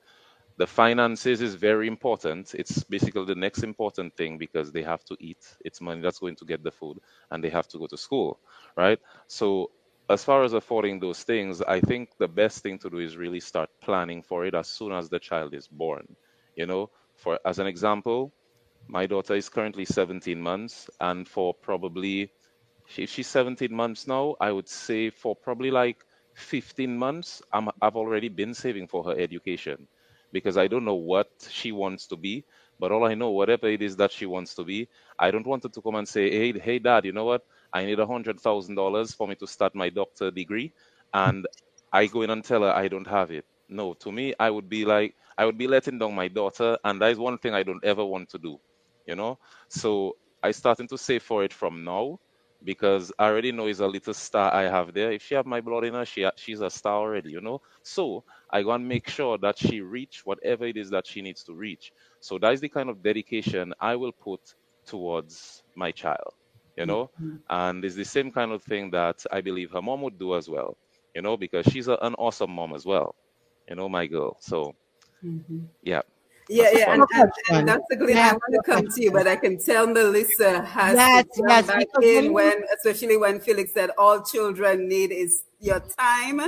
The 0.58 0.66
finances 0.66 1.40
is 1.42 1.54
very 1.54 1.88
important. 1.88 2.54
It's 2.54 2.84
basically 2.84 3.24
the 3.26 3.34
next 3.34 3.62
important 3.62 4.16
thing 4.16 4.38
because 4.38 4.72
they 4.72 4.82
have 4.82 5.04
to 5.04 5.16
eat. 5.20 5.42
It's 5.64 5.80
money 5.80 6.00
that's 6.02 6.18
going 6.18 6.36
to 6.36 6.44
get 6.44 6.62
the 6.62 6.70
food 6.70 6.98
and 7.30 7.42
they 7.42 7.50
have 7.50 7.68
to 7.68 7.78
go 7.78 7.86
to 7.88 7.96
school, 7.96 8.40
right? 8.76 8.98
So, 9.26 9.70
as 10.10 10.24
far 10.24 10.44
as 10.44 10.54
affording 10.54 11.00
those 11.00 11.22
things, 11.24 11.62
I 11.62 11.80
think 11.80 12.10
the 12.18 12.28
best 12.28 12.62
thing 12.62 12.78
to 12.80 12.90
do 12.90 12.98
is 12.98 13.16
really 13.16 13.40
start 13.40 13.70
planning 13.82 14.22
for 14.22 14.44
it 14.46 14.54
as 14.54 14.68
soon 14.68 14.92
as 14.92 15.08
the 15.10 15.20
child 15.20 15.54
is 15.54 15.68
born. 15.68 16.16
You 16.56 16.66
know, 16.66 16.90
for 17.16 17.38
as 17.46 17.58
an 17.60 17.66
example, 17.68 18.34
my 18.88 19.06
daughter 19.06 19.34
is 19.36 19.48
currently 19.50 19.84
17 19.86 20.40
months, 20.40 20.90
and 21.00 21.28
for 21.28 21.54
probably 21.54 22.32
if 22.98 23.10
she's 23.10 23.28
17 23.28 23.72
months 23.74 24.06
now, 24.06 24.36
I 24.40 24.52
would 24.52 24.68
say 24.68 25.10
for 25.10 25.36
probably 25.36 25.70
like 25.70 26.04
15 26.34 26.96
months, 26.96 27.42
I'm, 27.52 27.68
I've 27.82 27.96
already 27.96 28.28
been 28.28 28.54
saving 28.54 28.88
for 28.88 29.04
her 29.04 29.18
education 29.18 29.88
because 30.32 30.56
I 30.58 30.68
don't 30.68 30.84
know 30.84 30.94
what 30.94 31.28
she 31.50 31.72
wants 31.72 32.06
to 32.08 32.16
be. 32.16 32.44
But 32.78 32.92
all 32.92 33.04
I 33.04 33.14
know, 33.14 33.30
whatever 33.30 33.68
it 33.68 33.82
is 33.82 33.96
that 33.96 34.12
she 34.12 34.26
wants 34.26 34.54
to 34.56 34.64
be, 34.64 34.88
I 35.18 35.30
don't 35.30 35.46
want 35.46 35.64
her 35.64 35.68
to 35.70 35.82
come 35.82 35.96
and 35.96 36.08
say, 36.08 36.30
"Hey, 36.30 36.58
hey, 36.58 36.78
Dad, 36.78 37.04
you 37.04 37.12
know 37.12 37.24
what? 37.26 37.42
I 37.72 37.84
need 37.84 37.98
a 38.00 38.06
hundred 38.06 38.40
thousand 38.40 38.74
dollars 38.76 39.14
for 39.14 39.26
me 39.28 39.34
to 39.36 39.46
start 39.46 39.74
my 39.74 39.88
doctor 39.90 40.30
degree," 40.30 40.72
and 41.12 41.46
I 41.92 42.06
go 42.06 42.22
in 42.22 42.30
and 42.30 42.44
tell 42.44 42.62
her 42.62 42.70
I 42.72 42.88
don't 42.88 43.06
have 43.06 43.30
it. 43.30 43.44
No, 43.68 43.94
to 43.94 44.12
me, 44.12 44.34
I 44.38 44.50
would 44.50 44.68
be 44.68 44.84
like, 44.84 45.14
I 45.38 45.44
would 45.46 45.58
be 45.58 45.66
letting 45.68 45.98
down 45.98 46.14
my 46.14 46.28
daughter, 46.28 46.78
and 46.84 47.00
that 47.00 47.10
is 47.12 47.18
one 47.18 47.38
thing 47.38 47.54
I 47.54 47.62
don't 47.62 47.84
ever 47.84 48.04
want 48.04 48.30
to 48.30 48.38
do. 48.38 48.58
You 49.06 49.16
know, 49.16 49.38
so 49.68 50.16
I 50.42 50.50
starting 50.52 50.88
to 50.88 50.98
save 50.98 51.22
for 51.22 51.44
it 51.44 51.52
from 51.52 51.84
now 51.84 52.18
because 52.62 53.12
I 53.18 53.26
already 53.28 53.52
know 53.52 53.66
it's 53.66 53.80
a 53.80 53.86
little 53.86 54.14
star 54.14 54.52
I 54.52 54.62
have 54.62 54.92
there. 54.94 55.12
If 55.12 55.22
she 55.22 55.34
have 55.34 55.46
my 55.46 55.60
blood 55.60 55.84
in 55.84 55.94
her, 55.94 56.04
she 56.04 56.28
she's 56.36 56.60
a 56.60 56.70
star 56.70 56.96
already, 56.98 57.30
you 57.30 57.40
know. 57.40 57.60
So 57.82 58.24
I 58.50 58.62
go 58.62 58.72
and 58.72 58.86
make 58.88 59.08
sure 59.08 59.38
that 59.38 59.58
she 59.58 59.80
reach 59.80 60.22
whatever 60.24 60.66
it 60.66 60.76
is 60.76 60.90
that 60.90 61.06
she 61.06 61.22
needs 61.22 61.44
to 61.44 61.54
reach. 61.54 61.92
So 62.20 62.38
that 62.38 62.52
is 62.52 62.60
the 62.60 62.68
kind 62.68 62.88
of 62.90 63.02
dedication 63.02 63.72
I 63.80 63.96
will 63.96 64.12
put 64.12 64.40
towards 64.86 65.62
my 65.74 65.90
child, 65.92 66.34
you 66.80 66.86
know. 66.86 67.10
Mm-hmm. 67.20 67.36
And 67.50 67.84
it's 67.84 67.94
the 67.94 68.04
same 68.04 68.32
kind 68.32 68.52
of 68.52 68.62
thing 68.62 68.90
that 68.90 69.24
I 69.30 69.40
believe 69.42 69.70
her 69.72 69.82
mom 69.82 70.00
would 70.02 70.18
do 70.18 70.34
as 70.34 70.48
well, 70.48 70.76
you 71.14 71.22
know, 71.22 71.36
because 71.36 71.66
she's 71.66 71.88
a, 71.88 71.98
an 72.00 72.14
awesome 72.14 72.50
mom 72.50 72.74
as 72.74 72.86
well, 72.86 73.14
you 73.68 73.76
know, 73.76 73.88
my 73.88 74.06
girl. 74.06 74.36
So 74.40 74.74
mm-hmm. 75.24 75.60
yeah. 75.82 76.02
Yeah, 76.48 76.70
yeah, 76.72 76.94
and, 76.94 77.04
and, 77.14 77.32
and 77.52 77.68
that's 77.68 77.84
the 77.90 77.94
glue 77.94 78.12
I 78.12 78.32
want 78.32 78.54
to 78.54 78.62
come 78.66 78.88
to 78.88 79.00
you, 79.00 79.12
but 79.12 79.28
I 79.28 79.36
can 79.36 79.56
tell 79.56 79.86
Melissa 79.86 80.64
has 80.64 80.96
yes, 80.96 81.24
to 81.34 81.44
yes, 81.46 81.66
back 81.68 81.86
in 82.02 82.32
when, 82.32 82.64
especially 82.76 83.16
when 83.16 83.38
Felix 83.38 83.72
said 83.72 83.90
all 83.96 84.20
children 84.20 84.88
need 84.88 85.12
is 85.12 85.44
your 85.60 85.78
time. 85.78 86.40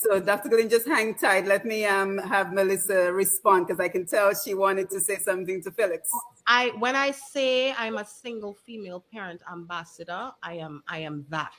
So 0.00 0.18
Dr. 0.18 0.48
Glenn, 0.48 0.70
just 0.70 0.86
hang 0.86 1.14
tight. 1.14 1.46
Let 1.46 1.66
me 1.66 1.84
um 1.84 2.16
have 2.18 2.54
Melissa 2.54 3.12
respond 3.12 3.66
because 3.66 3.80
I 3.80 3.88
can 3.88 4.06
tell 4.06 4.32
she 4.32 4.54
wanted 4.54 4.88
to 4.90 5.00
say 5.00 5.18
something 5.18 5.62
to 5.64 5.70
Felix. 5.72 6.08
I 6.50 6.72
when 6.80 6.96
I 6.96 7.12
say 7.12 7.72
I'm 7.78 7.96
a 7.96 8.04
single 8.04 8.54
female 8.54 9.04
parent 9.12 9.40
ambassador, 9.50 10.32
I 10.42 10.54
am 10.54 10.82
I 10.88 10.98
am 10.98 11.24
that 11.28 11.52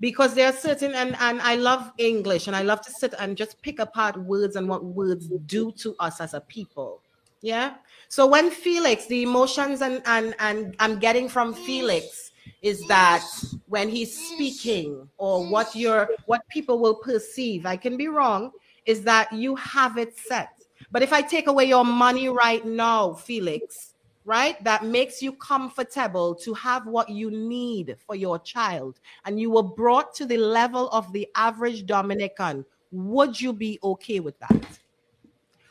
because 0.00 0.34
there 0.34 0.48
are 0.48 0.52
certain 0.52 0.94
and 0.94 1.14
and 1.20 1.42
I 1.42 1.56
love 1.56 1.92
English 1.98 2.46
and 2.46 2.56
I 2.56 2.62
love 2.62 2.80
to 2.86 2.90
sit 2.90 3.12
and 3.18 3.36
just 3.36 3.60
pick 3.60 3.80
apart 3.80 4.16
words 4.16 4.56
and 4.56 4.66
what 4.66 4.82
words 4.82 5.28
do 5.44 5.70
to 5.72 5.94
us 6.00 6.22
as 6.22 6.32
a 6.32 6.40
people. 6.40 7.02
Yeah. 7.42 7.74
So 8.08 8.26
when 8.26 8.50
Felix, 8.50 9.04
the 9.06 9.22
emotions 9.22 9.82
and 9.82 10.00
and 10.06 10.34
and 10.38 10.74
I'm 10.78 10.98
getting 10.98 11.28
from 11.28 11.52
Felix 11.52 12.32
is 12.62 12.80
that 12.88 13.26
when 13.66 13.90
he's 13.90 14.16
speaking 14.30 15.06
or 15.18 15.46
what 15.46 15.76
you're 15.76 16.08
what 16.24 16.48
people 16.48 16.78
will 16.78 16.94
perceive, 16.94 17.66
I 17.66 17.76
can 17.76 17.98
be 17.98 18.08
wrong, 18.08 18.52
is 18.86 19.02
that 19.02 19.30
you 19.34 19.54
have 19.56 19.98
it 19.98 20.16
set. 20.16 20.48
But 20.90 21.02
if 21.02 21.12
I 21.12 21.20
take 21.20 21.46
away 21.46 21.66
your 21.66 21.84
money 21.84 22.30
right 22.30 22.64
now, 22.64 23.12
Felix, 23.12 23.93
right, 24.24 24.62
that 24.64 24.84
makes 24.84 25.22
you 25.22 25.32
comfortable 25.32 26.34
to 26.36 26.54
have 26.54 26.86
what 26.86 27.08
you 27.08 27.30
need 27.30 27.96
for 28.06 28.16
your 28.16 28.38
child, 28.38 29.00
and 29.24 29.40
you 29.40 29.50
were 29.50 29.62
brought 29.62 30.14
to 30.14 30.26
the 30.26 30.38
level 30.38 30.88
of 30.90 31.12
the 31.12 31.28
average 31.34 31.86
Dominican, 31.86 32.64
would 32.90 33.40
you 33.40 33.52
be 33.52 33.78
okay 33.82 34.20
with 34.20 34.38
that? 34.40 34.78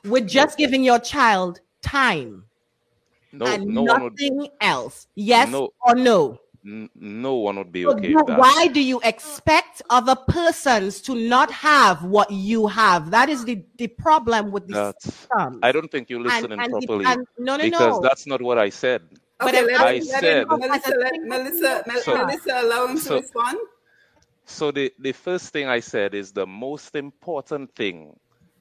with 0.06 0.28
just 0.28 0.58
giving 0.58 0.84
your 0.84 1.00
child 1.00 1.62
time 1.82 2.44
no, 3.32 3.46
and 3.46 3.66
no 3.66 3.84
nothing 3.84 4.48
else. 4.62 5.08
Yes 5.16 5.50
no, 5.50 5.70
or 5.82 5.96
no? 5.96 6.40
N- 6.66 6.90
no 6.96 7.36
one 7.36 7.58
would 7.58 7.72
be 7.72 7.86
okay. 7.86 8.14
But 8.14 8.38
why 8.38 8.68
do 8.68 8.82
you 8.82 9.02
expect 9.04 9.82
other 9.90 10.16
persons 10.16 11.02
to 11.02 11.16
not 11.16 11.52
have 11.52 12.04
what 12.04 12.32
you 12.32 12.68
have? 12.68 13.12
That 13.12 13.30
is 13.30 13.44
the, 13.44 13.64
the 13.78 13.88
problem 13.88 14.52
with 14.52 14.68
the 14.68 14.74
that's, 14.74 15.06
system. 15.06 15.60
I 15.62 15.72
don't 15.72 15.92
think 15.92 16.10
you're 16.10 16.22
listening 16.22 16.60
and, 16.60 16.62
and 16.62 16.72
properly. 16.72 17.06
and, 17.06 17.28
no, 17.38 17.58
no, 17.58 17.64
because 17.64 17.96
no. 17.96 18.02
that's 18.02 18.26
not 18.26 18.42
what 18.42 18.58
I 18.58 18.70
said. 18.70 19.02
Okay, 19.42 19.62
but 19.62 19.66
let, 19.66 19.82
I 19.82 20.00
said, 20.00 20.48
Melissa, 20.48 20.96
let, 20.98 21.22
Melissa, 21.24 21.84
so, 22.04 22.16
Melissa, 22.16 22.62
allow 22.62 22.88
him 22.88 22.98
so, 22.98 23.16
to 23.16 23.22
respond. 23.22 23.58
So 24.46 24.72
the, 24.72 24.94
the 25.00 25.12
first 25.12 25.52
thing 25.52 25.68
I 25.68 25.82
said 25.82 26.14
is 26.14 26.32
the 26.32 26.48
most 26.48 26.96
important 26.96 27.76
thing. 27.76 28.18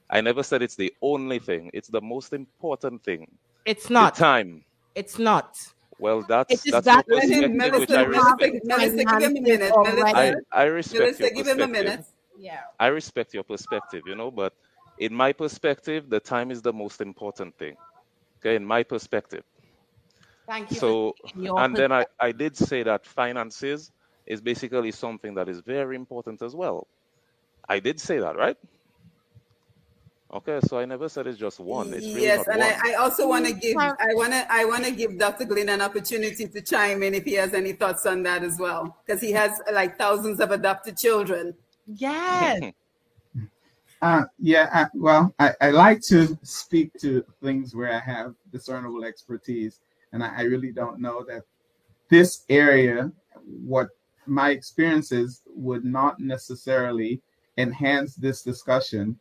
I 0.09 0.19
never 0.19 0.43
said 0.43 0.61
it's 0.61 0.75
the 0.75 0.93
only 1.01 1.39
thing. 1.39 1.71
It's 1.73 1.87
the 1.87 2.01
most 2.01 2.33
important 2.33 3.03
thing. 3.03 3.27
It's 3.65 3.89
not. 3.89 4.15
The 4.15 4.19
time. 4.19 4.65
It's 4.95 5.17
not. 5.17 5.57
Well, 5.99 6.23
that's 6.27 6.65
it 6.65 6.71
that's 6.71 6.85
that 6.85 7.05
your 7.07 7.19
perspective, 7.19 7.51
Melissa, 7.51 7.79
which 7.79 7.91
I 7.91 8.03
respect. 8.03 8.65
Melissa, 8.65 9.05
give 9.05 9.21
him 9.21 9.37
a 9.37 9.41
minute. 9.41 9.73
I, 9.75 10.33
I 10.51 10.63
respect 10.65 10.99
Melissa, 10.99 11.23
your 11.23 11.31
give 11.31 11.47
him 11.47 11.61
a 11.61 11.67
minute. 11.67 11.85
perspective. 11.85 12.13
Yeah. 12.37 12.59
I 12.79 12.87
respect 12.87 13.33
your 13.33 13.43
perspective, 13.43 14.03
you 14.05 14.15
know, 14.15 14.31
but 14.31 14.53
in 14.97 15.13
my 15.13 15.31
perspective, 15.33 16.09
the 16.09 16.19
time 16.19 16.51
is 16.51 16.61
the 16.61 16.73
most 16.73 17.01
important 17.01 17.57
thing. 17.57 17.75
Okay, 18.39 18.55
in 18.55 18.65
my 18.65 18.83
perspective. 18.83 19.43
Thank 20.47 20.71
you. 20.71 20.77
So, 20.77 21.15
your 21.35 21.59
and 21.59 21.75
then 21.75 21.91
I, 21.91 22.05
I 22.19 22.31
did 22.31 22.57
say 22.57 22.83
that 22.83 23.05
finances 23.05 23.91
is 24.25 24.41
basically 24.41 24.91
something 24.91 25.33
that 25.35 25.47
is 25.47 25.61
very 25.61 25.95
important 25.95 26.41
as 26.41 26.55
well. 26.55 26.87
I 27.69 27.79
did 27.79 27.99
say 27.99 28.19
that, 28.19 28.35
right? 28.35 28.57
Okay, 30.33 30.59
so 30.65 30.79
I 30.79 30.85
never 30.85 31.07
said 31.09 31.27
it's 31.27 31.37
just 31.37 31.59
one. 31.59 31.93
It's 31.93 32.07
really 32.07 32.23
yes, 32.23 32.47
and 32.47 32.59
one. 32.59 32.73
I, 32.83 32.91
I 32.91 32.93
also 32.95 33.27
want 33.27 33.45
to 33.45 33.53
give 33.53 33.77
I 33.77 33.93
want 34.13 34.31
to 34.33 34.51
I 34.51 34.65
want 34.65 34.83
to 34.83 34.91
give 34.91 35.19
Dr. 35.19 35.45
Glenn 35.45 35.69
an 35.69 35.79
opportunity 35.79 36.47
to 36.47 36.61
chime 36.61 37.03
in 37.03 37.13
if 37.13 37.23
he 37.23 37.33
has 37.33 37.53
any 37.53 37.73
thoughts 37.73 38.07
on 38.07 38.23
that 38.23 38.43
as 38.43 38.57
well, 38.57 38.97
because 39.05 39.21
he 39.21 39.31
has 39.31 39.61
like 39.71 39.95
thousands 39.97 40.39
of 40.39 40.49
adopted 40.49 40.97
children. 40.97 41.53
Yes. 41.87 42.71
Uh, 44.03 44.25
yeah, 44.37 44.69
I, 44.73 44.85
well, 44.93 45.33
I, 45.39 45.53
I 45.61 45.69
like 45.69 46.01
to 46.07 46.37
speak 46.43 46.91
to 46.99 47.23
things 47.41 47.73
where 47.73 47.93
I 47.93 47.99
have 47.99 48.35
discernible 48.51 49.05
expertise, 49.05 49.79
and 50.11 50.21
I, 50.21 50.39
I 50.39 50.41
really 50.41 50.73
don't 50.73 50.99
know 50.99 51.23
that 51.29 51.43
this 52.09 52.43
area, 52.49 53.13
what 53.45 53.87
my 54.25 54.49
experiences 54.49 55.41
would 55.55 55.85
not 55.85 56.19
necessarily 56.19 57.21
enhance 57.57 58.15
this 58.15 58.41
discussion. 58.41 59.17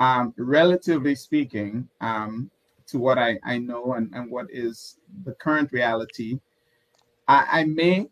Um, 0.00 0.34
relatively 0.36 1.14
speaking, 1.14 1.88
um, 2.00 2.50
to 2.90 2.98
what 2.98 3.18
I, 3.18 3.38
I 3.44 3.58
know 3.58 3.94
and, 3.94 4.12
and 4.14 4.30
what 4.30 4.46
is 4.50 4.96
the 5.24 5.32
current 5.32 5.72
reality, 5.72 6.40
I, 7.28 7.46
I 7.60 7.64
may 7.64 8.08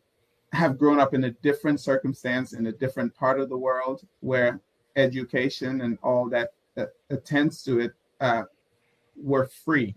have 0.53 0.79
grown 0.79 1.01
up 1.01 1.15
in 1.15 1.25
a 1.25 1.31
different 1.31 1.81
circumstance 1.81 2.53
in 2.53 2.67
a 2.67 2.73
different 2.73 3.15
part 3.15 3.41
of 3.41 3.49
the 3.49 3.57
world 3.57 4.07
where 4.21 4.61
education 4.97 5.83
and 5.83 5.99
all 6.03 6.29
that 6.29 6.51
that 6.75 6.91
attends 7.11 7.63
to 7.65 7.81
it 7.81 7.93
uh, 8.21 8.45
were 9.17 9.47
free. 9.65 9.95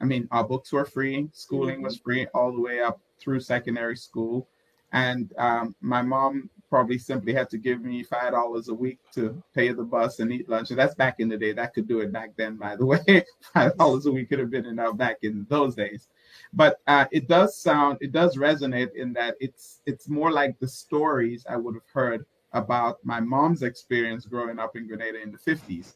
I 0.00 0.04
mean, 0.04 0.28
our 0.30 0.44
books 0.44 0.72
were 0.72 0.84
free, 0.84 1.28
schooling 1.32 1.76
mm-hmm. 1.76 1.84
was 1.84 1.98
free 1.98 2.26
all 2.32 2.52
the 2.52 2.60
way 2.60 2.80
up 2.80 3.00
through 3.18 3.40
secondary 3.40 3.96
school, 3.96 4.46
and 4.92 5.32
um, 5.38 5.74
my 5.80 6.02
mom 6.02 6.48
probably 6.70 6.96
simply 6.96 7.34
had 7.34 7.50
to 7.50 7.58
give 7.58 7.82
me 7.82 8.02
five 8.02 8.32
dollars 8.32 8.68
a 8.68 8.74
week 8.74 8.98
to 9.12 9.42
pay 9.54 9.72
the 9.72 9.82
bus 9.82 10.20
and 10.20 10.32
eat 10.32 10.48
lunch. 10.48 10.70
And 10.70 10.78
that's 10.78 10.94
back 10.94 11.16
in 11.18 11.28
the 11.28 11.36
day. 11.36 11.52
That 11.52 11.74
could 11.74 11.88
do 11.88 12.00
it 12.00 12.12
back 12.12 12.30
then, 12.36 12.56
by 12.56 12.76
the 12.76 12.86
way. 12.92 13.24
five 13.52 13.76
dollars 13.76 14.06
a 14.06 14.12
week 14.12 14.30
could 14.30 14.38
have 14.38 14.50
been 14.50 14.66
enough 14.66 14.96
back 14.96 15.18
in 15.22 15.46
those 15.50 15.74
days. 15.74 16.08
But 16.52 16.78
uh, 16.86 17.06
it 17.10 17.28
does 17.28 17.58
sound, 17.58 17.98
it 18.00 18.12
does 18.12 18.36
resonate 18.36 18.94
in 18.94 19.12
that 19.14 19.34
it's 19.40 19.80
it's 19.84 20.08
more 20.08 20.30
like 20.30 20.58
the 20.58 20.68
stories 20.68 21.44
I 21.48 21.56
would 21.56 21.74
have 21.74 21.88
heard 21.92 22.24
about 22.52 22.98
my 23.04 23.20
mom's 23.20 23.62
experience 23.62 24.24
growing 24.24 24.58
up 24.58 24.76
in 24.76 24.86
Grenada 24.86 25.20
in 25.20 25.32
the 25.32 25.38
50s 25.38 25.94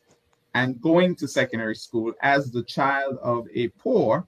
and 0.55 0.81
going 0.81 1.17
to 1.17 1.27
secondary 1.27 1.75
school 1.75 2.13
as 2.23 2.51
the 2.51 2.63
child 2.63 3.19
of 3.23 3.49
a 3.55 3.69
poor 3.69 4.27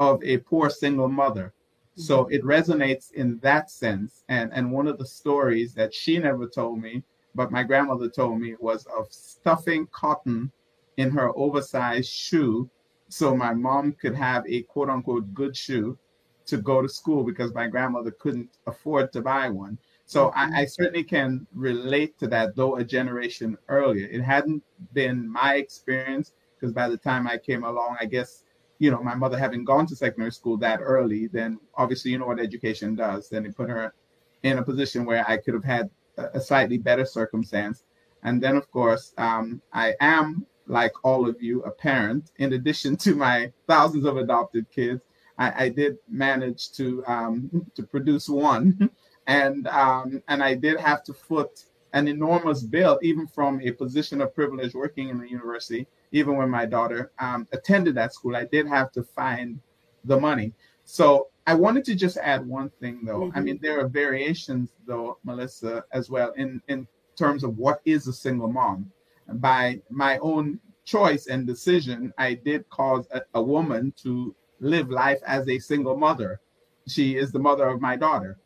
of 0.00 0.22
a 0.24 0.38
poor 0.38 0.68
single 0.70 1.08
mother 1.08 1.52
so 2.00 2.24
mm-hmm. 2.24 2.32
it 2.34 2.44
resonates 2.44 3.12
in 3.12 3.38
that 3.38 3.70
sense. 3.70 4.24
And 4.28 4.50
and 4.52 4.72
one 4.72 4.86
of 4.86 4.98
the 4.98 5.06
stories 5.06 5.74
that 5.74 5.94
she 5.94 6.18
never 6.18 6.46
told 6.46 6.80
me 6.80 7.02
but 7.34 7.52
my 7.52 7.62
grandmother 7.62 8.08
told 8.08 8.40
me 8.40 8.54
was 8.58 8.86
of 8.86 9.06
stuffing 9.10 9.86
cotton 9.92 10.50
in 10.96 11.10
her 11.10 11.36
oversized 11.36 12.10
shoe 12.10 12.68
so 13.08 13.36
my 13.36 13.54
mom 13.54 13.92
could 13.92 14.14
have 14.14 14.44
a 14.46 14.62
quote 14.62 14.88
unquote 14.88 15.32
good 15.34 15.56
shoe 15.56 15.98
to 16.46 16.56
go 16.56 16.82
to 16.82 16.88
school 16.88 17.22
because 17.24 17.54
my 17.54 17.66
grandmother 17.66 18.10
couldn't 18.10 18.48
afford 18.66 19.12
to 19.12 19.20
buy 19.20 19.48
one. 19.48 19.78
So 20.06 20.32
I, 20.34 20.46
mm-hmm. 20.46 20.54
I, 20.56 20.64
certainly 20.64 21.04
can 21.04 21.46
relate 21.54 22.18
to 22.18 22.26
that, 22.28 22.56
though 22.56 22.76
a 22.76 22.84
generation 22.84 23.56
earlier. 23.68 24.08
It 24.10 24.22
hadn't 24.22 24.64
been 24.92 25.28
my 25.30 25.54
experience 25.54 26.32
because 26.54 26.72
by 26.72 26.88
the 26.88 26.96
time 26.96 27.28
I 27.28 27.38
came 27.38 27.62
along, 27.62 27.96
I 28.00 28.06
guess, 28.06 28.42
you 28.80 28.90
know, 28.90 29.02
my 29.02 29.14
mother 29.14 29.38
having 29.38 29.62
gone 29.62 29.86
to 29.86 29.94
secondary 29.94 30.32
school 30.32 30.56
that 30.56 30.80
early, 30.82 31.26
then 31.26 31.60
obviously 31.74 32.10
you 32.10 32.18
know 32.18 32.26
what 32.26 32.40
education 32.40 32.96
does. 32.96 33.28
Then 33.28 33.44
it 33.44 33.54
put 33.54 33.68
her 33.68 33.94
in 34.42 34.58
a 34.58 34.62
position 34.62 35.04
where 35.04 35.24
I 35.28 35.36
could 35.36 35.52
have 35.52 35.64
had 35.64 35.90
a 36.16 36.40
slightly 36.40 36.78
better 36.78 37.04
circumstance. 37.04 37.84
And 38.22 38.42
then, 38.42 38.56
of 38.56 38.70
course, 38.70 39.12
um, 39.18 39.60
I 39.72 39.94
am, 40.00 40.46
like 40.66 40.92
all 41.04 41.28
of 41.28 41.42
you, 41.42 41.62
a 41.62 41.70
parent. 41.70 42.32
In 42.38 42.54
addition 42.54 42.96
to 42.98 43.14
my 43.14 43.52
thousands 43.66 44.06
of 44.06 44.16
adopted 44.16 44.70
kids, 44.70 45.02
I, 45.38 45.64
I 45.64 45.68
did 45.68 45.98
manage 46.08 46.72
to 46.72 47.04
um, 47.06 47.66
to 47.74 47.82
produce 47.82 48.30
one. 48.30 48.90
and 49.26 49.68
um, 49.68 50.22
and 50.28 50.42
I 50.42 50.54
did 50.54 50.80
have 50.80 51.02
to 51.04 51.12
foot 51.12 51.64
an 51.92 52.08
enormous 52.08 52.62
bill, 52.62 52.98
even 53.02 53.26
from 53.26 53.60
a 53.60 53.72
position 53.72 54.22
of 54.22 54.34
privilege 54.34 54.74
working 54.74 55.10
in 55.10 55.18
the 55.18 55.28
university. 55.28 55.86
Even 56.12 56.36
when 56.36 56.50
my 56.50 56.66
daughter 56.66 57.12
um, 57.18 57.46
attended 57.52 57.94
that 57.94 58.12
school, 58.12 58.36
I 58.36 58.44
did 58.44 58.66
have 58.66 58.90
to 58.92 59.02
find 59.02 59.60
the 60.04 60.18
money. 60.18 60.52
So 60.84 61.28
I 61.46 61.54
wanted 61.54 61.84
to 61.86 61.94
just 61.94 62.16
add 62.16 62.46
one 62.46 62.70
thing, 62.80 63.04
though. 63.04 63.22
Mm-hmm. 63.22 63.38
I 63.38 63.40
mean, 63.40 63.58
there 63.62 63.80
are 63.80 63.88
variations, 63.88 64.70
though, 64.86 65.18
Melissa, 65.24 65.84
as 65.92 66.10
well, 66.10 66.32
in 66.32 66.60
in 66.68 66.86
terms 67.16 67.44
of 67.44 67.58
what 67.58 67.80
is 67.84 68.06
a 68.06 68.12
single 68.12 68.48
mom. 68.48 68.90
By 69.34 69.80
my 69.90 70.18
own 70.18 70.58
choice 70.84 71.26
and 71.26 71.46
decision, 71.46 72.12
I 72.18 72.34
did 72.34 72.68
cause 72.70 73.06
a, 73.12 73.22
a 73.34 73.42
woman 73.42 73.92
to 74.02 74.34
live 74.58 74.90
life 74.90 75.20
as 75.26 75.48
a 75.48 75.58
single 75.58 75.96
mother. 75.96 76.40
She 76.88 77.16
is 77.16 77.30
the 77.30 77.38
mother 77.38 77.68
of 77.68 77.80
my 77.80 77.96
daughter 77.96 78.38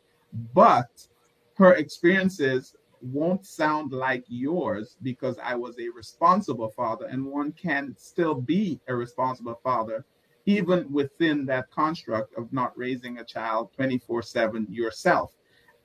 but 0.53 1.07
her 1.57 1.73
experiences 1.73 2.75
won't 3.05 3.45
sound 3.45 3.91
like 3.91 4.23
yours 4.27 4.97
because 5.01 5.37
I 5.43 5.55
was 5.55 5.77
a 5.79 5.89
responsible 5.89 6.69
father, 6.69 7.05
and 7.05 7.25
one 7.25 7.51
can 7.51 7.95
still 7.97 8.35
be 8.35 8.79
a 8.87 8.95
responsible 8.95 9.59
father 9.63 10.05
even 10.45 10.91
within 10.91 11.45
that 11.45 11.69
construct 11.71 12.35
of 12.37 12.51
not 12.53 12.77
raising 12.77 13.17
a 13.17 13.23
child 13.23 13.71
24 13.75 14.21
7 14.21 14.67
yourself. 14.69 15.31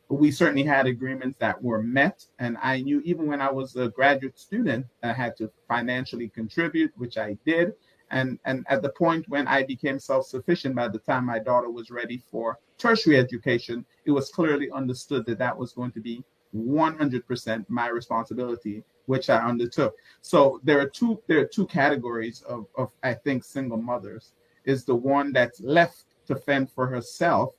We 0.09 0.31
certainly 0.31 0.64
had 0.64 0.87
agreements 0.87 1.37
that 1.39 1.62
were 1.62 1.83
met, 1.83 2.27
and 2.39 2.59
I 2.61 2.81
knew 2.81 3.01
even 3.03 3.27
when 3.27 3.41
I 3.41 3.51
was 3.51 3.77
a 3.77 3.89
graduate 3.89 4.39
student, 4.39 4.87
I 5.03 5.12
had 5.12 5.37
to 5.37 5.51
financially 5.68 6.29
contribute, 6.29 6.93
which 6.97 7.16
I 7.16 7.37
did. 7.47 7.75
And, 8.11 8.41
and 8.45 8.66
at 8.68 8.83
the 8.83 8.89
point 8.89 9.29
when 9.29 9.47
I 9.47 9.62
became 9.62 10.01
self 10.01 10.27
sufficient, 10.27 10.75
by 10.75 10.89
the 10.89 10.99
time 10.99 11.27
my 11.27 11.39
daughter 11.39 11.71
was 11.71 11.91
ready 11.91 12.23
for 12.31 12.59
tertiary 12.77 13.18
education, 13.18 13.87
it 14.05 14.11
was 14.11 14.31
clearly 14.31 14.68
understood 14.73 15.27
that 15.27 15.39
that 15.39 15.57
was 15.57 15.73
going 15.73 15.93
to 15.93 16.01
be 16.01 16.25
100% 16.55 17.64
my 17.68 17.88
responsibility, 17.88 18.82
which 19.07 19.30
I 19.30 19.38
undertook. 19.38 19.94
So 20.20 20.61
there 20.64 20.80
are 20.80 20.88
two 20.88 21.22
there 21.26 21.40
are 21.40 21.46
two 21.46 21.66
categories 21.66 22.42
of, 22.42 22.66
of 22.76 22.90
I 23.03 23.14
think 23.14 23.44
single 23.44 23.80
mothers 23.80 24.32
is 24.64 24.84
the 24.84 24.94
one 24.94 25.32
that's 25.32 25.61
left 25.61 26.05
to 26.26 26.36
fend 26.36 26.70
for 26.70 26.86
herself 26.86 27.55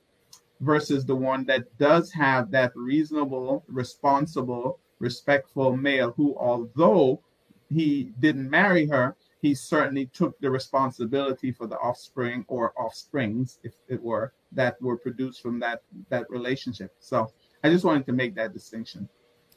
versus 0.60 1.04
the 1.04 1.16
one 1.16 1.44
that 1.46 1.76
does 1.78 2.12
have 2.12 2.50
that 2.52 2.72
reasonable, 2.76 3.64
responsible, 3.66 4.78
respectful 5.00 5.76
male 5.76 6.12
who, 6.12 6.36
although 6.38 7.20
he 7.68 8.12
didn't 8.20 8.48
marry 8.48 8.86
her, 8.86 9.16
he 9.40 9.54
certainly 9.54 10.06
took 10.06 10.38
the 10.40 10.50
responsibility 10.50 11.50
for 11.50 11.66
the 11.66 11.78
offspring 11.78 12.44
or 12.46 12.72
offsprings, 12.78 13.58
if 13.64 13.74
it 13.88 14.00
were, 14.00 14.32
that 14.52 14.80
were 14.80 14.96
produced 14.96 15.42
from 15.42 15.58
that 15.58 15.82
that 16.10 16.30
relationship. 16.30 16.94
So 17.00 17.32
I 17.62 17.70
just 17.70 17.84
wanted 17.84 18.06
to 18.06 18.12
make 18.12 18.34
that 18.34 18.52
distinction. 18.52 19.08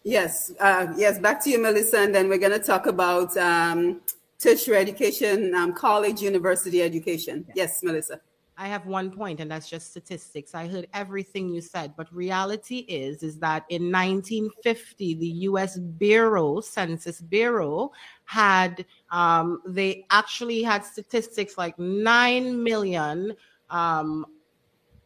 Yes, 0.03 0.51
uh, 0.59 0.87
yes. 0.95 1.17
Back 1.17 1.43
to 1.45 1.49
you, 1.49 1.59
Melissa, 1.59 1.99
and 1.99 2.13
then 2.13 2.29
we're 2.29 2.37
going 2.37 2.51
to 2.51 2.59
talk 2.59 2.85
about 2.85 3.35
um, 3.37 4.01
tertiary 4.39 4.77
education, 4.77 5.55
um, 5.55 5.73
college, 5.73 6.21
university 6.21 6.83
education. 6.83 7.45
Yes, 7.55 7.81
Melissa. 7.81 8.21
I 8.57 8.67
have 8.67 8.85
one 8.85 9.11
point, 9.11 9.41
and 9.41 9.51
that's 9.51 9.67
just 9.67 9.89
statistics. 9.89 10.55
I 10.55 10.67
heard 10.67 10.87
everything 10.93 11.49
you 11.49 11.59
said, 11.59 11.93
but 11.97 12.13
reality 12.13 12.85
is 12.87 13.21
is 13.21 13.37
that 13.39 13.65
in 13.69 13.91
1950, 13.91 15.15
the 15.15 15.27
U.S. 15.49 15.77
Bureau, 15.77 16.61
Census 16.61 17.19
Bureau, 17.19 17.91
had 18.23 18.85
um, 19.11 19.61
they 19.65 20.05
actually 20.09 20.63
had 20.63 20.85
statistics 20.85 21.57
like 21.57 21.77
nine 21.79 22.63
million 22.63 23.33
um, 23.69 24.25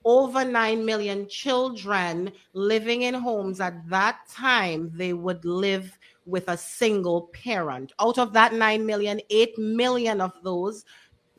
over 0.06 0.46
9 0.46 0.86
million 0.86 1.28
children 1.28 2.32
living 2.54 3.02
in 3.04 3.14
homes 3.14 3.60
at 3.60 3.88
that 3.90 4.20
time, 4.30 4.90
they 4.94 5.14
would 5.14 5.44
live 5.46 5.98
with 6.26 6.48
a 6.48 6.58
single 6.58 7.30
parent. 7.34 7.92
Out 8.00 8.18
of 8.18 8.34
that 8.34 8.54
9 8.54 8.86
million, 8.86 9.22
8 9.30 9.58
million 9.58 10.22
of 10.22 10.32
those 10.44 10.86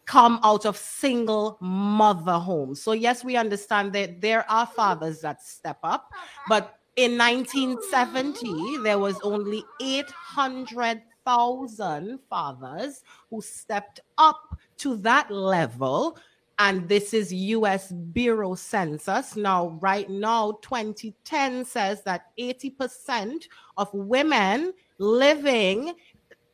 come 0.05 0.41
out 0.43 0.67
of 0.67 0.77
single 0.77 1.57
mother 1.61 2.33
homes. 2.33 2.83
So, 2.83 2.93
yes, 2.93 3.23
we 3.23 3.37
understand 3.37 3.93
that 3.93 4.21
there 4.21 4.51
are 4.51 4.67
fathers 4.67 5.21
that 5.21 5.41
step 5.43 5.79
up, 5.85 6.11
but 6.49 6.81
in 6.97 7.17
1970, 7.17 8.79
there 8.83 8.99
was 8.99 9.15
only 9.23 9.63
800,000 9.81 12.19
fathers 12.29 13.05
who 13.31 13.41
stepped 13.41 14.01
up 14.19 14.59
to 14.79 14.97
that 14.97 15.31
level 15.31 16.19
and 16.61 16.87
this 16.87 17.15
is 17.15 17.33
US 17.33 17.91
Bureau 17.91 18.55
Census. 18.55 19.35
Now, 19.35 19.79
right 19.81 20.09
now, 20.11 20.59
2010 20.61 21.65
says 21.65 22.03
that 22.03 22.27
80% 22.39 23.45
of 23.79 23.89
women 23.95 24.75
living 24.99 25.95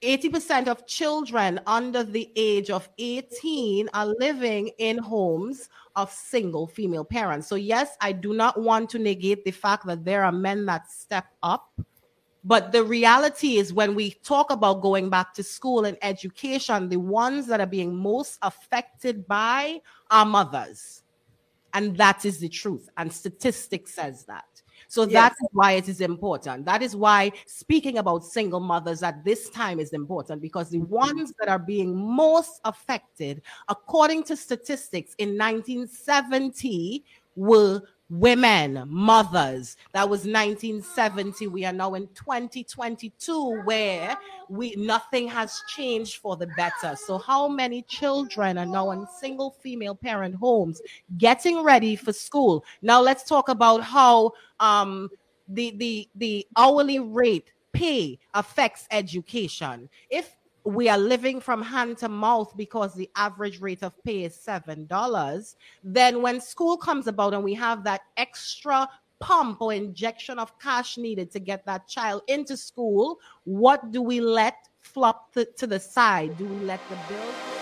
80% 0.03 0.69
of 0.69 0.87
children 0.87 1.59
under 1.67 2.05
the 2.05 2.31
age 2.37 2.71
of 2.71 2.89
18 2.99 3.89
are 3.95 4.07
living 4.21 4.71
in 4.79 4.97
homes 4.97 5.71
of 5.97 6.13
single 6.13 6.69
female 6.69 7.05
parents. 7.05 7.49
So, 7.49 7.57
yes, 7.57 7.97
I 8.01 8.13
do 8.13 8.33
not 8.33 8.61
want 8.61 8.89
to 8.91 9.01
negate 9.01 9.45
the 9.45 9.51
fact 9.51 9.87
that 9.87 10.05
there 10.05 10.23
are 10.23 10.31
men 10.31 10.67
that 10.67 10.89
step 10.89 11.27
up 11.43 11.73
but 12.47 12.71
the 12.71 12.85
reality 12.85 13.57
is, 13.57 13.73
when 13.73 13.97
we 13.97 14.13
talk 14.23 14.53
about 14.53 14.81
going 14.81 15.11
back 15.11 15.35
to 15.35 15.43
school 15.43 15.85
and 15.85 15.99
education, 16.01 16.89
the 16.89 16.97
ones 16.97 17.49
that 17.49 17.61
are 17.61 17.67
being 17.67 17.93
most 17.93 18.39
affected 18.41 19.27
by 19.27 19.81
are 20.13 20.25
mothers. 20.25 21.03
And 21.75 21.97
that 21.97 22.25
is 22.25 22.39
the 22.39 22.49
truth. 22.49 22.89
And 22.97 23.13
statistics 23.13 23.95
says 23.95 24.25
that. 24.27 24.45
So 24.87 25.03
yes. 25.03 25.13
that's 25.13 25.53
why 25.53 25.73
it 25.73 25.89
is 25.89 26.01
important. 26.01 26.65
That 26.67 26.83
is 26.83 26.95
why 26.95 27.33
speaking 27.47 27.99
about 27.99 28.25
single 28.25 28.61
mothers 28.61 29.03
at 29.03 29.25
this 29.25 29.51
time 29.51 29.81
is 29.81 29.93
important 29.93 30.41
because 30.41 30.71
the 30.71 30.79
mm-hmm. 30.79 30.95
ones 30.95 31.33
that 31.41 31.49
are 31.49 31.59
being 31.59 31.97
most 31.97 32.61
affected, 32.65 33.43
according 33.69 34.23
to 34.25 34.37
statistics 34.37 35.17
in 35.19 35.31
1970, 35.31 37.05
were 37.35 37.83
women, 38.09 38.85
mothers. 38.87 39.77
That 39.93 40.09
was 40.09 40.21
1970. 40.21 41.49
We 41.49 41.65
are 41.65 41.73
now 41.73 41.95
in 41.95 42.07
2022 42.09 43.63
where 43.65 44.17
we 44.49 44.75
nothing 44.77 45.29
has 45.29 45.61
changed 45.75 46.19
for 46.19 46.37
the 46.37 46.47
better. 46.57 46.97
So 46.97 47.19
how 47.19 47.49
many 47.49 47.83
children 47.83 48.59
are 48.59 48.67
now 48.67 48.93
in 48.93 49.07
single 49.07 49.51
female 49.51 49.95
parent 49.95 50.37
homes 50.37 50.81
getting 51.19 51.63
ready 51.63 51.97
for 51.97 52.13
school? 52.13 52.65
Now 52.83 53.01
let's 53.01 53.25
talk 53.25 53.49
about 53.49 53.83
how 53.83 54.33
um 54.61 55.09
the 55.49 55.73
the 55.77 56.09
the 56.15 56.47
hourly 56.57 56.99
rate 56.99 57.53
pay 57.73 58.19
affects 58.35 58.87
education. 58.91 59.89
If 60.11 60.36
we 60.67 60.89
are 60.89 60.99
living 60.99 61.41
from 61.41 61.62
hand 61.62 61.97
to 61.99 62.09
mouth 62.09 62.53
because 62.57 62.93
the 62.93 63.09
average 63.14 63.61
rate 63.61 63.85
of 63.85 63.93
pay 64.03 64.25
is 64.25 64.37
$7, 64.37 65.55
then 65.85 66.21
when 66.23 66.41
school 66.41 66.77
comes 66.77 67.07
about 67.07 67.35
and 67.35 67.45
we 67.45 67.55
have 67.55 67.85
that 67.85 68.01
extra 68.17 68.89
pump 69.21 69.62
or 69.62 69.73
injection 69.73 70.41
of 70.41 70.59
cash 70.59 70.99
needed 70.99 71.31
to 71.31 71.39
get 71.39 71.64
that 71.67 71.87
child 71.87 72.23
into 72.27 72.57
school, 72.57 73.21
what 73.45 73.93
do 73.93 74.03
we 74.03 74.21
let 74.21 74.69
flop 74.81 75.33
to, 75.35 75.45
to 75.57 75.69
the 75.69 75.79
side? 75.79 76.37
Do 76.37 76.45
we 76.45 76.57
let 76.64 76.81
the 76.89 76.97
bill? 77.09 77.56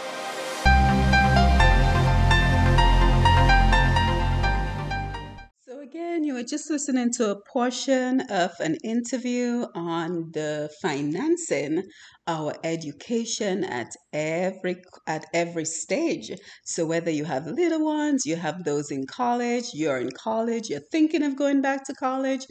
Again, 5.95 6.25
you 6.25 6.35
were 6.35 6.43
just 6.43 6.69
listening 6.71 7.13
to 7.13 7.31
a 7.31 7.41
portion 7.53 8.21
of 8.23 8.51
an 8.59 8.75
interview 8.83 9.65
on 9.77 10.29
the 10.33 10.69
financing 10.83 11.85
our 12.27 12.53
education 12.65 13.63
at 13.63 13.95
every 14.13 14.83
at 15.07 15.25
every 15.33 15.65
stage. 15.65 16.33
So 16.65 16.85
whether 16.85 17.13
you 17.13 17.25
have 17.25 17.47
little 17.47 17.85
ones, 17.85 18.27
you 18.27 18.35
have 18.35 18.65
those 18.65 18.91
in 18.91 19.07
college, 19.07 19.67
you're 19.73 19.99
in 19.99 20.11
college, 20.11 20.69
you're 20.69 20.89
thinking 20.91 21.23
of 21.23 21.37
going 21.37 21.63
back 21.63 21.85
to 21.85 21.95
college, 21.95 22.45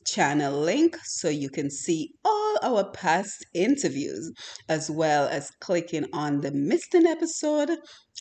channel 0.07 0.61
link 0.61 0.97
so 1.05 1.29
you 1.29 1.49
can 1.49 1.71
see 1.71 2.11
all 2.25 2.59
our 2.63 2.91
past 2.91 3.47
interviews 3.55 4.33
as 4.69 4.91
well 4.91 5.29
as 5.29 5.51
clicking 5.61 6.05
on 6.13 6.41
the 6.41 6.51
missed 6.51 6.95
an 6.95 7.07
episode 7.07 7.71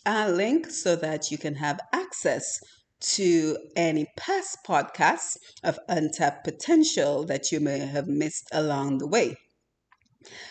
uh, 0.05 0.31
link 0.31 0.69
so 0.69 0.95
that 0.95 1.31
you 1.31 1.37
can 1.37 1.55
have 1.55 1.79
access 1.93 2.59
to 3.01 3.57
any 3.75 4.05
past 4.17 4.59
podcasts 4.65 5.37
of 5.63 5.79
untapped 5.87 6.43
potential 6.43 7.25
that 7.25 7.51
you 7.51 7.59
may 7.59 7.79
have 7.79 8.07
missed 8.07 8.47
along 8.51 8.99
the 8.99 9.07
way. 9.07 9.35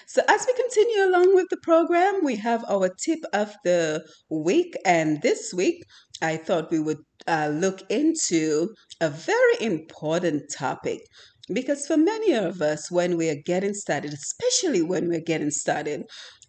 So, 0.07 0.22
as 0.28 0.46
we 0.46 0.55
continue 0.55 1.05
along 1.05 1.34
with 1.34 1.46
the 1.48 1.57
program, 1.62 2.24
we 2.24 2.36
have 2.36 2.64
our 2.68 2.88
tip 2.88 3.20
of 3.32 3.55
the 3.64 4.05
week. 4.28 4.74
And 4.84 5.22
this 5.22 5.55
week, 5.55 5.84
I 6.20 6.36
thought 6.36 6.72
we 6.72 6.80
would 6.80 6.98
uh, 7.28 7.53
look 7.55 7.82
into 7.88 8.74
a 9.01 9.09
very 9.09 9.61
important 9.61 10.51
topic 10.53 11.01
because 11.53 11.86
for 11.86 11.96
many 11.96 12.32
of 12.32 12.61
us, 12.61 12.90
when 12.90 13.16
we 13.16 13.28
are 13.28 13.42
getting 13.44 13.74
started, 13.74 14.12
especially 14.12 14.82
when 14.82 15.09
we're 15.09 15.20
getting 15.20 15.51
started 15.51 16.03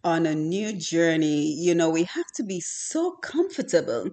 on 0.03 0.25
a 0.25 0.35
new 0.35 0.73
journey, 0.73 1.53
you 1.53 1.75
know, 1.75 1.89
we 1.89 2.03
have 2.03 2.25
to 2.35 2.43
be 2.43 2.59
so 2.59 3.15
comfortable 3.21 4.09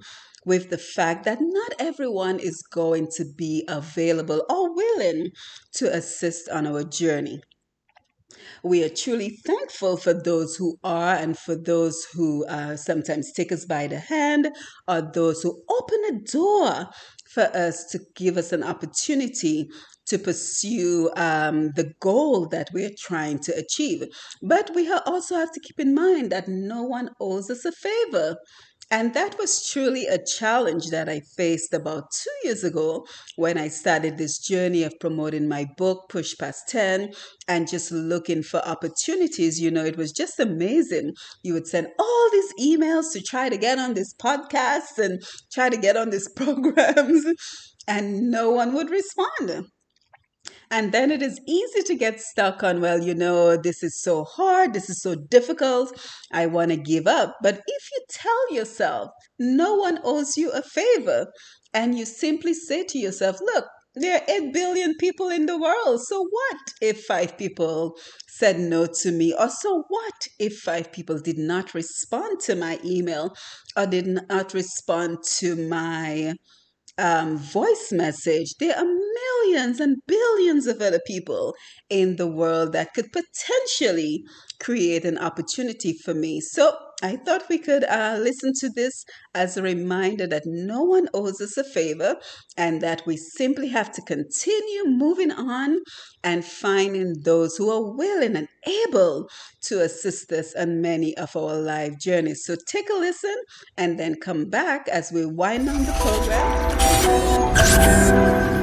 with 0.49 0.71
the 0.71 0.79
fact 0.79 1.25
that 1.27 1.39
not 1.43 1.73
everyone 1.79 2.39
is 2.41 2.63
going 2.73 3.07
to 3.19 3.25
be 3.37 3.65
available 3.69 4.43
or 4.49 4.75
willing 4.75 5.29
to 5.75 5.95
assist 5.95 6.49
on 6.49 6.67
our 6.67 6.83
journey. 6.83 7.39
We 8.63 8.83
are 8.83 8.89
truly 8.89 9.39
thankful 9.45 9.99
for 9.99 10.15
those 10.15 10.57
who 10.57 10.79
are 10.83 11.15
and 11.15 11.39
for 11.39 11.55
those 11.55 12.03
who 12.15 12.47
uh, 12.47 12.77
sometimes 12.77 13.31
take 13.33 13.53
us 13.53 13.67
by 13.67 13.89
the 13.89 13.99
hand 13.99 14.49
or 14.87 15.03
those 15.03 15.43
who 15.43 15.63
open 15.69 16.01
a 16.09 16.33
door 16.33 16.87
for 17.31 17.45
us 17.55 17.85
to 17.93 18.01
give 18.17 18.39
us 18.39 18.51
an 18.51 18.63
opportunity 18.63 19.69
to 20.07 20.19
pursue 20.19 21.11
um, 21.17 21.73
the 21.77 21.93
goal 22.01 22.49
that 22.49 22.71
we're 22.73 22.97
trying 22.99 23.39
to 23.41 23.53
achieve. 23.55 24.05
But 24.43 24.71
we 24.75 24.91
also 24.91 25.35
have 25.37 25.53
to 25.53 25.61
keep 25.61 25.79
in 25.79 25.95
mind 25.95 26.33
that 26.33 26.49
no 26.49 26.83
one 26.85 27.11
owes 27.21 27.51
us 27.51 27.67
a 27.67 27.73
favor. 27.73 28.37
And 28.91 29.13
that 29.13 29.37
was 29.39 29.67
truly 29.67 30.07
a 30.07 30.19
challenge 30.19 30.87
that 30.89 31.11
I 31.11 31.21
faced 31.37 31.75
about 31.75 32.11
two 32.11 32.49
years 32.49 32.65
ago 32.65 33.07
when 33.37 33.59
I 33.59 33.69
started 33.69 34.17
this 34.17 34.39
journey 34.39 34.83
of 34.83 34.99
promoting 34.99 35.47
my 35.47 35.67
book, 35.77 36.09
Push 36.09 36.39
Past 36.39 36.69
10, 36.69 37.13
and 37.47 37.69
just 37.69 37.93
looking 37.93 38.43
for 38.43 38.67
opportunities. 38.67 39.61
You 39.61 39.71
know, 39.71 39.85
it 39.85 39.99
was 39.99 40.11
just 40.11 40.41
amazing. 40.41 41.13
You 41.43 41.53
would 41.53 41.67
send 41.67 41.89
all 41.99 42.31
these 42.33 42.55
emails 42.59 43.13
to 43.13 43.21
try 43.21 43.51
to 43.51 43.59
get 43.59 43.79
on 43.79 43.93
this 43.93 44.15
podcast 44.15 44.97
and 44.97 45.23
try 45.53 45.69
to 45.69 45.77
get 45.77 45.99
on 45.99 46.09
these 46.09 46.29
programs, 46.37 47.27
and 47.87 48.31
no 48.31 48.51
one 48.51 48.73
would 48.73 48.89
respond. 48.89 49.67
And 50.71 50.93
then 50.93 51.11
it 51.11 51.23
is 51.23 51.41
easy 51.47 51.83
to 51.83 51.95
get 51.95 52.21
stuck 52.21 52.63
on, 52.63 52.81
well, 52.81 53.03
you 53.03 53.15
know, 53.15 53.57
this 53.57 53.83
is 53.83 54.01
so 54.03 54.25
hard, 54.25 54.75
this 54.75 54.91
is 54.91 55.01
so 55.01 55.15
difficult, 55.15 55.99
I 56.33 56.47
want 56.47 56.71
to 56.71 56.77
give 56.77 57.07
up. 57.07 57.37
But 57.43 57.63
if 57.67 57.89
you 57.93 58.05
tell 58.11 58.55
yourself 58.55 59.11
no 59.39 59.77
one 59.77 59.99
owes 60.05 60.37
you 60.37 60.51
a 60.51 60.63
favor, 60.63 61.27
and 61.75 61.99
you 61.99 62.05
simply 62.05 62.55
say 62.55 62.85
to 62.85 62.99
yourself, 62.99 63.39
look, 63.41 63.65
there 63.95 64.21
are 64.21 64.25
8 64.29 64.53
billion 64.53 64.95
people 64.97 65.29
in 65.29 65.47
the 65.47 65.59
world. 65.59 66.01
So 66.07 66.27
what 66.29 66.59
if 66.81 67.05
five 67.05 67.37
people 67.37 67.97
said 68.29 68.59
no 68.61 68.87
to 68.87 69.11
me? 69.11 69.35
Or 69.39 69.49
so 69.49 69.85
what 69.89 70.29
if 70.39 70.59
five 70.59 70.93
people 70.93 71.19
did 71.19 71.39
not 71.39 71.75
respond 71.75 72.41
to 72.41 72.55
my 72.55 72.79
email 72.85 73.35
or 73.77 73.87
did 73.87 74.07
not 74.07 74.55
respond 74.55 75.19
to 75.39 75.57
my 75.57 76.35
um, 76.99 77.39
voice 77.39 77.89
message, 77.93 78.55
there 78.59 78.77
are 78.77 78.85
millions 78.85 79.81
and 79.81 79.99
billions 80.07 80.67
of 80.67 80.83
other 80.83 81.01
people 81.07 81.55
in 81.89 82.17
the 82.17 82.27
world 82.27 82.73
that 82.73 82.95
could 82.95 83.13
potentially 83.13 84.25
create 84.61 85.05
an 85.05 85.19
opportunity 85.19 85.93
for 85.93 86.15
me. 86.15 86.41
So 86.41 86.73
I 87.01 87.15
thought 87.17 87.49
we 87.49 87.59
could 87.59 87.85
uh, 87.85 88.19
listen 88.21 88.53
to 88.59 88.69
this 88.69 89.05
as 89.35 89.57
a 89.57 89.63
reminder 89.63 90.27
that 90.27 90.43
no 90.47 90.83
one 90.83 91.09
owes 91.15 91.41
us 91.41 91.57
a 91.57 91.63
favor 91.63 92.17
and 92.57 92.81
that 92.81 93.07
we 93.07 93.17
simply 93.17 93.69
have 93.69 93.93
to 93.93 94.03
continue 94.03 94.85
moving 94.87 95.31
on 95.31 95.79
and 96.25 96.45
finding 96.45 97.15
those 97.23 97.57
who 97.57 97.71
are 97.71 97.95
willing 97.95 98.35
and 98.35 98.49
able 98.67 99.29
to 99.63 99.81
assist 99.81 100.33
us 100.33 100.53
on 100.57 100.81
many 100.81 101.17
of 101.17 101.37
our 101.37 101.55
life 101.55 101.97
journeys. 102.01 102.45
So 102.45 102.57
take 102.67 102.91
a 102.91 102.95
listen 102.95 103.37
and 103.77 103.97
then 103.99 104.17
come 104.17 104.51
back 104.51 104.89
as 104.89 105.13
we 105.13 105.25
wind 105.25 105.67
down 105.67 105.85
the 105.85 105.93
program. 107.53 108.58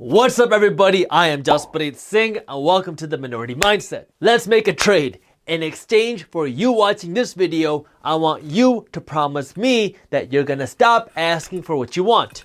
What's 0.00 0.38
up, 0.38 0.52
everybody? 0.52 1.10
I 1.10 1.26
am 1.26 1.42
Jaspreet 1.42 1.96
Singh, 1.96 2.38
and 2.46 2.64
welcome 2.64 2.94
to 2.94 3.06
the 3.08 3.18
Minority 3.18 3.56
Mindset. 3.56 4.04
Let's 4.20 4.46
make 4.46 4.68
a 4.68 4.72
trade. 4.72 5.18
In 5.48 5.60
exchange 5.60 6.22
for 6.30 6.46
you 6.46 6.70
watching 6.70 7.14
this 7.14 7.34
video, 7.34 7.84
I 8.04 8.14
want 8.14 8.44
you 8.44 8.86
to 8.92 9.00
promise 9.00 9.56
me 9.56 9.96
that 10.10 10.32
you're 10.32 10.44
gonna 10.44 10.68
stop 10.68 11.10
asking 11.16 11.62
for 11.62 11.74
what 11.74 11.96
you 11.96 12.04
want. 12.04 12.44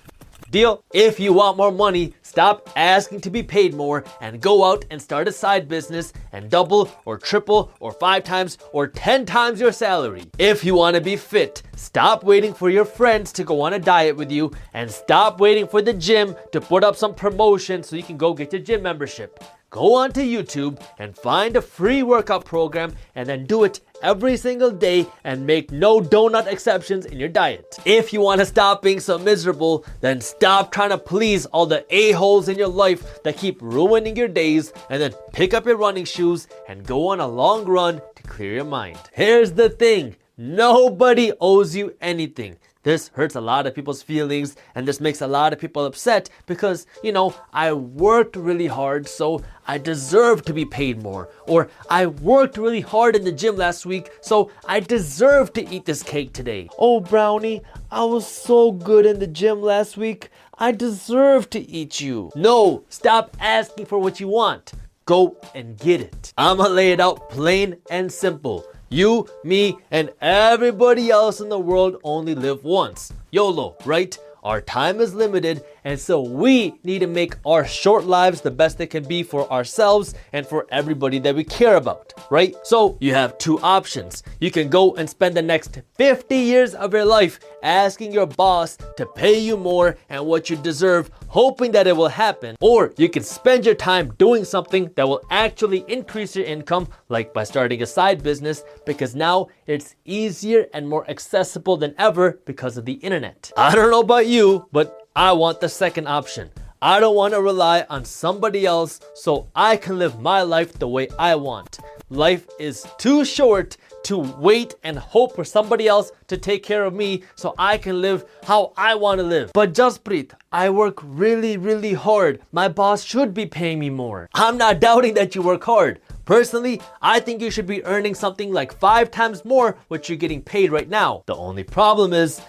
Deal? 0.54 0.84
If 0.92 1.18
you 1.18 1.32
want 1.32 1.56
more 1.56 1.72
money, 1.72 2.14
stop 2.22 2.70
asking 2.76 3.22
to 3.22 3.30
be 3.30 3.42
paid 3.42 3.74
more 3.74 4.04
and 4.20 4.40
go 4.40 4.62
out 4.62 4.84
and 4.92 5.02
start 5.02 5.26
a 5.26 5.32
side 5.32 5.66
business 5.66 6.12
and 6.30 6.48
double 6.48 6.88
or 7.06 7.18
triple 7.18 7.72
or 7.80 7.90
five 7.90 8.22
times 8.22 8.58
or 8.72 8.86
ten 8.86 9.26
times 9.26 9.58
your 9.58 9.72
salary. 9.72 10.22
If 10.38 10.64
you 10.64 10.76
want 10.76 10.94
to 10.94 11.00
be 11.00 11.16
fit, 11.16 11.64
stop 11.74 12.22
waiting 12.22 12.54
for 12.54 12.70
your 12.70 12.84
friends 12.84 13.32
to 13.32 13.42
go 13.42 13.62
on 13.62 13.72
a 13.72 13.80
diet 13.80 14.14
with 14.14 14.30
you 14.30 14.52
and 14.74 14.88
stop 14.88 15.40
waiting 15.40 15.66
for 15.66 15.82
the 15.82 15.92
gym 15.92 16.36
to 16.52 16.60
put 16.60 16.84
up 16.84 16.94
some 16.94 17.16
promotion 17.16 17.82
so 17.82 17.96
you 17.96 18.04
can 18.04 18.16
go 18.16 18.32
get 18.32 18.52
your 18.52 18.62
gym 18.62 18.80
membership 18.80 19.42
go 19.74 19.92
onto 19.96 20.20
YouTube 20.20 20.80
and 21.00 21.18
find 21.18 21.56
a 21.56 21.60
free 21.60 22.04
workout 22.04 22.44
program 22.44 22.94
and 23.16 23.28
then 23.28 23.44
do 23.44 23.64
it 23.64 23.80
every 24.02 24.36
single 24.36 24.70
day 24.70 25.04
and 25.24 25.44
make 25.44 25.72
no 25.72 26.00
donut 26.00 26.46
exceptions 26.46 27.06
in 27.06 27.18
your 27.18 27.28
diet. 27.28 27.76
If 27.84 28.12
you 28.12 28.20
want 28.20 28.38
to 28.38 28.46
stop 28.46 28.82
being 28.82 29.00
so 29.00 29.18
miserable, 29.18 29.84
then 30.00 30.20
stop 30.20 30.70
trying 30.70 30.90
to 30.90 30.98
please 30.98 31.46
all 31.46 31.66
the 31.66 31.84
a-holes 31.92 32.48
in 32.48 32.56
your 32.56 32.68
life 32.68 33.20
that 33.24 33.36
keep 33.36 33.60
ruining 33.60 34.14
your 34.14 34.28
days 34.28 34.72
and 34.90 35.02
then 35.02 35.12
pick 35.32 35.54
up 35.54 35.66
your 35.66 35.76
running 35.76 36.04
shoes 36.04 36.46
and 36.68 36.86
go 36.86 37.08
on 37.08 37.18
a 37.18 37.26
long 37.26 37.64
run 37.64 38.00
to 38.14 38.22
clear 38.22 38.54
your 38.54 38.64
mind. 38.64 39.00
Here's 39.12 39.50
the 39.50 39.70
thing. 39.70 40.14
Nobody 40.36 41.32
owes 41.40 41.74
you 41.74 41.96
anything. 42.00 42.58
This 42.84 43.08
hurts 43.14 43.34
a 43.34 43.40
lot 43.40 43.66
of 43.66 43.74
people's 43.74 44.02
feelings 44.02 44.56
and 44.74 44.86
this 44.86 45.00
makes 45.00 45.22
a 45.22 45.26
lot 45.26 45.54
of 45.54 45.58
people 45.58 45.86
upset 45.86 46.28
because, 46.44 46.86
you 47.02 47.12
know, 47.12 47.34
I 47.52 47.72
worked 47.72 48.36
really 48.36 48.66
hard, 48.66 49.08
so 49.08 49.42
I 49.66 49.78
deserve 49.78 50.44
to 50.44 50.52
be 50.52 50.66
paid 50.66 51.02
more. 51.02 51.30
Or 51.46 51.70
I 51.88 52.04
worked 52.06 52.58
really 52.58 52.82
hard 52.82 53.16
in 53.16 53.24
the 53.24 53.32
gym 53.32 53.56
last 53.56 53.86
week, 53.86 54.10
so 54.20 54.50
I 54.66 54.80
deserve 54.80 55.54
to 55.54 55.66
eat 55.68 55.86
this 55.86 56.02
cake 56.02 56.34
today. 56.34 56.68
Oh, 56.78 57.00
Brownie, 57.00 57.62
I 57.90 58.04
was 58.04 58.26
so 58.26 58.70
good 58.70 59.06
in 59.06 59.18
the 59.18 59.26
gym 59.26 59.62
last 59.62 59.96
week. 59.96 60.28
I 60.58 60.72
deserve 60.72 61.48
to 61.50 61.60
eat 61.60 62.02
you. 62.02 62.30
No, 62.36 62.84
stop 62.90 63.34
asking 63.40 63.86
for 63.86 63.98
what 63.98 64.20
you 64.20 64.28
want. 64.28 64.72
Go 65.06 65.38
and 65.54 65.78
get 65.78 66.02
it. 66.02 66.34
I'ma 66.36 66.66
lay 66.68 66.92
it 66.92 67.00
out 67.00 67.30
plain 67.30 67.76
and 67.90 68.12
simple. 68.12 68.66
You, 68.88 69.26
me, 69.42 69.78
and 69.90 70.10
everybody 70.20 71.10
else 71.10 71.40
in 71.40 71.48
the 71.48 71.58
world 71.58 71.96
only 72.04 72.34
live 72.34 72.64
once. 72.64 73.12
YOLO, 73.30 73.76
right? 73.84 74.16
Our 74.44 74.60
time 74.60 75.00
is 75.00 75.14
limited, 75.14 75.64
and 75.84 76.00
so 76.00 76.20
we 76.20 76.74
need 76.82 77.00
to 77.00 77.06
make 77.06 77.36
our 77.44 77.64
short 77.66 78.04
lives 78.04 78.40
the 78.40 78.50
best 78.50 78.78
they 78.78 78.86
can 78.86 79.04
be 79.04 79.22
for 79.22 79.50
ourselves 79.52 80.14
and 80.32 80.46
for 80.46 80.66
everybody 80.70 81.18
that 81.18 81.34
we 81.34 81.44
care 81.44 81.76
about, 81.76 82.12
right? 82.30 82.54
So 82.64 82.96
you 83.00 83.12
have 83.12 83.36
two 83.38 83.60
options. 83.60 84.22
You 84.40 84.50
can 84.50 84.70
go 84.70 84.94
and 84.94 85.08
spend 85.08 85.36
the 85.36 85.42
next 85.42 85.78
50 85.96 86.36
years 86.36 86.74
of 86.74 86.94
your 86.94 87.04
life 87.04 87.38
asking 87.62 88.12
your 88.12 88.26
boss 88.26 88.78
to 88.96 89.04
pay 89.04 89.38
you 89.38 89.56
more 89.56 89.96
and 90.08 90.24
what 90.24 90.48
you 90.48 90.56
deserve, 90.56 91.10
hoping 91.28 91.72
that 91.72 91.86
it 91.86 91.96
will 91.96 92.08
happen. 92.08 92.56
Or 92.60 92.92
you 92.96 93.08
can 93.08 93.22
spend 93.22 93.66
your 93.66 93.74
time 93.74 94.14
doing 94.16 94.44
something 94.44 94.90
that 94.96 95.06
will 95.06 95.22
actually 95.30 95.84
increase 95.88 96.34
your 96.34 96.46
income, 96.46 96.88
like 97.08 97.34
by 97.34 97.44
starting 97.44 97.82
a 97.82 97.86
side 97.86 98.22
business, 98.22 98.64
because 98.86 99.14
now 99.14 99.48
it's 99.66 99.96
easier 100.04 100.66
and 100.72 100.88
more 100.88 101.08
accessible 101.10 101.76
than 101.76 101.94
ever 101.98 102.40
because 102.46 102.76
of 102.76 102.84
the 102.84 102.94
internet. 102.94 103.50
I 103.56 103.74
don't 103.74 103.90
know 103.90 104.00
about 104.00 104.26
you, 104.26 104.68
but 104.72 105.03
I 105.16 105.30
want 105.30 105.60
the 105.60 105.68
second 105.68 106.08
option. 106.08 106.50
I 106.82 106.98
don't 106.98 107.14
want 107.14 107.34
to 107.34 107.40
rely 107.40 107.86
on 107.88 108.04
somebody 108.04 108.66
else 108.66 108.98
so 109.14 109.46
I 109.54 109.76
can 109.76 109.96
live 109.96 110.20
my 110.20 110.42
life 110.42 110.72
the 110.72 110.88
way 110.88 111.06
I 111.16 111.36
want. 111.36 111.78
Life 112.10 112.48
is 112.58 112.84
too 112.98 113.24
short 113.24 113.76
to 114.06 114.18
wait 114.18 114.74
and 114.82 114.98
hope 114.98 115.36
for 115.36 115.44
somebody 115.44 115.86
else 115.86 116.10
to 116.26 116.36
take 116.36 116.64
care 116.64 116.84
of 116.84 116.94
me 116.94 117.22
so 117.36 117.54
I 117.56 117.78
can 117.78 118.00
live 118.00 118.24
how 118.42 118.72
I 118.76 118.96
want 118.96 119.20
to 119.20 119.24
live. 119.24 119.52
But 119.54 119.72
Jaspreet, 119.72 120.32
I 120.50 120.68
work 120.70 120.98
really, 121.04 121.58
really 121.58 121.92
hard. 121.92 122.42
My 122.50 122.66
boss 122.66 123.04
should 123.04 123.32
be 123.32 123.46
paying 123.46 123.78
me 123.78 123.90
more. 123.90 124.28
I'm 124.34 124.58
not 124.58 124.80
doubting 124.80 125.14
that 125.14 125.36
you 125.36 125.42
work 125.42 125.62
hard. 125.62 126.00
Personally, 126.24 126.80
I 127.00 127.20
think 127.20 127.40
you 127.40 127.52
should 127.52 127.66
be 127.66 127.84
earning 127.84 128.16
something 128.16 128.52
like 128.52 128.76
five 128.80 129.12
times 129.12 129.44
more 129.44 129.78
what 129.86 130.08
you're 130.08 130.18
getting 130.18 130.42
paid 130.42 130.72
right 130.72 130.88
now. 130.88 131.22
The 131.26 131.36
only 131.36 131.62
problem 131.62 132.12
is, 132.12 132.40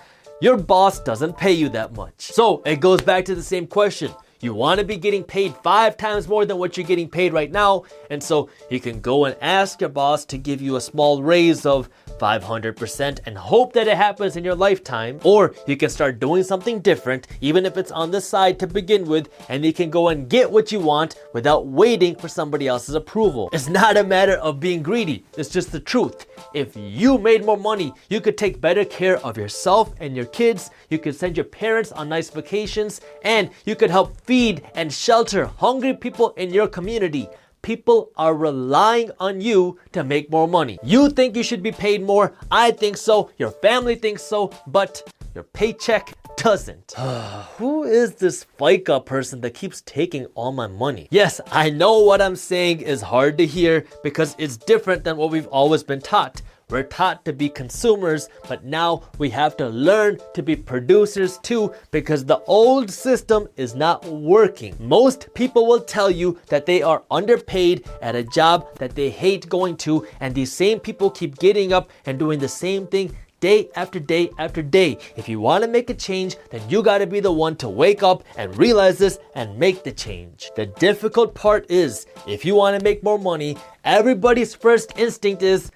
your 0.41 0.57
boss 0.57 0.99
doesn't 0.99 1.37
pay 1.37 1.53
you 1.53 1.69
that 1.69 1.93
much. 1.93 2.19
So 2.19 2.61
it 2.65 2.79
goes 2.79 3.01
back 3.01 3.25
to 3.25 3.35
the 3.35 3.43
same 3.43 3.67
question. 3.67 4.11
You 4.41 4.53
want 4.53 4.79
to 4.79 4.85
be 4.85 4.97
getting 4.97 5.23
paid 5.23 5.55
five 5.63 5.95
times 5.95 6.27
more 6.27 6.45
than 6.45 6.57
what 6.57 6.75
you're 6.75 6.85
getting 6.85 7.09
paid 7.09 7.33
right 7.33 7.51
now, 7.51 7.83
and 8.09 8.21
so 8.21 8.49
you 8.69 8.79
can 8.81 8.99
go 8.99 9.25
and 9.25 9.35
ask 9.41 9.79
your 9.79 9.89
boss 9.89 10.25
to 10.25 10.37
give 10.37 10.61
you 10.61 10.75
a 10.75 10.81
small 10.81 11.23
raise 11.23 11.65
of 11.65 11.89
500% 12.19 13.19
and 13.25 13.37
hope 13.37 13.73
that 13.73 13.87
it 13.87 13.97
happens 13.97 14.35
in 14.35 14.43
your 14.43 14.53
lifetime. 14.53 15.19
Or 15.23 15.55
you 15.67 15.77
can 15.77 15.89
start 15.89 16.19
doing 16.19 16.43
something 16.43 16.79
different, 16.81 17.27
even 17.39 17.65
if 17.65 17.77
it's 17.77 17.91
on 17.91 18.11
the 18.11 18.21
side 18.21 18.59
to 18.59 18.67
begin 18.67 19.05
with, 19.05 19.29
and 19.49 19.65
you 19.65 19.73
can 19.73 19.89
go 19.89 20.09
and 20.09 20.29
get 20.29 20.51
what 20.51 20.71
you 20.71 20.79
want 20.81 21.15
without 21.33 21.65
waiting 21.65 22.15
for 22.15 22.27
somebody 22.27 22.67
else's 22.67 22.95
approval. 22.95 23.49
It's 23.53 23.69
not 23.69 23.97
a 23.97 24.03
matter 24.03 24.35
of 24.35 24.59
being 24.59 24.83
greedy, 24.83 25.23
it's 25.37 25.49
just 25.49 25.71
the 25.71 25.79
truth. 25.79 26.27
If 26.55 26.73
you 26.77 27.17
made 27.17 27.43
more 27.43 27.57
money, 27.57 27.93
you 28.09 28.21
could 28.21 28.37
take 28.37 28.61
better 28.61 28.85
care 28.85 29.17
of 29.25 29.35
yourself 29.35 29.93
and 29.99 30.15
your 30.15 30.23
kids, 30.27 30.71
you 30.89 30.97
could 30.97 31.13
send 31.13 31.35
your 31.35 31.43
parents 31.43 31.91
on 31.91 32.07
nice 32.07 32.29
vacations, 32.29 33.01
and 33.23 33.49
you 33.65 33.75
could 33.75 33.89
help 33.89 34.15
feed 34.21 34.63
and 34.73 34.91
shelter 34.91 35.47
hungry 35.47 35.93
people 35.93 36.29
in 36.37 36.53
your 36.53 36.69
community. 36.69 37.27
People 37.61 38.09
are 38.15 38.33
relying 38.33 39.11
on 39.19 39.41
you 39.41 39.77
to 39.91 40.05
make 40.05 40.31
more 40.31 40.47
money. 40.47 40.79
You 40.81 41.09
think 41.09 41.35
you 41.35 41.43
should 41.43 41.61
be 41.61 41.73
paid 41.73 42.01
more, 42.01 42.33
I 42.49 42.71
think 42.71 42.95
so, 42.95 43.31
your 43.37 43.51
family 43.51 43.95
thinks 43.95 44.23
so, 44.23 44.53
but 44.65 45.03
your 45.33 45.43
paycheck 45.43 46.13
doesn't. 46.37 46.93
Who 47.57 47.83
is 47.83 48.15
this 48.15 48.45
FICA 48.59 49.05
person 49.05 49.41
that 49.41 49.53
keeps 49.53 49.81
taking 49.81 50.25
all 50.35 50.51
my 50.51 50.67
money? 50.67 51.07
Yes, 51.11 51.41
I 51.51 51.69
know 51.69 51.99
what 51.99 52.21
I'm 52.21 52.35
saying 52.35 52.81
is 52.81 53.01
hard 53.01 53.37
to 53.37 53.45
hear 53.45 53.85
because 54.03 54.35
it's 54.37 54.57
different 54.57 55.03
than 55.03 55.17
what 55.17 55.31
we've 55.31 55.47
always 55.47 55.83
been 55.83 56.01
taught. 56.01 56.41
We're 56.67 56.81
taught 56.81 57.23
to 57.25 57.33
be 57.33 57.47
consumers, 57.47 58.27
but 58.49 58.65
now 58.65 59.03
we 59.19 59.29
have 59.29 59.55
to 59.57 59.69
learn 59.69 60.17
to 60.33 60.41
be 60.41 60.55
producers 60.55 61.37
too 61.37 61.71
because 61.91 62.25
the 62.25 62.39
old 62.47 62.89
system 62.89 63.47
is 63.55 63.75
not 63.75 64.03
working. 64.05 64.75
Most 64.79 65.31
people 65.35 65.67
will 65.67 65.81
tell 65.81 66.09
you 66.09 66.39
that 66.47 66.65
they 66.65 66.81
are 66.81 67.03
underpaid 67.11 67.87
at 68.01 68.15
a 68.15 68.23
job 68.23 68.65
that 68.79 68.95
they 68.95 69.11
hate 69.11 69.47
going 69.47 69.77
to, 69.77 70.07
and 70.19 70.33
these 70.33 70.51
same 70.51 70.79
people 70.79 71.11
keep 71.11 71.37
getting 71.37 71.71
up 71.71 71.91
and 72.07 72.17
doing 72.17 72.39
the 72.39 72.47
same 72.47 72.87
thing 72.87 73.15
day 73.39 73.69
after 73.75 73.99
day 73.99 74.29
after 74.37 74.61
day. 74.61 74.97
If 75.15 75.29
you 75.29 75.39
want 75.39 75.63
to 75.63 75.69
make 75.69 75.89
a 75.89 75.93
change, 75.93 76.35
then 76.51 76.61
you 76.69 76.81
got 76.81 76.99
to 76.99 77.07
be 77.07 77.19
the 77.19 77.31
one 77.31 77.55
to 77.57 77.69
wake 77.69 78.03
up 78.03 78.23
and 78.37 78.57
realize 78.57 78.97
this 78.97 79.19
and 79.35 79.57
make 79.57 79.83
the 79.83 79.91
change. 79.91 80.51
The 80.55 80.65
difficult 80.65 81.35
part 81.35 81.65
is 81.69 82.05
if 82.27 82.45
you 82.45 82.55
want 82.55 82.77
to 82.77 82.83
make 82.83 83.03
more 83.03 83.19
money, 83.19 83.57
everybody's 83.83 84.55
first 84.55 84.93
instinct 84.97 85.43
is, 85.43 85.71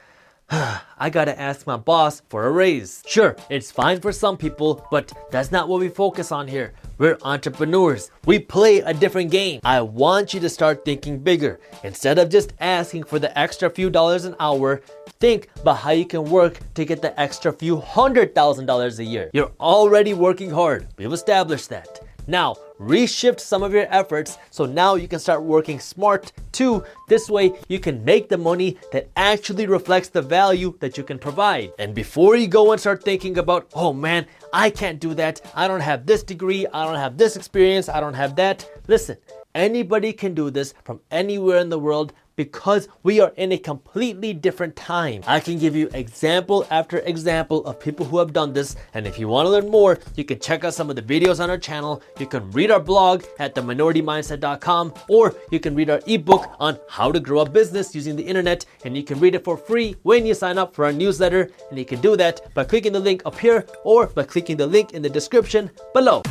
I 0.51 1.11
gotta 1.11 1.39
ask 1.39 1.67
my 1.67 1.77
boss 1.77 2.23
for 2.27 2.47
a 2.47 2.51
raise. 2.51 3.03
Sure, 3.05 3.35
it's 3.51 3.71
fine 3.71 3.99
for 4.01 4.11
some 4.11 4.35
people, 4.35 4.87
but 4.89 5.13
that's 5.29 5.51
not 5.51 5.69
what 5.69 5.79
we 5.79 5.89
focus 5.89 6.31
on 6.31 6.47
here. 6.47 6.73
We're 6.97 7.19
entrepreneurs. 7.21 8.09
We 8.25 8.39
play 8.39 8.79
a 8.79 8.93
different 8.93 9.29
game. 9.29 9.61
I 9.63 9.81
want 9.81 10.33
you 10.33 10.39
to 10.39 10.49
start 10.49 10.83
thinking 10.83 11.19
bigger. 11.19 11.59
Instead 11.83 12.17
of 12.17 12.29
just 12.29 12.53
asking 12.59 13.03
for 13.03 13.19
the 13.19 13.37
extra 13.37 13.69
few 13.69 13.91
dollars 13.91 14.25
an 14.25 14.35
hour, 14.39 14.81
think 15.19 15.49
about 15.61 15.77
how 15.77 15.91
you 15.91 16.05
can 16.05 16.23
work 16.23 16.59
to 16.73 16.83
get 16.83 17.03
the 17.03 17.17
extra 17.19 17.53
few 17.53 17.77
hundred 17.77 18.33
thousand 18.33 18.65
dollars 18.65 18.97
a 18.97 19.03
year. 19.05 19.29
You're 19.33 19.51
already 19.59 20.15
working 20.15 20.49
hard. 20.49 20.87
We've 20.97 21.13
established 21.13 21.69
that. 21.69 22.01
Now, 22.29 22.57
reshift 22.79 23.39
some 23.39 23.63
of 23.63 23.73
your 23.73 23.87
efforts 23.89 24.37
so 24.51 24.67
now 24.67 24.93
you 24.93 25.07
can 25.07 25.17
start 25.17 25.41
working 25.41 25.79
smart 25.79 26.31
too. 26.51 26.83
This 27.07 27.27
way, 27.27 27.53
you 27.67 27.79
can 27.79 28.05
make 28.05 28.29
the 28.29 28.37
money 28.37 28.77
that 28.91 29.09
actually 29.17 29.65
reflects 29.65 30.09
the 30.09 30.21
value 30.21 30.77
that 30.79 30.95
you 30.95 31.03
can 31.03 31.17
provide. 31.17 31.73
And 31.79 31.95
before 31.95 32.35
you 32.35 32.47
go 32.47 32.71
and 32.71 32.79
start 32.79 33.03
thinking 33.03 33.39
about, 33.39 33.71
oh 33.73 33.93
man, 33.93 34.27
I 34.53 34.69
can't 34.69 34.99
do 34.99 35.15
that. 35.15 35.41
I 35.55 35.67
don't 35.67 35.81
have 35.81 36.05
this 36.05 36.21
degree. 36.21 36.67
I 36.67 36.85
don't 36.85 36.97
have 36.97 37.17
this 37.17 37.35
experience. 37.35 37.89
I 37.89 37.99
don't 37.99 38.13
have 38.13 38.35
that. 38.35 38.69
Listen, 38.87 39.17
Anybody 39.55 40.13
can 40.13 40.35
do 40.35 40.51
this 40.51 40.75
from 40.83 41.01
anywhere 41.09 41.57
in 41.57 41.69
the 41.69 41.79
world 41.79 42.13
because 42.39 42.87
we 43.03 43.19
are 43.19 43.33
in 43.35 43.51
a 43.51 43.57
completely 43.57 44.31
different 44.31 44.73
time. 44.73 45.21
I 45.27 45.41
can 45.41 45.59
give 45.59 45.75
you 45.75 45.89
example 45.93 46.65
after 46.71 46.99
example 46.99 47.65
of 47.65 47.81
people 47.81 48.05
who 48.05 48.17
have 48.17 48.31
done 48.31 48.53
this, 48.53 48.77
and 48.93 49.05
if 49.05 49.19
you 49.19 49.27
want 49.27 49.45
to 49.47 49.49
learn 49.49 49.69
more, 49.69 49.99
you 50.15 50.23
can 50.23 50.39
check 50.39 50.63
out 50.63 50.73
some 50.73 50.89
of 50.89 50.95
the 50.95 51.01
videos 51.01 51.43
on 51.43 51.49
our 51.49 51.57
channel. 51.57 52.01
You 52.17 52.27
can 52.27 52.49
read 52.51 52.71
our 52.71 52.79
blog 52.79 53.25
at 53.39 53.55
theminoritymindset.com, 53.55 54.93
or 55.09 55.35
you 55.51 55.59
can 55.59 55.75
read 55.75 55.89
our 55.89 55.99
ebook 56.07 56.55
on 56.61 56.79
how 56.87 57.11
to 57.11 57.19
grow 57.19 57.41
a 57.41 57.49
business 57.49 57.93
using 57.93 58.15
the 58.15 58.23
internet, 58.23 58.65
and 58.85 58.95
you 58.95 59.03
can 59.03 59.19
read 59.19 59.35
it 59.35 59.43
for 59.43 59.57
free 59.57 59.97
when 60.03 60.25
you 60.25 60.33
sign 60.33 60.57
up 60.57 60.73
for 60.73 60.85
our 60.85 60.93
newsletter. 60.93 61.49
And 61.69 61.77
you 61.77 61.83
can 61.83 61.99
do 61.99 62.15
that 62.15 62.53
by 62.53 62.63
clicking 62.63 62.93
the 62.93 63.01
link 63.01 63.21
up 63.25 63.37
here 63.37 63.65
or 63.83 64.07
by 64.07 64.23
clicking 64.23 64.55
the 64.55 64.67
link 64.67 64.93
in 64.93 65.01
the 65.01 65.09
description 65.09 65.69
below. 65.93 66.23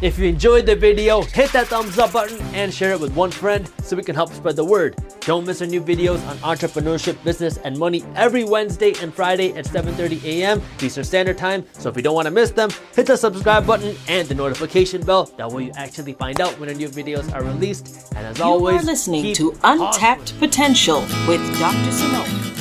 If 0.00 0.18
you 0.18 0.26
enjoyed 0.26 0.66
the 0.66 0.74
video, 0.74 1.22
hit 1.22 1.52
that 1.52 1.68
thumbs 1.68 1.98
up 1.98 2.12
button 2.12 2.40
and 2.52 2.74
share 2.74 2.92
it 2.92 3.00
with 3.00 3.14
one 3.14 3.30
friend 3.30 3.70
so 3.82 3.96
we 3.96 4.02
can 4.02 4.14
help 4.14 4.32
spread 4.32 4.56
the 4.56 4.64
word. 4.64 4.96
Don't 5.20 5.46
miss 5.46 5.62
our 5.62 5.68
new 5.68 5.80
videos 5.80 6.26
on 6.26 6.36
entrepreneurship, 6.38 7.22
business, 7.22 7.58
and 7.58 7.78
money 7.78 8.04
every 8.16 8.42
Wednesday 8.42 8.92
and 9.00 9.14
Friday 9.14 9.52
at 9.54 9.66
7:30 9.66 10.24
a.m. 10.24 10.60
Eastern 10.82 11.04
Standard 11.04 11.38
Time. 11.38 11.64
So 11.72 11.88
if 11.88 11.96
you 11.96 12.02
don't 12.02 12.14
want 12.14 12.26
to 12.26 12.32
miss 12.32 12.50
them, 12.50 12.70
hit 12.94 13.06
the 13.06 13.16
subscribe 13.16 13.66
button 13.66 13.96
and 14.08 14.26
the 14.28 14.34
notification 14.34 15.00
bell. 15.02 15.26
That 15.36 15.50
way 15.50 15.66
you 15.66 15.72
actually 15.76 16.14
find 16.14 16.40
out 16.40 16.58
when 16.58 16.68
our 16.68 16.74
new 16.74 16.88
videos 16.88 17.32
are 17.32 17.44
released. 17.44 18.12
And 18.16 18.26
as 18.26 18.38
you 18.38 18.44
always, 18.44 18.82
you 18.82 18.88
are 18.88 18.92
listening 18.92 19.34
to 19.34 19.56
Untapped 19.62 20.38
Potential 20.40 21.00
with 21.28 21.40
Dr. 21.58 21.92
Simone. 21.92 22.53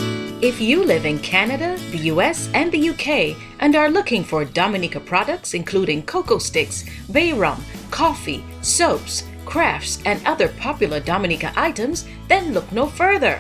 If 0.43 0.59
you 0.59 0.83
live 0.83 1.05
in 1.05 1.19
Canada, 1.19 1.77
the 1.91 2.11
US, 2.11 2.49
and 2.53 2.69
the 2.69 2.89
UK 2.89 3.37
and 3.61 3.77
are 3.77 3.89
looking 3.89 4.25
for 4.25 4.43
Dominica 4.43 4.99
products 4.99 5.53
including 5.53 6.03
cocoa 6.03 6.37
sticks, 6.37 6.83
bay 7.13 7.31
rum, 7.31 7.63
coffee, 7.91 8.43
soaps, 8.61 9.23
crafts, 9.45 10.03
and 10.05 10.19
other 10.27 10.49
popular 10.59 10.99
Dominica 10.99 11.53
items, 11.55 12.03
then 12.27 12.53
look 12.53 12.69
no 12.73 12.87
further. 12.87 13.39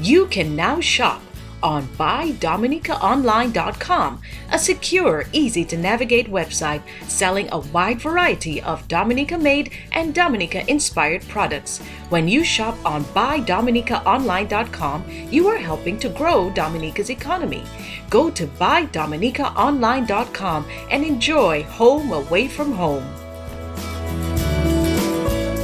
You 0.00 0.26
can 0.26 0.54
now 0.54 0.78
shop 0.78 1.20
on 1.64 1.88
buydominicaonline.com, 1.96 4.20
a 4.52 4.58
secure, 4.58 5.24
easy 5.32 5.64
to 5.64 5.78
navigate 5.78 6.30
website 6.30 6.82
selling 7.08 7.48
a 7.50 7.58
wide 7.58 8.00
variety 8.00 8.60
of 8.60 8.86
Dominica 8.86 9.36
made 9.38 9.72
and 9.92 10.14
Dominica 10.14 10.70
inspired 10.70 11.26
products. 11.26 11.80
When 12.10 12.28
you 12.28 12.44
shop 12.44 12.76
on 12.84 13.04
buydominicaonline.com, 13.06 15.04
you 15.30 15.48
are 15.48 15.56
helping 15.56 15.98
to 16.00 16.10
grow 16.10 16.50
Dominica's 16.50 17.08
economy. 17.10 17.64
Go 18.10 18.28
to 18.30 18.46
buydominicaonline.com 18.46 20.66
and 20.90 21.04
enjoy 21.04 21.62
home 21.62 22.12
away 22.12 22.46
from 22.46 22.72
home. 22.72 23.04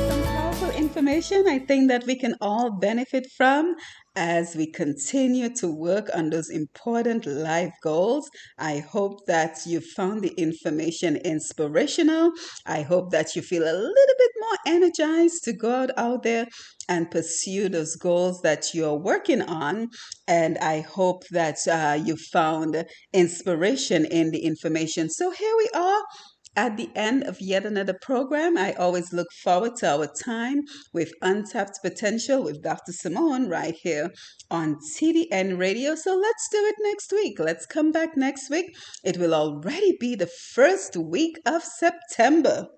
Some 0.09 0.23
powerful 0.23 0.71
information 0.71 1.47
I 1.47 1.59
think 1.59 1.89
that 1.89 2.07
we 2.07 2.17
can 2.17 2.37
all 2.41 2.71
benefit 2.71 3.31
from 3.37 3.77
as 4.17 4.57
we 4.57 4.71
continue 4.71 5.49
to 5.57 5.69
work 5.69 6.11
on 6.15 6.31
those 6.31 6.51
important 6.51 7.27
life 7.27 7.73
goals. 7.83 8.29
I 8.59 8.79
hope 8.79 9.27
that 9.27 9.61
you 9.67 9.81
found 9.81 10.23
the 10.23 10.35
information 10.35 11.17
inspirational. 11.17 12.33
I 12.67 12.83
hope 12.83 13.11
that 13.11 13.37
you 13.37 13.43
feel 13.43 13.63
a 13.63 13.73
little 13.73 14.17
bit 14.19 14.31
more 14.41 14.59
energized 14.67 15.45
to 15.45 15.53
go 15.53 15.89
out, 15.97 16.23
there 16.23 16.47
and 16.89 17.11
pursue 17.11 17.69
those 17.69 17.95
goals 17.97 18.43
that 18.43 18.75
you're 18.75 18.99
working 18.99 19.43
on. 19.43 19.89
And 20.27 20.59
I 20.59 20.81
hope 20.81 21.23
that 21.31 21.59
uh, 21.69 21.99
you 22.03 22.17
found 22.17 22.85
inspiration 23.13 24.05
in 24.05 24.33
the 24.33 24.41
information. 24.41 25.09
So 25.09 25.31
here 25.31 25.55
we 25.57 25.71
are 25.75 26.03
at 26.57 26.77
the 26.77 26.91
end 26.95 27.25
of 27.25 27.41
yet 27.41 27.65
another 27.65 27.95
program, 27.95 28.59
I 28.59 28.73
always 28.73 29.13
look 29.13 29.31
forward 29.33 29.77
to 29.77 29.89
our 29.89 30.07
time 30.07 30.63
with 30.93 31.13
Untapped 31.23 31.79
Potential 31.83 32.43
with 32.43 32.63
Dr. 32.63 32.93
Simone 32.93 33.49
right 33.49 33.75
here 33.75 34.11
on 34.51 34.77
TDN 34.77 35.59
Radio. 35.59 35.95
So 35.95 36.17
let's 36.17 36.49
do 36.51 36.59
it 36.59 36.77
next 36.81 37.13
week. 37.13 37.39
Let's 37.39 37.67
come 37.67 37.93
back 37.93 38.17
next 38.17 38.51
week. 38.51 38.77
It 39.05 39.17
will 39.17 39.35
already 39.35 39.97
be 40.01 40.15
the 40.15 40.27
first 40.27 40.97
week 40.97 41.39
of 41.47 41.63
September. 41.63 42.69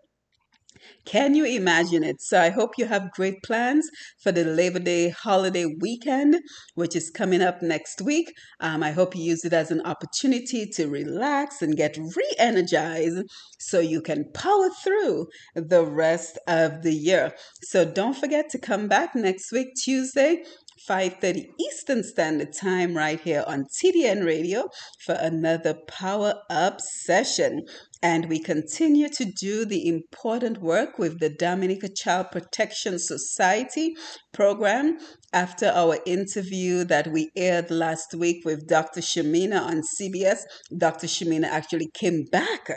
Can 1.04 1.34
you 1.34 1.44
imagine 1.44 2.04
it? 2.04 2.20
So 2.20 2.40
I 2.40 2.50
hope 2.50 2.78
you 2.78 2.86
have 2.86 3.10
great 3.12 3.42
plans 3.42 3.88
for 4.18 4.30
the 4.30 4.44
Labor 4.44 4.78
Day 4.78 5.08
holiday 5.08 5.66
weekend, 5.80 6.36
which 6.74 6.94
is 6.94 7.10
coming 7.10 7.42
up 7.42 7.60
next 7.60 8.00
week. 8.00 8.32
Um, 8.60 8.82
I 8.82 8.92
hope 8.92 9.16
you 9.16 9.22
use 9.22 9.44
it 9.44 9.52
as 9.52 9.72
an 9.72 9.82
opportunity 9.84 10.66
to 10.74 10.86
relax 10.86 11.60
and 11.60 11.76
get 11.76 11.96
re 11.96 12.34
energized 12.38 13.24
so 13.58 13.80
you 13.80 14.00
can 14.00 14.30
power 14.32 14.70
through 14.82 15.26
the 15.56 15.84
rest 15.84 16.38
of 16.46 16.82
the 16.82 16.94
year. 16.94 17.32
So 17.62 17.84
don't 17.84 18.16
forget 18.16 18.48
to 18.50 18.58
come 18.58 18.86
back 18.86 19.14
next 19.14 19.50
week, 19.50 19.74
Tuesday. 19.74 20.44
5:30 20.88 21.48
Eastern 21.58 22.02
Standard 22.02 22.52
Time 22.52 22.96
right 22.96 23.20
here 23.20 23.44
on 23.46 23.66
TDN 23.66 24.24
Radio 24.24 24.68
for 25.04 25.14
another 25.14 25.74
Power 25.86 26.42
Up 26.50 26.80
session. 26.80 27.66
And 28.02 28.28
we 28.28 28.40
continue 28.40 29.08
to 29.10 29.24
do 29.24 29.64
the 29.64 29.86
important 29.86 30.58
work 30.58 30.98
with 30.98 31.20
the 31.20 31.30
Dominica 31.30 31.88
Child 31.88 32.32
Protection 32.32 32.98
Society 32.98 33.94
program 34.32 34.98
after 35.32 35.66
our 35.66 35.98
interview 36.04 36.84
that 36.84 37.08
we 37.08 37.30
aired 37.36 37.70
last 37.70 38.14
week 38.14 38.44
with 38.44 38.66
Dr. 38.66 39.00
Shamina 39.00 39.60
on 39.60 39.82
CBS. 39.82 40.40
Dr. 40.76 41.06
Shamina 41.06 41.46
actually 41.46 41.90
came 41.94 42.24
back 42.24 42.68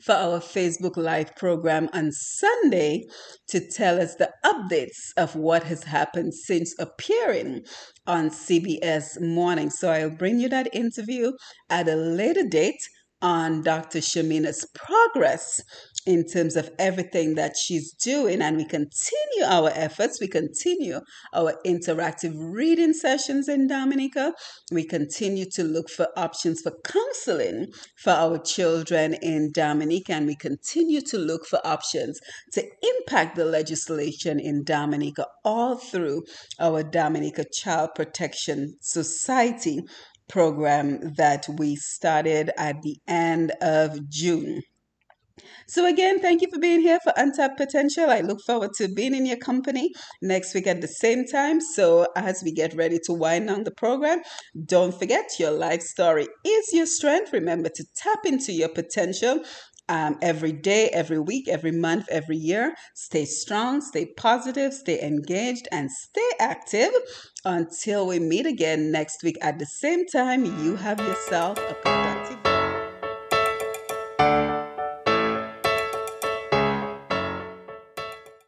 for 0.00 0.14
our 0.14 0.40
Facebook 0.40 0.96
Live 0.96 1.34
program 1.36 1.88
on 1.92 2.10
Sunday 2.12 3.04
to 3.48 3.60
tell 3.60 4.00
us 4.00 4.16
the 4.16 4.30
updates 4.44 5.12
of 5.16 5.36
what 5.36 5.62
has 5.64 5.84
happened 5.84 6.34
since 6.34 6.74
appearing 6.78 7.62
on 8.06 8.30
CBS 8.30 9.20
Morning. 9.20 9.70
So 9.70 9.90
I'll 9.90 10.10
bring 10.10 10.40
you 10.40 10.48
that 10.48 10.74
interview 10.74 11.32
at 11.68 11.88
a 11.88 11.96
later 11.96 12.46
date 12.46 12.80
on 13.22 13.62
Dr. 13.62 13.98
Shamina's 13.98 14.66
progress 14.74 15.60
in 16.06 16.24
terms 16.26 16.56
of 16.56 16.70
everything 16.78 17.34
that 17.34 17.54
she's 17.56 17.92
doing. 17.92 18.40
And 18.40 18.56
we 18.56 18.64
continue 18.64 19.44
our 19.44 19.70
efforts. 19.74 20.18
We 20.20 20.28
continue 20.28 21.00
our 21.34 21.54
interactive 21.66 22.32
reading 22.34 22.94
sessions 22.94 23.48
in 23.48 23.66
Dominica. 23.66 24.32
We 24.72 24.86
continue 24.86 25.44
to 25.52 25.62
look 25.62 25.90
for 25.90 26.08
options 26.16 26.62
for 26.62 26.72
counseling 26.84 27.66
for 27.98 28.12
our 28.12 28.38
children 28.38 29.14
in 29.14 29.52
Dominica. 29.52 30.14
And 30.14 30.26
we 30.26 30.36
continue 30.36 31.02
to 31.02 31.18
look 31.18 31.46
for 31.46 31.64
options 31.66 32.18
to 32.52 32.64
impact 32.82 33.36
the 33.36 33.44
legislation 33.44 34.40
in 34.40 34.64
Dominica 34.64 35.26
all 35.44 35.76
through 35.76 36.22
our 36.58 36.82
Dominica 36.82 37.44
Child 37.52 37.90
Protection 37.94 38.76
Society 38.80 39.80
program 40.30 41.12
that 41.16 41.46
we 41.58 41.76
started 41.76 42.50
at 42.56 42.80
the 42.82 42.96
end 43.06 43.52
of 43.60 44.08
June. 44.08 44.62
So, 45.66 45.86
again, 45.86 46.18
thank 46.20 46.42
you 46.42 46.48
for 46.52 46.58
being 46.58 46.80
here 46.80 46.98
for 47.04 47.12
Untapped 47.16 47.56
Potential. 47.56 48.10
I 48.10 48.20
look 48.22 48.40
forward 48.44 48.72
to 48.78 48.88
being 48.88 49.14
in 49.14 49.24
your 49.24 49.36
company 49.36 49.92
next 50.20 50.52
week 50.52 50.66
at 50.66 50.80
the 50.80 50.88
same 50.88 51.24
time. 51.24 51.60
So, 51.60 52.08
as 52.16 52.42
we 52.44 52.52
get 52.52 52.74
ready 52.74 52.98
to 53.04 53.12
wind 53.12 53.48
down 53.48 53.64
the 53.64 53.70
program, 53.70 54.20
don't 54.66 54.98
forget 54.98 55.38
your 55.38 55.52
life 55.52 55.82
story 55.82 56.26
is 56.44 56.72
your 56.72 56.86
strength. 56.86 57.32
Remember 57.32 57.68
to 57.68 57.84
tap 57.96 58.18
into 58.24 58.52
your 58.52 58.68
potential 58.68 59.44
um, 59.90 60.16
every 60.22 60.52
day, 60.52 60.88
every 60.90 61.18
week, 61.18 61.48
every 61.48 61.72
month, 61.72 62.06
every 62.10 62.36
year. 62.36 62.74
Stay 62.94 63.24
strong, 63.24 63.80
stay 63.80 64.06
positive, 64.06 64.72
stay 64.72 65.02
engaged, 65.02 65.66
and 65.72 65.90
stay 65.90 66.30
active 66.38 66.92
until 67.44 68.06
we 68.06 68.20
meet 68.20 68.46
again 68.46 68.92
next 68.92 69.22
week 69.24 69.36
at 69.42 69.58
the 69.58 69.66
same 69.66 70.06
time. 70.06 70.44
You 70.44 70.76
have 70.76 71.00
yourself 71.00 71.58
a 71.58 71.74
productive 71.74 72.09